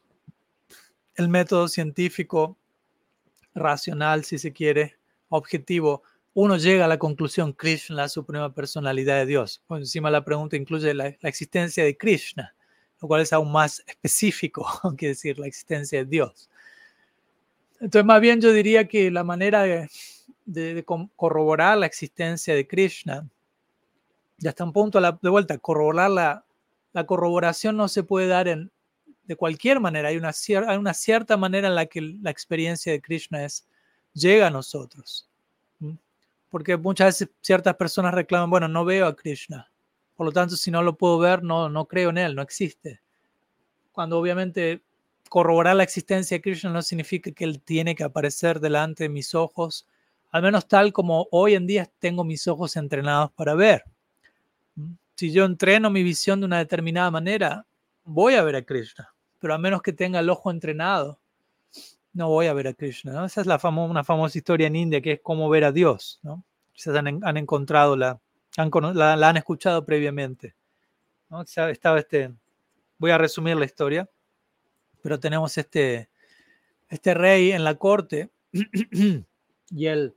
el 1.15 1.29
método 1.29 1.69
científico 1.69 2.57
racional, 3.55 4.25
si 4.25 4.39
se 4.39 4.51
quiere, 4.51 4.97
objetivo, 5.29 6.03
uno 6.33 6.57
llega 6.57 6.83
a 6.83 6.89
la 6.89 6.99
conclusión 6.99 7.53
Krishna, 7.53 7.95
la 7.95 8.09
suprema 8.09 8.53
personalidad 8.53 9.19
de 9.19 9.25
Dios. 9.25 9.63
Por 9.67 9.79
encima 9.79 10.11
la 10.11 10.25
pregunta 10.25 10.57
incluye 10.57 10.93
la, 10.93 11.07
existencia 11.21 11.85
de 11.85 11.95
Krishna, 11.95 12.53
lo 13.03 13.07
cual 13.09 13.21
es 13.21 13.33
aún 13.33 13.51
más 13.51 13.83
específico 13.85 14.65
que 14.97 15.09
decir 15.09 15.37
la 15.37 15.45
existencia 15.45 15.99
de 15.99 16.05
Dios. 16.05 16.49
Entonces, 17.81 18.05
más 18.05 18.21
bien 18.21 18.39
yo 18.39 18.53
diría 18.53 18.87
que 18.87 19.11
la 19.11 19.25
manera 19.25 19.63
de, 20.45 20.85
corroborar 21.17 21.77
la 21.77 21.85
existencia 21.85 22.55
de 22.55 22.65
Krishna, 22.65 23.27
ya 24.37 24.51
hasta 24.51 24.63
un 24.63 24.71
punto 24.71 25.01
de 25.01 25.29
vuelta, 25.29 25.57
corroborar 25.57 26.11
la, 26.11 26.45
la 26.93 27.05
corroboración 27.05 27.75
no 27.75 27.89
se 27.89 28.03
puede 28.03 28.27
dar 28.27 28.47
en, 28.47 28.71
de 29.25 29.35
cualquier 29.35 29.81
manera. 29.81 30.07
Hay 30.07 30.15
una, 30.15 30.31
hay 30.67 30.77
una 30.77 30.93
cierta 30.93 31.35
manera 31.35 31.67
en 31.67 31.75
la 31.75 31.87
que 31.87 31.99
la 31.99 32.31
experiencia 32.31 32.93
de 32.93 33.01
Krishna 33.01 33.43
es, 33.43 33.67
llega 34.13 34.47
a 34.47 34.49
nosotros 34.49 35.27
porque 36.53 36.77
muchas 36.77 37.07
veces 37.07 37.29
ciertas 37.41 37.75
personas 37.77 38.13
reclaman, 38.13 38.51
bueno, 38.51 38.67
no 38.67 38.85
veo 38.85 39.07
a 39.07 39.15
Krishna, 39.15 39.71
por 40.15 40.25
lo 40.25 40.31
tanto, 40.31 40.55
si 40.55 40.71
no 40.71 40.83
lo 40.83 40.95
puedo 40.95 41.17
ver, 41.17 41.43
no, 41.43 41.69
no 41.69 41.85
creo 41.85 42.09
en 42.09 42.17
él, 42.17 42.35
no 42.35 42.41
existe. 42.41 43.01
Cuando 43.91 44.19
obviamente 44.19 44.81
corroborar 45.29 45.75
la 45.75 45.83
existencia 45.83 46.37
de 46.37 46.41
Krishna 46.41 46.69
no 46.69 46.81
significa 46.81 47.31
que 47.31 47.43
él 47.43 47.61
tiene 47.61 47.95
que 47.95 48.03
aparecer 48.03 48.59
delante 48.59 49.03
de 49.03 49.09
mis 49.09 49.33
ojos, 49.33 49.87
al 50.31 50.43
menos 50.43 50.67
tal 50.67 50.93
como 50.93 51.27
hoy 51.31 51.55
en 51.55 51.65
día 51.65 51.89
tengo 51.99 52.23
mis 52.23 52.47
ojos 52.47 52.75
entrenados 52.75 53.31
para 53.31 53.55
ver. 53.55 53.83
Si 55.15 55.31
yo 55.31 55.45
entreno 55.45 55.89
mi 55.89 56.03
visión 56.03 56.39
de 56.39 56.45
una 56.45 56.57
determinada 56.57 57.09
manera, 57.11 57.65
voy 58.03 58.35
a 58.35 58.43
ver 58.43 58.55
a 58.55 58.61
Krishna, 58.63 59.13
pero 59.39 59.53
a 59.53 59.57
menos 59.57 59.81
que 59.81 59.93
tenga 59.93 60.19
el 60.19 60.29
ojo 60.29 60.51
entrenado, 60.51 61.19
no 62.13 62.29
voy 62.29 62.47
a 62.47 62.53
ver 62.53 62.67
a 62.67 62.73
Krishna. 62.73 63.25
Esa 63.25 63.41
es 63.41 63.47
una 63.47 64.03
famosa 64.03 64.37
historia 64.37 64.67
en 64.67 64.75
India 64.75 65.01
que 65.01 65.13
es 65.13 65.19
cómo 65.21 65.49
ver 65.49 65.63
a 65.63 65.71
Dios. 65.71 66.19
¿no? 66.21 66.43
Quizás 66.73 66.95
han, 66.95 67.37
encontrado, 67.37 67.95
la 67.95 68.19
han, 68.57 68.71
la, 68.95 69.13
han 69.13 69.37
escuchado 69.37 69.85
previamente. 69.85 70.55
¿no? 71.29 71.41
Estaba 71.41 71.99
este, 71.99 72.33
voy 72.97 73.11
a 73.11 73.17
resumir 73.17 73.55
la 73.57 73.65
historia, 73.65 74.09
pero 75.01 75.19
tenemos 75.19 75.57
este, 75.57 76.09
este 76.89 77.13
rey 77.13 77.51
en 77.51 77.63
la 77.63 77.75
corte 77.75 78.29
y 79.71 79.85
él 79.85 80.15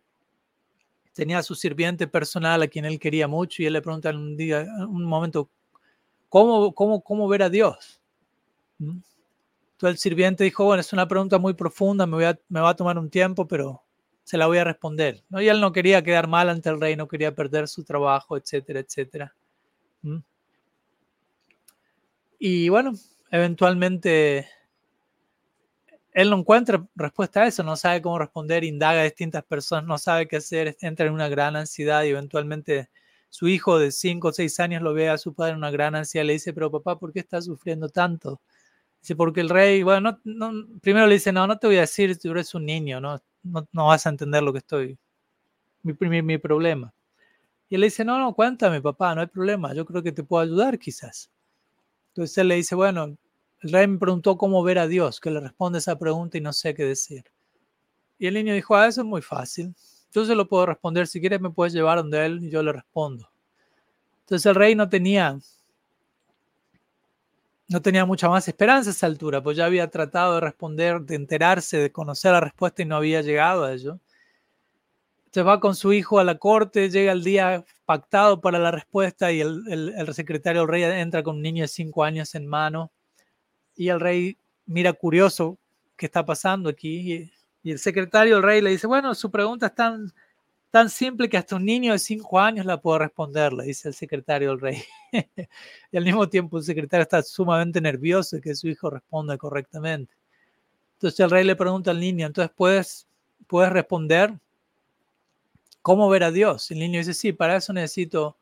tenía 1.13 1.39
a 1.39 1.43
su 1.43 1.55
sirviente 1.55 2.07
personal 2.07 2.63
a 2.63 2.69
quien 2.69 2.85
él 2.85 3.01
quería 3.01 3.27
mucho 3.27 3.63
y 3.63 3.67
él 3.67 3.73
le 3.73 3.83
pregunta 3.83 4.11
un 4.11 4.37
día, 4.37 4.67
un 4.87 5.05
momento, 5.05 5.49
¿cómo, 6.29 6.75
cómo, 6.75 7.03
cómo 7.03 7.27
ver 7.29 7.43
a 7.43 7.49
Dios? 7.49 8.01
¿Mm? 8.79 8.99
Entonces 9.73 9.95
el 9.95 9.99
sirviente 9.99 10.45
dijo, 10.45 10.65
bueno, 10.65 10.81
es 10.81 10.93
una 10.93 11.09
pregunta 11.09 11.39
muy 11.39 11.55
profunda, 11.55 12.07
me, 12.07 12.17
voy 12.17 12.25
a, 12.25 12.39
me 12.49 12.61
va 12.61 12.71
a 12.71 12.77
tomar 12.77 12.99
un 12.99 13.11
tiempo, 13.11 13.47
pero 13.47 13.83
se 14.27 14.37
la 14.37 14.49
voy 14.49 14.59
a 14.59 14.65
responder. 14.65 15.23
¿no? 15.29 15.41
Y 15.41 15.49
él 15.49 15.61
no 15.61 15.71
quería 15.71 16.03
quedar 16.03 16.27
mal 16.27 16.49
ante 16.49 16.69
el 16.69 16.81
rey, 16.81 16.97
no 16.97 17.07
quería 17.07 17.33
perder 17.33 17.69
su 17.69 17.85
trabajo, 17.85 18.37
etcétera, 18.37 18.81
etcétera. 18.81 19.33
Y 22.41 22.69
bueno, 22.69 22.93
eventualmente 23.31 24.49
él 26.13 26.31
no 26.31 26.39
encuentra 26.39 26.85
respuesta 26.97 27.43
a 27.43 27.47
eso, 27.47 27.63
no 27.63 27.77
sabe 27.77 28.03
cómo 28.03 28.19
responder, 28.19 28.65
indaga 28.65 29.03
a 29.03 29.05
distintas 29.05 29.45
personas, 29.45 29.85
no 29.85 29.97
sabe 29.97 30.27
qué 30.27 30.39
hacer, 30.39 30.77
entra 30.81 31.07
en 31.07 31.13
una 31.13 31.29
gran 31.29 31.55
ansiedad 31.55 32.03
y 32.03 32.09
eventualmente 32.09 32.91
su 33.31 33.47
hijo 33.47 33.79
de 33.79 33.93
5 33.93 34.29
o 34.29 34.33
6 34.33 34.59
años 34.59 34.83
lo 34.83 34.93
ve 34.93 35.09
a 35.09 35.19
su 35.19 35.35
padre 35.35 35.53
en 35.53 35.59
una 35.59 35.71
gran 35.71 35.95
ansiedad 35.95 36.27
le 36.27 36.33
dice, 36.33 36.53
pero 36.53 36.73
papá, 36.73 36.99
¿por 36.99 37.13
qué 37.13 37.21
estás 37.21 37.45
sufriendo 37.45 37.89
tanto? 37.89 38.41
Porque 39.15 39.41
el 39.41 39.49
rey, 39.49 39.83
bueno, 39.83 40.21
primero 40.83 41.07
le 41.07 41.15
dice, 41.15 41.33
no, 41.33 41.47
no 41.47 41.59
te 41.59 41.67
voy 41.67 41.77
a 41.77 41.83
decir, 41.83 42.19
tú 42.19 42.31
eres 42.31 42.55
un 42.55 42.67
niño, 42.67 43.01
no, 43.01 43.23
no, 43.43 43.87
vas 43.87 44.07
a 44.07 44.11
entender 44.11 44.43
lo 44.43 44.53
que 44.53 44.59
estoy, 44.59 44.99
mi, 45.83 45.95
mi, 46.01 46.23
mi, 46.23 46.39
problema. 46.39 46.93
Y 47.69 47.77
él 47.77 47.83
le 47.83 47.87
dice, 47.89 48.05
no, 48.05 48.19
no, 48.19 48.35
cuéntame, 48.35 48.81
papá, 48.81 49.15
no 49.15 49.21
hay 49.21 49.27
problema, 49.27 49.75
yo 49.75 49.85
creo 49.85 50.03
que 50.03 50.13
te 50.13 50.23
puedo 50.23 50.43
ayudar 50.43 50.79
quizás. 50.79 51.31
Entonces 52.09 52.39
él 52.39 52.49
le 52.49 52.57
dice, 52.57 52.75
bueno, 52.75 53.17
el 53.61 53.73
rey 53.73 53.87
me 53.87 53.99
preguntó 53.99 54.37
cómo 54.37 54.63
ver 54.63 54.79
a 54.79 54.87
Dios, 54.87 55.21
que 55.21 55.31
le 55.31 55.41
responde 55.41 55.79
esa 55.79 55.99
pregunta 55.99 56.39
y 56.39 56.41
no 56.41 56.53
sé 56.53 56.75
qué 56.75 56.85
decir. 56.85 57.25
Y 58.19 58.27
el 58.27 58.35
niño 58.35 58.55
dijo, 58.55 58.75
ah, 58.77 58.87
eso 58.87 59.03
es 59.03 59.07
muy 59.07 59.23
fácil. 59.23 59.75
Yo 60.13 60.25
se 60.25 60.35
lo 60.35 60.49
puedo 60.49 60.67
responder, 60.67 61.07
si 61.07 61.21
quieres 61.21 61.41
me 61.41 61.51
puedes 61.51 61.73
llevar 61.73 61.99
donde 61.99 62.25
él 62.25 62.45
y 62.45 62.51
yo 62.51 62.63
le 62.63 62.73
respondo. 62.73 63.31
Entonces 64.21 64.47
el 64.47 64.55
rey 64.55 64.75
no 64.75 64.89
tenía 64.89 65.39
no 67.69 67.83
tenía 67.83 68.05
mucha 68.05 68.29
más 68.29 68.47
esperanza 68.49 68.91
a 68.91 68.93
esa 68.93 69.07
altura, 69.07 69.43
pues 69.43 69.57
ya 69.57 69.67
había 69.67 69.89
tratado 69.91 70.35
de 70.35 70.41
responder, 70.41 71.01
de 71.01 71.17
enterarse, 71.17 71.79
de 71.79 71.93
conocer 71.93 72.33
la 72.33 72.41
respuesta 72.41 72.83
y 72.83 72.85
no 72.85 72.97
había 72.97 73.23
llegado 73.23 73.65
a 73.65 73.73
ello. 73.73 73.99
Entonces 75.27 75.47
va 75.47 75.61
con 75.61 75.75
su 75.75 75.93
hijo 75.93 76.19
a 76.19 76.25
la 76.25 76.39
corte, 76.39 76.89
llega 76.89 77.13
el 77.13 77.25
día 77.25 77.65
pactado 77.85 78.41
para 78.41 78.59
la 78.59 78.71
respuesta 78.71 79.33
y 79.33 79.41
el, 79.41 79.65
el, 79.69 80.15
secretario 80.15 80.63
del 80.63 80.69
rey 80.69 80.83
entra 80.85 81.23
con 81.23 81.37
un 81.37 81.43
niño 81.43 81.65
de 81.65 81.69
cinco 81.69 82.05
años 82.05 82.35
en 82.35 82.47
mano 82.47 82.93
y 83.75 83.89
el 83.89 84.01
rey 84.01 84.39
mira 84.67 84.93
curioso 84.93 85.59
qué 85.97 86.07
está 86.07 86.25
pasando 86.25 86.71
aquí 86.71 87.13
y, 87.15 87.33
Y 87.63 87.73
el 87.73 87.79
secretario 87.81 88.37
del 88.37 88.45
rey 88.45 88.61
le 88.63 88.71
dice, 88.71 88.87
bueno, 88.87 89.15
su 89.15 89.31
pregunta 89.31 89.67
es 89.67 89.75
tan, 89.75 90.13
tan 90.71 90.91
simple 90.91 91.29
que 91.29 91.37
hasta 91.37 91.57
un 91.57 91.65
niño 91.65 91.93
de 91.93 91.99
cinco 91.99 92.39
años 92.39 92.67
la 92.67 92.81
puede 92.81 93.01
responder, 93.01 93.53
le 93.53 93.65
dice 93.65 93.89
el 93.89 93.95
secretario 93.95 94.51
del 94.51 94.61
rey. 94.61 94.83
y 95.93 95.97
al 95.97 96.05
mismo 96.05 96.29
tiempo 96.29 96.59
el 96.59 96.65
secretario 96.65 97.03
está 97.03 97.23
sumamente 97.23 97.81
nervioso 97.81 98.37
de 98.37 98.43
que 98.43 98.55
su 98.55 98.69
hijo 98.69 98.91
responda 98.91 99.39
correctamente. 99.39 100.15
Entonces 100.95 101.21
el 101.21 101.31
rey 101.31 101.45
le 101.45 101.57
pregunta 101.57 101.91
al 101.91 102.01
niño, 102.01 102.27
entonces 102.27 102.53
puedes, 102.55 103.07
puedes 103.47 103.71
responder 103.73 104.35
cómo 105.83 106.09
ver 106.09 106.25
a 106.25 106.31
Dios. 106.31 106.71
El 106.71 106.81
niño 106.81 106.99
dice, 106.99 107.15
sí, 107.15 107.33
para 107.33 107.57
eso 107.57 107.73
necesito 107.73 108.37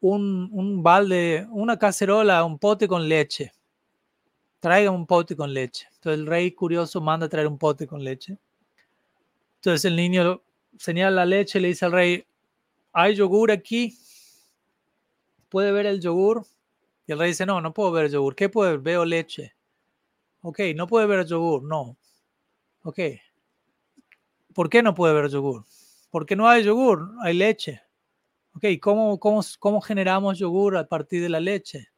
un, 0.00 0.50
un 0.52 0.82
balde, 0.82 1.46
una 1.50 1.78
cacerola, 1.78 2.44
un 2.44 2.58
pote 2.58 2.86
con 2.86 3.08
leche. 3.08 3.52
Traiga 4.60 4.90
un 4.90 5.06
pote 5.06 5.36
con 5.36 5.54
leche. 5.54 5.86
Entonces 5.94 6.20
el 6.20 6.26
rey 6.26 6.52
curioso 6.52 7.00
manda 7.00 7.26
a 7.26 7.28
traer 7.28 7.46
un 7.46 7.58
pote 7.58 7.86
con 7.86 8.02
leche. 8.02 8.36
Entonces 9.56 9.84
el 9.84 9.96
niño 9.96 10.42
señala 10.78 11.16
la 11.16 11.26
leche 11.26 11.60
le 11.60 11.68
dice 11.68 11.84
al 11.84 11.92
rey, 11.92 12.26
¿hay 12.92 13.14
yogur 13.14 13.50
aquí? 13.50 13.96
¿Puede 15.48 15.72
ver 15.72 15.86
el 15.86 16.00
yogur? 16.00 16.46
Y 17.06 17.12
el 17.12 17.18
rey 17.18 17.28
dice, 17.28 17.46
no, 17.46 17.60
no 17.60 17.72
puedo 17.72 17.92
ver 17.92 18.10
yogur. 18.10 18.34
¿Qué 18.34 18.48
puede 18.48 18.72
ver? 18.72 18.80
Veo 18.80 19.04
leche. 19.04 19.54
Ok, 20.42 20.60
no 20.74 20.86
puede 20.86 21.06
ver 21.06 21.26
yogur, 21.26 21.62
no. 21.62 21.96
Ok. 22.82 22.98
¿Por 24.54 24.68
qué 24.68 24.82
no 24.82 24.94
puede 24.94 25.14
ver 25.14 25.30
yogur? 25.30 25.64
Porque 26.10 26.36
no 26.36 26.48
hay 26.48 26.64
yogur, 26.64 27.12
hay 27.22 27.34
leche. 27.34 27.82
Ok, 28.54 28.64
¿cómo, 28.80 29.20
cómo, 29.20 29.42
cómo 29.58 29.80
generamos 29.80 30.38
yogur 30.38 30.76
a 30.76 30.88
partir 30.88 31.22
de 31.22 31.28
la 31.28 31.40
leche? 31.40 31.88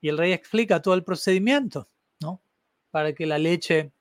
Y 0.00 0.08
el 0.08 0.18
rey 0.18 0.32
explica 0.32 0.82
todo 0.82 0.94
el 0.94 1.04
procedimiento, 1.04 1.88
¿no? 2.20 2.42
Para 2.90 3.14
que 3.14 3.24
la 3.24 3.38
leche 3.38 3.92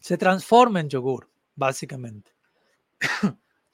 se 0.00 0.16
transforme 0.16 0.80
en 0.80 0.88
yogur, 0.88 1.28
básicamente. 1.54 2.32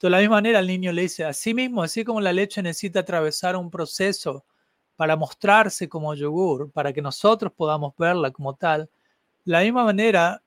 De 0.01 0.09
la 0.09 0.19
misma 0.19 0.37
manera, 0.37 0.59
el 0.59 0.67
niño 0.67 0.91
le 0.91 1.03
dice, 1.03 1.25
así 1.25 1.53
mismo, 1.53 1.83
así 1.83 2.05
como 2.05 2.21
la 2.21 2.31
leche 2.31 2.61
necesita 2.61 3.01
atravesar 3.01 3.55
un 3.57 3.69
proceso 3.69 4.45
para 4.95 5.15
mostrarse 5.15 5.89
como 5.89 6.13
yogur, 6.13 6.71
para 6.71 6.93
que 6.93 7.01
nosotros 7.01 7.51
podamos 7.53 7.93
verla 7.97 8.31
como 8.31 8.55
tal, 8.55 8.89
de 9.45 9.51
la 9.51 9.61
misma 9.61 9.83
manera, 9.83 10.41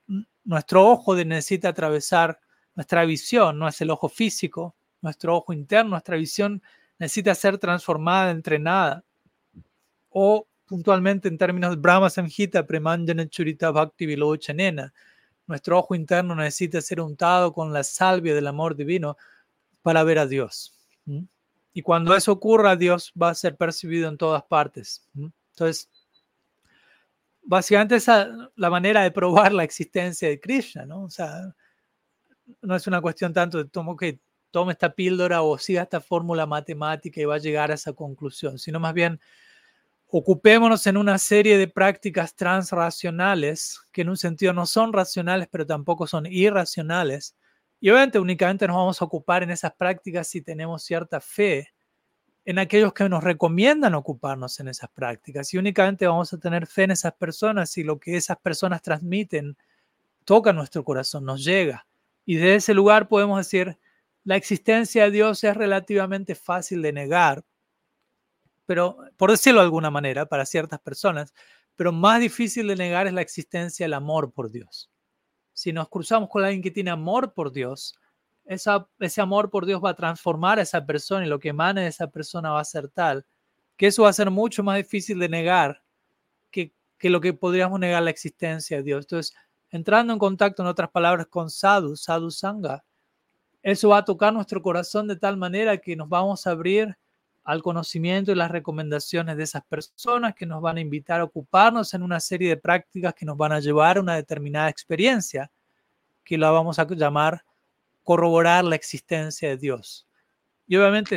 nuestro 0.45 0.87
ojo 0.89 1.15
necesita 1.17 1.71
atravesar 1.71 2.39
nuestra 2.75 3.05
visión, 3.05 3.59
no 3.59 3.69
es 3.69 3.81
el 3.81 3.91
ojo 3.91 4.09
físico, 4.09 4.75
nuestro 5.01 5.37
ojo 5.37 5.53
interno, 5.53 5.91
nuestra 5.91 6.17
visión 6.17 6.63
necesita 6.99 7.35
ser 7.35 7.59
transformada, 7.59 8.31
entrenada. 8.31 9.05
O 10.11 10.47
puntualmente 10.67 11.29
en 11.29 11.37
términos 11.37 11.71
de 11.71 11.77
Brahma 11.77 12.09
Samhita, 12.11 12.67
Premanjana 12.67 13.29
Churita 13.29 13.71
Bhakti 13.71 14.07
Vilochanena, 14.07 14.93
nuestro 15.53 15.79
ojo 15.79 15.95
interno 15.95 16.35
necesita 16.35 16.81
ser 16.81 17.01
untado 17.01 17.53
con 17.53 17.73
la 17.73 17.85
salvia 17.85 18.35
del 18.35 18.47
amor 18.47 18.75
divino 18.75 19.19
para 19.83 20.03
ver 20.03 20.19
a 20.19 20.27
Dios. 20.27 20.75
Y 21.75 21.83
cuando 21.83 22.17
eso 22.17 22.33
ocurra, 22.33 22.75
Dios 22.75 23.13
va 23.21 23.29
a 23.29 23.35
ser 23.35 23.57
percibido 23.57 24.09
en 24.09 24.17
todas 24.17 24.43
partes. 24.45 25.07
Entonces, 25.15 25.91
básicamente 27.43 27.97
esa 27.97 28.23
es 28.23 28.29
la 28.57 28.71
manera 28.71 29.03
de 29.03 29.11
probar 29.11 29.53
la 29.53 29.65
existencia 29.65 30.27
de 30.27 30.41
Krishna, 30.41 30.87
¿no? 30.87 31.05
O 31.05 31.11
sea, 31.11 31.55
no 32.63 32.75
es 32.75 32.87
una 32.87 33.03
cuestión 33.03 33.35
tanto 33.35 33.59
de 33.59 33.69
tomo 33.69 33.95
que 33.95 34.21
tome 34.51 34.73
esta 34.73 34.95
píldora 34.95 35.43
o 35.43 35.59
siga 35.59 35.83
esta 35.83 36.01
fórmula 36.01 36.47
matemática 36.47 37.21
y 37.21 37.27
va 37.27 37.35
a 37.35 37.39
llegar 37.39 37.71
a 37.71 37.75
esa 37.75 37.93
conclusión, 37.93 38.59
sino 38.59 38.81
más 38.81 38.95
bien 38.95 39.21
ocupémonos 40.15 40.87
en 40.87 40.99
una 40.99 41.17
serie 41.17 41.57
de 41.57 41.69
prácticas 41.69 42.37
transracionales 42.37 43.81
que 43.93 44.03
en 44.03 44.11
un 44.11 44.19
sentido 44.19 44.53
no 44.53 44.67
son 44.67 44.93
racionales, 44.93 45.49
pero 45.51 45.65
tampoco 45.65 46.07
son 46.07 46.27
irracionales. 46.27 47.35
Y 47.81 47.89
obviamente 47.89 48.19
únicamente 48.19 48.67
nos 48.67 48.77
vamos 48.77 49.01
a 49.01 49.07
ocupar 49.07 49.43
en 49.43 49.51
esas 49.51 49.73
prácticas 49.73 50.29
si 50.29 50.43
tenemos 50.43 50.83
cierta 50.85 51.19
fe 51.19 51.73
en 52.45 52.59
aquellos 52.59 52.93
que 52.93 53.09
nos 53.09 53.25
recomiendan 53.25 53.95
ocuparnos 53.95 54.61
en 54.61 54.69
esas 54.69 54.91
prácticas. 54.91 55.55
Y 55.55 55.57
únicamente 55.57 56.07
vamos 56.07 56.31
a 56.35 56.39
tener 56.39 56.67
fe 56.67 56.83
en 56.83 56.91
esas 56.91 57.15
personas 57.15 57.71
si 57.71 57.83
lo 57.83 57.99
que 57.99 58.19
esas 58.19 58.37
personas 58.37 58.83
transmiten 58.83 59.57
toca 60.27 60.53
nuestro 60.53 60.85
corazón, 60.85 61.25
nos 61.25 61.43
llega. 61.43 61.87
Y 62.27 62.37
de 62.37 62.57
ese 62.57 62.75
lugar 62.75 63.09
podemos 63.09 63.39
decir, 63.39 63.79
la 64.25 64.37
existencia 64.37 65.05
de 65.05 65.11
Dios 65.11 65.43
es 65.43 65.57
relativamente 65.57 66.35
fácil 66.35 66.83
de 66.83 66.93
negar, 66.93 67.45
pero 68.67 68.99
por 69.17 69.31
decirlo 69.31 69.61
de 69.61 69.67
alguna 69.67 69.91
manera, 69.91 70.27
para 70.27 70.47
ciertas 70.47 70.81
personas, 70.81 71.35
pero 71.77 71.93
más 71.93 72.21
difícil 72.21 72.69
de 72.69 72.77
negar 72.77 73.07
es 73.07 73.13
la 73.13 73.23
existencia 73.23 73.85
del 73.85 73.95
amor 73.95 74.33
por 74.33 74.51
Dios. 74.51 74.91
Si 75.53 75.73
nos 75.73 75.89
cruzamos 75.89 76.29
con 76.29 76.45
alguien 76.45 76.63
que 76.63 76.71
tiene 76.71 76.91
amor 76.91 77.35
por 77.35 77.53
Dios, 77.53 77.95
ese 78.45 79.21
amor 79.21 79.51
por 79.51 79.67
Dios 79.67 79.83
va 79.85 79.91
a 79.91 79.97
transformar 79.97 80.59
a 80.59 80.63
esa 80.63 80.85
persona 80.85 81.25
y 81.25 81.29
lo 81.29 81.39
que 81.39 81.51
emane 81.51 81.83
de 81.83 81.87
esa 81.89 82.09
persona 82.09 82.51
va 82.51 82.61
a 82.61 82.65
ser 82.65 82.89
tal 82.89 83.25
que 83.83 83.89
eso 83.89 84.05
va 84.05 84.11
a 84.11 84.13
ser 84.13 84.31
mucho 84.31 84.63
más 84.63 84.77
difícil 84.77 85.19
de 85.19 85.29
negar 85.29 85.83
que, 86.51 86.73
que 86.99 87.11
lo 87.11 87.21
que 87.21 87.33
podríamos 87.33 87.81
negar 87.81 88.03
la 88.03 88.11
existencia 88.11 88.77
de 88.77 88.83
Dios. 88.83 89.05
Entonces, 89.05 89.35
entrando 89.71 90.13
en 90.13 90.19
contacto, 90.19 90.63
en 90.63 90.69
otras 90.69 90.91
palabras, 90.91 91.27
con 91.27 91.51
sadhu, 91.51 91.97
sadhu 91.97 92.31
sangha, 92.31 92.85
eso 93.61 93.89
va 93.89 93.99
a 93.99 94.05
tocar 94.05 94.33
nuestro 94.33 94.63
corazón 94.63 95.09
de 95.09 95.17
tal 95.17 95.37
manera 95.37 95.79
que 95.79 95.97
nos 95.97 96.09
vamos 96.09 96.47
a 96.47 96.51
abrir 96.51 96.97
al 97.45 97.63
conocimiento 97.63 98.31
y 98.31 98.35
las 98.35 98.51
recomendaciones 98.51 99.37
de 99.37 99.43
esas 99.43 99.65
personas 99.65 100.35
que 100.35 100.47
nos 100.47 100.63
van 100.63 100.77
a 100.77 100.81
invitar 100.81 101.21
a 101.21 101.25
ocuparnos 101.25 101.93
en 101.95 102.03
una 102.03 102.21
serie 102.21 102.49
de 102.49 102.57
prácticas 102.57 103.15
que 103.15 103.27
nos 103.27 103.37
van 103.37 103.53
a 103.53 103.61
llevar 103.61 103.97
a 103.97 104.01
una 104.01 104.15
determinada 104.15 104.69
experiencia, 104.69 105.51
que 106.25 106.39
la 106.39 106.51
vamos 106.51 106.79
a 106.79 106.87
llamar 106.87 107.45
corroborar 108.05 108.65
la 108.65 108.77
existencia 108.77 109.49
de 109.49 109.57
Dios. 109.57 110.07
Y 110.67 110.77
obviamente 110.77 111.17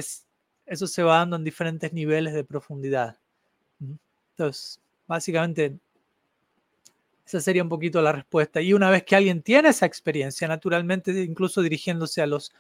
eso 0.65 0.88
se 0.88 1.03
va 1.03 1.17
dando 1.17 1.36
en 1.36 1.43
diferentes 1.43 1.93
niveles 1.93 2.34
de 2.34 2.43
profundidad. 2.43 3.17
Entonces, 4.32 4.82
básicamente, 5.07 5.78
esa 7.26 7.39
sería 7.39 7.63
un 7.63 7.69
poquito 7.69 8.01
la 8.01 8.11
respuesta. 8.11 8.61
Y 8.61 8.73
una 8.73 8.89
vez 8.89 9.03
que 9.03 9.15
alguien 9.15 9.41
tiene 9.41 9.69
esa 9.69 9.86
experiencia, 9.86 10.47
naturalmente, 10.47 11.23
incluso 11.23 11.61
dirigiéndose 11.61 12.21
a 12.21 12.28
los 12.28 12.51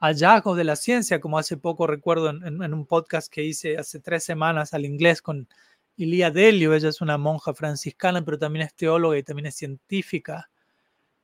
hallazgos 0.00 0.56
de 0.56 0.64
la 0.64 0.76
ciencia, 0.76 1.20
como 1.20 1.38
hace 1.38 1.56
poco 1.56 1.86
recuerdo 1.86 2.30
en, 2.30 2.74
un 2.74 2.86
podcast 2.86 3.32
que 3.32 3.42
hice 3.42 3.78
hace 3.78 4.00
tres 4.00 4.24
semanas 4.24 4.74
al 4.74 4.84
inglés 4.84 5.22
con 5.22 5.48
Ilia 5.96 6.30
Delio, 6.30 6.74
ella 6.74 6.88
es 6.88 7.00
una 7.00 7.18
monja 7.18 7.54
franciscana, 7.54 8.24
pero 8.24 8.38
también 8.38 8.66
es 8.66 8.74
teóloga 8.74 9.16
y 9.16 9.22
también 9.22 9.46
es 9.46 9.54
científica. 9.56 10.50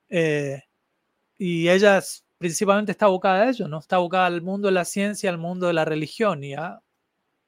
Eh, 0.09 0.63
y 1.39 1.69
ella 1.69 2.03
principalmente 2.39 2.93
está 2.93 3.07
abocada 3.07 3.43
a 3.45 3.51
ello, 3.51 3.69
¿no? 3.69 3.79
Está 3.79 3.97
abocada 3.97 4.27
al 4.27 4.43
mundo 4.43 4.69
de 4.69 4.73
la 4.73 4.85
ciencia, 4.85 5.31
al 5.31 5.39
mundo 5.39 5.67
de 5.67 5.73
la 5.75 5.85
religión 5.85 6.45
y 6.45 6.55
a, 6.55 6.81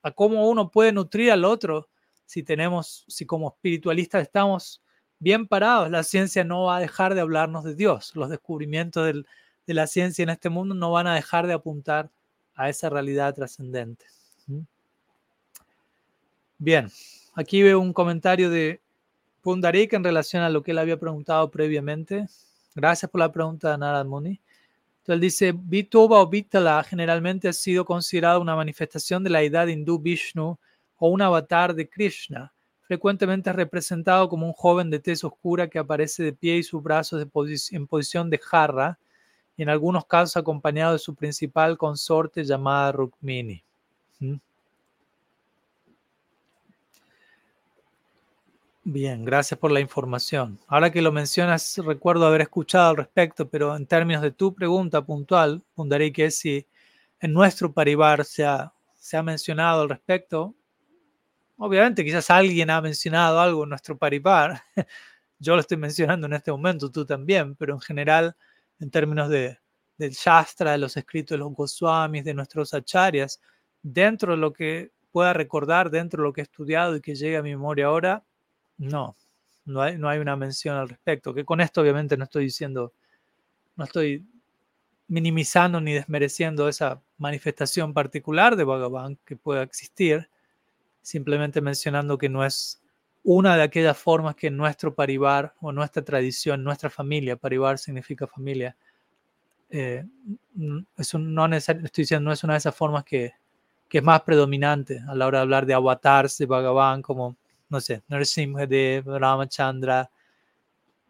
a 0.03 0.11
cómo 0.13 0.49
uno 0.49 0.71
puede 0.71 0.93
nutrir 0.93 1.31
al 1.33 1.45
otro 1.45 1.89
si 2.27 2.43
tenemos, 2.43 3.05
si 3.09 3.27
como 3.27 3.49
espiritualistas 3.49 4.23
estamos 4.23 4.83
bien 5.19 5.47
parados, 5.47 5.91
la 5.91 6.03
ciencia 6.03 6.45
no 6.45 6.65
va 6.65 6.79
a 6.79 6.81
dejar 6.81 7.15
de 7.15 7.21
hablarnos 7.21 7.65
de 7.65 7.75
Dios. 7.75 8.13
Los 8.17 8.31
descubrimientos 8.31 9.07
del, 9.07 9.27
de 9.67 9.75
la 9.75 9.87
ciencia 9.87 10.23
en 10.23 10.31
este 10.31 10.49
mundo 10.49 10.75
no 10.75 10.91
van 10.91 11.07
a 11.07 11.15
dejar 11.15 11.47
de 11.47 11.55
apuntar 11.55 12.11
a 12.55 12.69
esa 12.69 12.91
realidad 12.91 13.35
trascendente. 13.35 14.07
Bien, 16.59 16.89
aquí 17.35 17.63
veo 17.63 17.81
un 17.81 17.93
comentario 17.93 18.51
de 18.51 18.81
Pundarik 19.41 19.93
en 19.95 20.05
relación 20.05 20.43
a 20.43 20.49
lo 20.49 20.63
que 20.63 20.71
él 20.71 20.79
había 20.79 20.99
preguntado 20.99 21.51
previamente. 21.51 22.27
Gracias 22.75 23.11
por 23.11 23.19
la 23.19 23.33
pregunta, 23.33 23.77
Narad 23.77 24.07
Muni. 24.07 24.41
Entonces 24.99 25.15
él 25.15 25.21
dice, 25.21 25.53
Vituba 25.53 26.21
o 26.21 26.29
Vitala 26.29 26.85
generalmente 26.85 27.49
ha 27.49 27.53
sido 27.53 27.85
considerado 27.85 28.41
una 28.41 28.55
manifestación 28.55 29.25
de 29.25 29.31
la 29.31 29.41
deidad 29.41 29.67
hindú 29.67 29.99
Vishnu 29.99 30.57
o 30.99 31.09
un 31.09 31.21
avatar 31.21 31.75
de 31.75 31.89
Krishna. 31.89 32.53
Frecuentemente 32.83 33.53
representado 33.53 34.29
como 34.29 34.47
un 34.47 34.53
joven 34.53 34.91
de 34.91 35.01
tez 35.01 35.25
oscura 35.25 35.67
que 35.67 35.81
aparece 35.81 36.23
de 36.23 36.33
pie 36.33 36.59
y 36.59 36.63
sus 36.63 36.81
brazos 36.81 37.27
en 37.73 37.87
posición 37.89 38.31
de 38.31 38.39
jarra, 38.39 39.01
en 39.57 39.69
algunos 39.69 40.07
casos 40.07 40.37
acompañado 40.37 40.93
de 40.93 40.99
su 40.99 41.15
principal 41.15 41.77
consorte 41.77 42.45
llamada 42.45 42.93
Rukmini. 42.93 43.63
¿Mm? 44.21 44.37
Bien, 48.85 49.25
gracias 49.25 49.61
por 49.61 49.71
la 49.71 49.79
información. 49.79 50.59
Ahora 50.67 50.91
que 50.91 51.03
lo 51.03 51.13
mencionas, 51.13 51.79
recuerdo 51.85 52.27
haber 52.27 52.41
escuchado 52.41 52.91
al 52.91 52.97
respecto, 52.97 53.49
pero 53.49 53.77
en 53.77 53.87
términos 53.87 54.23
de 54.23 54.33
tu 54.33 54.55
pregunta 54.55 55.05
puntual, 55.05 55.63
pundaré 55.75 56.13
que 56.13 56.33
si 56.33 56.67
en 57.21 57.33
nuestro 57.33 57.73
paribar 57.73 58.25
se 58.25 58.45
ha, 58.45 58.73
se 58.95 59.17
ha 59.17 59.23
mencionado 59.23 59.83
al 59.83 59.89
respecto, 59.89 60.57
obviamente 61.57 62.05
quizás 62.05 62.29
alguien 62.31 62.71
ha 62.71 62.81
mencionado 62.81 63.41
algo 63.41 63.63
en 63.63 63.69
nuestro 63.69 63.97
paribar, 63.97 64.63
yo 65.39 65.55
lo 65.55 65.61
estoy 65.61 65.77
mencionando 65.77 66.27
en 66.27 66.33
este 66.33 66.51
momento, 66.51 66.91
tú 66.91 67.07
también, 67.07 67.55
pero 67.55 67.75
en 67.75 67.81
general 67.81 68.35
en 68.83 68.91
términos 68.91 69.29
de, 69.29 69.59
del 69.97 70.11
Shastra, 70.11 70.73
de 70.73 70.79
los 70.79 70.97
escritos 70.97 71.37
de 71.37 71.39
los 71.39 71.55
Goswamis, 71.55 72.25
de 72.25 72.35
nuestros 72.35 72.75
acharyas, 72.75 73.41
dentro 73.83 74.33
de 74.33 74.39
lo 74.39 74.53
que 74.53 74.91
pueda 75.13 75.33
recordar, 75.33 75.91
dentro 75.91 76.23
de 76.23 76.29
lo 76.29 76.33
que 76.33 76.41
he 76.41 76.45
estudiado 76.45 76.97
y 76.97 77.01
que 77.01 77.15
llegue 77.15 77.37
a 77.37 77.43
mi 77.43 77.51
memoria 77.51 77.87
ahora, 77.87 78.25
no, 78.79 79.17
no 79.65 79.83
hay, 79.83 79.97
no 79.99 80.09
hay 80.09 80.19
una 80.19 80.37
mención 80.37 80.77
al 80.77 80.89
respecto. 80.89 81.33
Que 81.33 81.45
con 81.45 81.61
esto 81.61 81.81
obviamente 81.81 82.17
no 82.17 82.25
estoy 82.25 82.45
diciendo 82.45 82.93
no 83.77 83.85
estoy 83.85 84.27
minimizando 85.09 85.81
ni 85.81 85.93
desmereciendo 85.93 86.69
esa 86.69 87.03
manifestación 87.19 87.95
particular 87.95 88.57
de 88.57 88.65
Bhagavan 88.65 89.19
que 89.25 89.37
pueda 89.37 89.63
existir, 89.63 90.29
simplemente 91.03 91.61
mencionando 91.61 92.19
que 92.19 92.29
no 92.29 92.45
es 92.45 92.82
una 93.25 93.57
de 93.57 93.63
aquellas 93.63 93.97
formas 93.97 94.35
que 94.35 94.51
nuestro 94.51 94.95
parivar 94.95 95.55
o 95.61 95.73
nuestra 95.73 96.05
tradición, 96.05 96.65
nuestra 96.65 96.91
familia, 96.91 97.37
parivar 97.37 97.79
significa 97.79 98.27
familia, 98.27 98.77
eh, 99.71 100.05
no 100.55 100.85
estoy 100.97 102.03
diciendo, 102.03 102.29
no 102.29 102.33
es 102.33 102.45
una 102.45 102.55
de 102.55 102.59
esas 102.59 102.75
formas 102.75 103.05
que, 103.05 103.33
que, 103.89 103.99
es 103.99 104.05
más 104.05 104.23
predominante 104.23 105.01
a 105.09 105.15
la 105.15 105.27
hora 105.27 105.39
de 105.39 105.43
hablar 105.43 105.67
de 105.67 105.75
avatars 105.75 106.37
de 106.39 106.47
Bhagavan, 106.47 107.01
como, 107.01 107.37
no 107.69 107.81
sé, 107.81 108.03
Narasimhadev, 108.09 109.07
Ramachandra, 109.07 110.11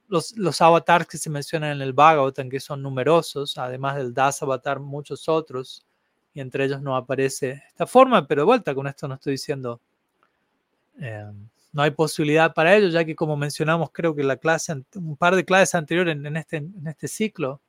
los, 0.08 0.36
los 0.36 0.60
avatars 0.60 1.06
que 1.06 1.18
se 1.18 1.30
mencionan 1.30 1.72
en 1.72 1.82
el 1.82 1.92
Bhagavatam, 1.92 2.50
que 2.50 2.60
son 2.60 2.82
numerosos, 2.82 3.56
además 3.56 3.96
del 3.96 4.12
Das 4.12 4.42
avatar, 4.42 4.78
muchos 4.78 5.28
otros, 5.28 5.86
y 6.34 6.40
entre 6.40 6.66
ellos 6.66 6.80
no 6.82 6.94
aparece 6.94 7.62
esta 7.68 7.86
forma, 7.86 8.26
pero 8.26 8.42
de 8.42 8.46
vuelta, 8.46 8.74
con 8.74 8.86
esto 8.86 9.08
no 9.08 9.14
estoy 9.14 9.32
diciendo, 9.32 9.80
eh, 11.00 11.32
no 11.72 11.82
hay 11.82 11.90
posibilidad 11.90 12.52
para 12.54 12.76
ello, 12.76 12.88
ya 12.88 13.04
que 13.04 13.16
como 13.16 13.36
mencionamos, 13.36 13.90
creo 13.92 14.14
que 14.14 14.22
la 14.22 14.36
clase, 14.36 14.74
un 14.94 15.16
par 15.16 15.34
de 15.34 15.44
clases 15.44 15.74
anteriores 15.74 16.14
en, 16.16 16.36
este, 16.36 16.58
en 16.58 16.86
este 16.86 17.08
ciclo, 17.08 17.60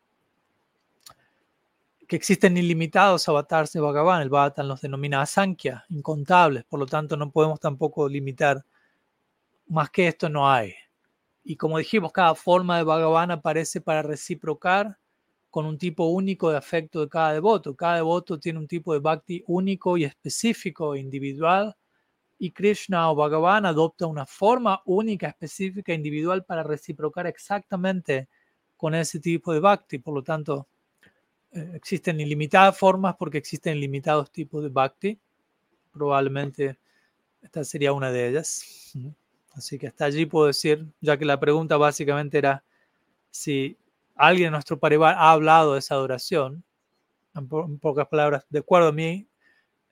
que 2.08 2.18
existen 2.18 2.58
ilimitados 2.58 3.28
avatars 3.30 3.72
de 3.72 3.80
Bhagavan, 3.80 4.22
el 4.22 4.30
Bhagavatam 4.30 4.68
los 4.68 4.82
denomina 4.82 5.22
asankhya, 5.22 5.86
incontables, 5.90 6.66
por 6.66 6.80
lo 6.80 6.86
tanto 6.86 7.16
no 7.16 7.32
podemos 7.32 7.60
tampoco 7.60 8.08
limitar, 8.10 8.64
más 9.68 9.90
que 9.90 10.08
esto 10.08 10.30
no 10.30 10.50
hay. 10.50 10.74
Y 11.46 11.56
como 11.56 11.78
dijimos, 11.78 12.12
cada 12.12 12.36
forma 12.36 12.78
de 12.78 12.84
Bhagavan 12.84 13.32
aparece 13.32 13.82
para 13.82 14.02
reciprocar 14.02 14.98
con 15.50 15.66
un 15.66 15.78
tipo 15.78 16.06
único 16.06 16.50
de 16.50 16.58
afecto 16.58 17.02
de 17.02 17.10
cada 17.10 17.34
devoto. 17.34 17.76
Cada 17.76 17.96
devoto 17.96 18.40
tiene 18.40 18.60
un 18.60 18.68
tipo 18.68 18.94
de 18.94 19.00
bhakti 19.00 19.44
único 19.48 19.98
y 19.98 20.04
específico, 20.04 20.96
e 20.96 21.00
individual, 21.00 21.76
y 22.44 22.52
Krishna 22.52 23.10
o 23.10 23.16
Bhagavan 23.16 23.66
adopta 23.66 24.06
una 24.06 24.26
forma 24.26 24.82
única, 24.84 25.30
específica, 25.30 25.94
individual 25.94 26.44
para 26.44 26.62
reciprocar 26.62 27.26
exactamente 27.26 28.28
con 28.76 28.94
ese 28.94 29.22
tipo 29.22 29.54
de 29.54 29.62
bhakti. 29.62 30.00
Por 30.00 30.14
lo 30.14 30.24
tanto, 30.24 30.68
eh, 31.54 31.72
existen 31.74 32.20
ilimitadas 32.20 32.78
formas 32.78 33.16
porque 33.16 33.38
existen 33.38 33.78
ilimitados 33.78 34.30
tipos 34.30 34.62
de 34.62 34.68
bhakti. 34.68 35.18
Probablemente 35.94 36.78
esta 37.42 37.64
sería 37.64 37.94
una 37.94 38.12
de 38.12 38.28
ellas. 38.28 38.94
Así 39.54 39.80
que 39.80 39.88
hasta 39.88 40.04
allí 40.04 40.26
puedo 40.26 40.48
decir, 40.48 40.86
ya 41.00 41.16
que 41.16 41.24
la 41.24 41.40
pregunta 41.40 41.78
básicamente 41.78 42.40
era 42.40 42.62
si 43.32 43.78
alguien 44.16 44.48
en 44.48 44.52
nuestro 44.52 44.78
parivar 44.78 45.16
ha 45.18 45.32
hablado 45.32 45.74
de 45.74 45.80
esa 45.80 45.96
adoración, 45.96 46.62
en, 47.36 47.48
pocas 47.80 48.08
palabras, 48.10 48.46
de 48.50 48.60
acuerdo 48.60 48.90
a 48.90 48.92
mi 48.92 49.30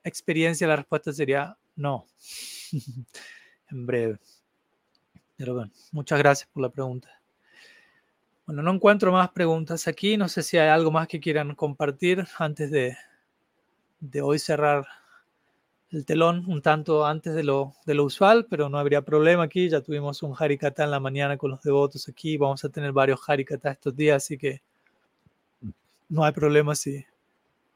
experiencia, 0.04 0.66
la 0.66 0.76
respuesta 0.76 1.14
sería 1.14 1.56
no, 1.76 2.06
en 3.70 3.86
breve. 3.86 4.18
Pero 5.36 5.54
bueno, 5.54 5.72
muchas 5.90 6.18
gracias 6.18 6.48
por 6.52 6.62
la 6.62 6.68
pregunta. 6.68 7.08
Bueno, 8.46 8.62
no 8.62 8.72
encuentro 8.72 9.12
más 9.12 9.30
preguntas 9.30 9.88
aquí. 9.88 10.16
No 10.16 10.28
sé 10.28 10.42
si 10.42 10.58
hay 10.58 10.68
algo 10.68 10.90
más 10.90 11.08
que 11.08 11.20
quieran 11.20 11.54
compartir 11.54 12.26
antes 12.38 12.70
de, 12.70 12.96
de 14.00 14.20
hoy 14.20 14.38
cerrar 14.38 14.86
el 15.90 16.06
telón 16.06 16.44
un 16.46 16.62
tanto 16.62 17.06
antes 17.06 17.34
de 17.34 17.44
lo, 17.44 17.74
de 17.86 17.94
lo 17.94 18.04
usual, 18.04 18.46
pero 18.48 18.68
no 18.68 18.78
habría 18.78 19.02
problema 19.02 19.44
aquí. 19.44 19.68
Ya 19.68 19.80
tuvimos 19.80 20.22
un 20.22 20.34
Harikata 20.38 20.84
en 20.84 20.90
la 20.90 21.00
mañana 21.00 21.36
con 21.36 21.50
los 21.50 21.62
devotos 21.62 22.08
aquí. 22.08 22.36
Vamos 22.36 22.64
a 22.64 22.68
tener 22.68 22.92
varios 22.92 23.20
Harikata 23.28 23.70
estos 23.72 23.94
días, 23.94 24.24
así 24.24 24.38
que 24.38 24.62
no 26.08 26.24
hay 26.24 26.32
problema 26.32 26.74
si, 26.74 27.04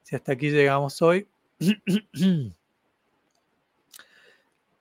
si 0.02 0.16
hasta 0.16 0.32
aquí 0.32 0.50
llegamos 0.50 1.00
hoy. 1.02 1.26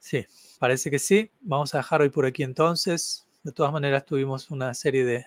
Sí, 0.05 0.23
parece 0.59 0.91
que 0.91 0.99
sí. 0.99 1.31
Vamos 1.41 1.73
a 1.73 1.79
dejar 1.79 2.01
hoy 2.01 2.09
por 2.09 2.27
aquí 2.27 2.43
entonces. 2.43 3.25
De 3.41 3.51
todas 3.51 3.73
maneras, 3.73 4.05
tuvimos 4.05 4.51
una 4.51 4.71
serie 4.75 5.03
de 5.03 5.25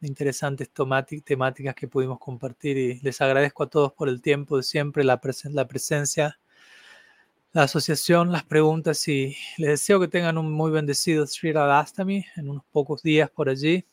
interesantes 0.00 0.70
temáticas 0.70 1.74
que 1.74 1.86
pudimos 1.86 2.18
compartir 2.18 2.78
y 2.78 2.98
les 3.00 3.20
agradezco 3.20 3.64
a 3.64 3.66
todos 3.68 3.92
por 3.92 4.08
el 4.08 4.22
tiempo 4.22 4.56
de 4.56 4.62
siempre, 4.62 5.04
la, 5.04 5.20
la 5.50 5.68
presencia, 5.68 6.38
la 7.52 7.64
asociación, 7.64 8.32
las 8.32 8.44
preguntas 8.44 9.06
y 9.06 9.36
les 9.58 9.68
deseo 9.72 10.00
que 10.00 10.08
tengan 10.08 10.38
un 10.38 10.50
muy 10.50 10.70
bendecido 10.70 11.26
Sri 11.26 11.52
Radhastami 11.52 12.24
en 12.36 12.48
unos 12.48 12.64
pocos 12.72 13.02
días 13.02 13.28
por 13.28 13.50
allí, 13.50 13.84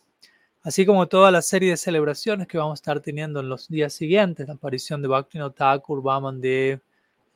así 0.61 0.85
como 0.85 1.05
toda 1.09 1.31
la 1.31 1.41
serie 1.41 1.71
de 1.71 1.77
celebraciones 1.77 2.47
que 2.47 2.57
vamos 2.57 2.79
a 2.79 2.81
estar 2.81 3.01
teniendo 3.01 3.41
en 3.41 3.49
los 3.49 3.67
días 3.67 3.91
siguientes, 3.91 4.47
la 4.47 4.53
aparición 4.53 5.01
de 5.01 5.09
Bhaktivinoda 5.09 5.53
Thakur, 5.53 6.01
Vamandev, 6.01 6.81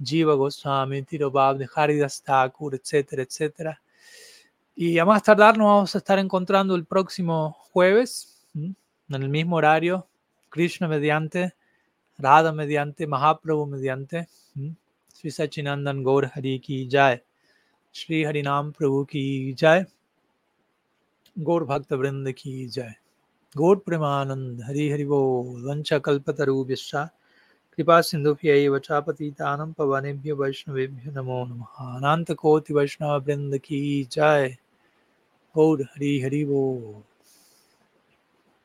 Jiva 0.02 0.36
Goswami, 0.36 1.04
Tirobab, 1.04 1.58
de 1.58 1.68
Haridas 1.76 2.22
Thakur, 2.22 2.76
etcétera, 2.76 3.24
etcétera. 3.24 3.82
Y 4.76 5.00
a 5.00 5.06
más 5.06 5.24
tardar 5.24 5.58
nos 5.58 5.66
vamos 5.66 5.95
a 5.95 5.98
estar 5.98 6.20
encontrando 6.20 6.76
el 6.76 6.86
próximo 6.86 7.58
jueves, 7.72 8.45
en 8.54 8.76
el 9.10 9.30
mismo 9.30 9.56
horario, 9.56 10.08
Krishna 10.50 10.88
mediante, 10.88 11.56
Radha 12.18 12.52
mediante, 12.52 13.08
Mahaprabhu 13.08 13.66
mediante, 13.66 14.28
Sri 15.14 15.32
Sachinandan 15.32 16.04
Gaur 16.04 16.28
Hari 16.28 16.60
ki 16.60 16.88
Jai, 16.88 17.22
Sri 17.91 18.24
Harinam 18.24 18.72
Prabhu 18.72 19.08
ki 19.08 19.56
Jai, 19.56 19.86
Gaur 21.43 21.66
Bhakta 21.66 21.98
Vrinda 21.98 22.36
ki 22.36 22.70
Jai, 22.70 22.95
Gaur 23.56 23.78
Premanand 23.78 24.62
Hari 24.64 24.91
Hari 24.91 25.06
Bo, 25.06 25.43
Vancha 25.56 26.00
Kalpataru 26.00 26.68
कृपा 27.78 28.02
सिंधु 28.02 28.34
वचापति 28.70 29.12
पतितानं 29.12 29.74
पवनेभ्यो 29.74 30.36
वैष्णवेभ्यो 30.36 31.12
नमो 31.12 31.46
नमः। 31.46 31.96
अनन्तकोटिवैष्णववृन्द 31.96 33.58
की 33.58 34.04
जय। 34.04 34.58
गौर 35.56 35.82
हरि 35.82 36.22
हरि 36.22 36.46
बोल। 36.46 37.16